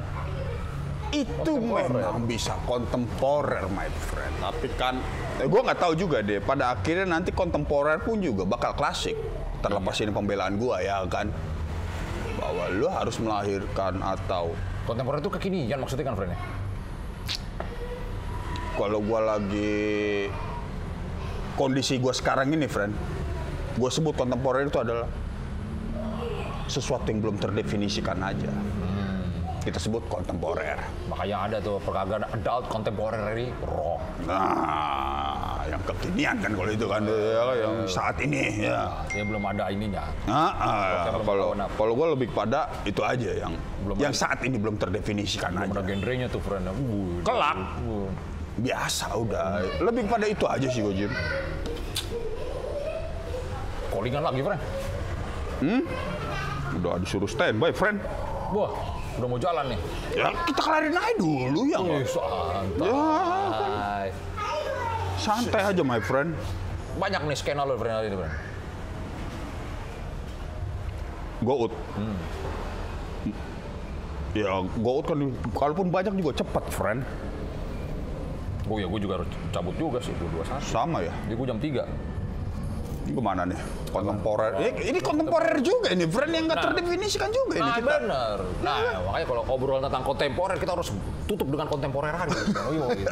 itu 1.08 1.56
memang 1.64 2.28
bisa 2.28 2.52
kontemporer 2.68 3.64
my 3.72 3.88
friend 4.12 4.34
tapi 4.44 4.68
kan 4.76 5.00
eh, 5.40 5.48
gue 5.48 5.62
nggak 5.64 5.80
tahu 5.80 5.96
juga 5.96 6.20
deh 6.20 6.44
pada 6.44 6.76
akhirnya 6.76 7.08
nanti 7.08 7.32
kontemporer 7.32 8.04
pun 8.04 8.20
juga 8.20 8.44
bakal 8.44 8.76
klasik 8.76 9.16
terlepas 9.64 9.96
ini 10.04 10.12
pembelaan 10.12 10.60
gue 10.60 10.76
ya 10.84 11.08
kan 11.08 11.32
bahwa 12.36 12.68
lu 12.76 12.92
harus 12.92 13.16
melahirkan 13.24 14.04
atau 14.04 14.52
Kontemporer 14.84 15.24
itu 15.24 15.32
kekinian 15.32 15.80
maksudnya 15.80 16.12
kan, 16.12 16.20
friend? 16.20 16.36
ya? 16.36 16.40
Kalau 18.78 19.02
gue 19.02 19.20
lagi 19.20 19.76
kondisi 21.58 21.98
gue 21.98 22.14
sekarang 22.14 22.54
ini 22.54 22.70
friend 22.70 22.94
gue 23.74 23.90
sebut 23.90 24.14
kontemporer 24.14 24.70
itu 24.70 24.78
adalah 24.78 25.10
sesuatu 26.70 27.10
yang 27.10 27.26
belum 27.26 27.42
terdefinisikan 27.42 28.22
aja 28.22 28.54
kita 29.66 29.84
sebut 29.84 30.06
kontemporer 30.08 30.80
Makanya 31.12 31.38
ada 31.44 31.58
tuh 31.60 31.76
perkagaan 31.84 32.24
adult 32.32 32.72
contemporary 32.72 33.52
rock. 33.68 34.00
nah 34.24 35.60
yang 35.68 35.84
kekinian 35.84 36.40
kan 36.40 36.52
kalau 36.56 36.72
itu 36.72 36.88
kan 36.88 37.04
ya, 37.04 37.44
yang 37.60 37.76
saat 37.84 38.16
ini 38.24 38.64
ya 38.64 38.88
Ya 39.12 39.24
belum 39.28 39.44
ada 39.44 39.68
ininya. 39.68 40.08
Nah, 40.24 40.48
ah, 40.56 41.12
kalau 41.12 41.52
kalau- 41.68 41.96
gue 42.00 42.08
lebih 42.16 42.30
pada 42.32 42.72
itu 42.88 43.04
aja 43.04 43.44
yang 43.44 43.52
Belum 43.84 44.00
yang 44.00 44.16
saat 44.16 44.40
ini 44.48 44.56
belum 44.56 44.80
terdefinisikan 44.80 45.52
Belum 45.52 45.68
aja. 45.68 45.72
ada 45.76 45.84
genrenya 45.84 46.28
tuh, 46.32 46.40
friend. 46.40 46.72
Uh, 46.72 47.20
Kelak. 47.28 47.58
uh. 47.84 48.08
Biasa 48.58 49.14
udah. 49.14 49.62
Lebih 49.86 50.10
pada 50.10 50.26
itu 50.26 50.46
aja 50.50 50.68
sih 50.70 50.82
gue 50.82 50.94
Jim. 51.06 51.14
Callingan 53.94 54.24
lagi, 54.26 54.42
friend. 54.42 54.62
Udah 56.78 56.98
disuruh 57.02 57.30
standby, 57.30 57.74
friend. 57.74 58.02
Wah, 58.54 58.70
udah 59.18 59.28
mau 59.28 59.40
jalan 59.42 59.74
nih. 59.74 59.80
Ya 60.14 60.30
kita 60.46 60.62
kelarin 60.62 60.94
aja 60.94 61.14
dulu 61.18 61.62
ya. 61.70 61.78
Wih, 61.82 62.06
santai. 62.06 62.88
Ya, 62.88 64.14
santai 65.18 65.62
aja 65.74 65.82
my 65.82 66.02
friend. 66.02 66.34
Banyak 66.98 67.30
nih 67.30 67.38
skena 67.38 67.62
lo, 67.62 67.78
friend, 67.78 67.94
hari 67.94 68.10
ini, 68.10 68.18
friend. 68.18 68.36
Gout. 71.46 71.74
Ya, 74.34 74.54
gout 74.82 75.06
kan 75.06 75.18
kalaupun 75.54 75.90
banyak 75.90 76.14
juga 76.18 76.42
cepat, 76.42 76.66
friend. 76.74 77.02
Oh 78.68 78.76
ya, 78.76 78.86
gue 78.86 79.00
juga 79.00 79.14
harus 79.20 79.30
cabut 79.50 79.76
juga 79.76 79.98
sih, 80.00 80.12
gue 80.12 80.28
dua 80.28 80.44
satu. 80.44 80.60
Sama 80.62 81.00
ya. 81.00 81.14
Jadi 81.26 81.36
gue 81.36 81.48
jam 81.48 81.60
3. 81.60 81.88
Ini 83.08 83.16
ke 83.16 83.24
mana 83.24 83.48
nih? 83.48 83.56
Kontemporer. 83.88 84.52
Eh, 84.60 84.92
ini 84.92 85.00
kontemporer 85.00 85.64
juga 85.64 85.96
ini, 85.96 86.04
friend 86.04 86.28
yang 86.30 86.44
nggak 86.52 86.60
Nah. 86.60 86.66
terdefinisikan 86.68 87.30
juga 87.32 87.54
ini 87.56 87.64
Nah, 87.64 87.76
kita. 87.80 87.88
bener. 87.88 88.38
Nah, 88.60 88.76
makanya 89.08 89.26
kalau 89.26 89.44
obrolan 89.48 89.82
tentang 89.82 90.04
kontemporer, 90.04 90.56
kita 90.58 90.72
harus 90.76 90.92
tutup 91.24 91.48
dengan 91.48 91.66
kontemporer 91.66 92.12
aja. 92.12 92.28
Oh, 92.68 92.72
iya, 92.76 92.88
iya. 92.92 93.12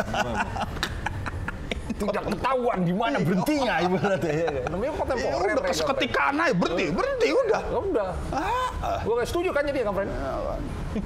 Tidak 1.95 2.23
ketahuan 2.27 2.83
di 2.83 2.91
mana 2.91 3.23
berhentinya 3.23 3.79
ibaratnya. 3.79 4.33
ya 4.35 4.43
kan? 4.51 4.63
Namanya 4.67 4.83
Ya 4.85 4.99
kontemporer. 4.99 5.31
udah 5.39 5.47
ya 5.47 5.55
kan, 5.55 5.69
keseketikan 5.71 6.33
aja, 6.35 6.53
berhenti, 6.53 6.85
berhenti 6.91 7.27
udah. 7.31 7.61
Ya 7.63 7.79
udah. 7.79 8.09
Ah, 8.35 8.69
ah. 8.83 8.99
Gue 8.99 9.23
setuju 9.23 9.49
kan 9.55 9.63
jadi 9.63 9.79
ya 9.79 9.85
kan, 9.87 9.93
friend? 9.95 10.11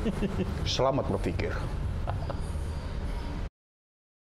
Selamat 0.66 1.06
berpikir. 1.06 1.54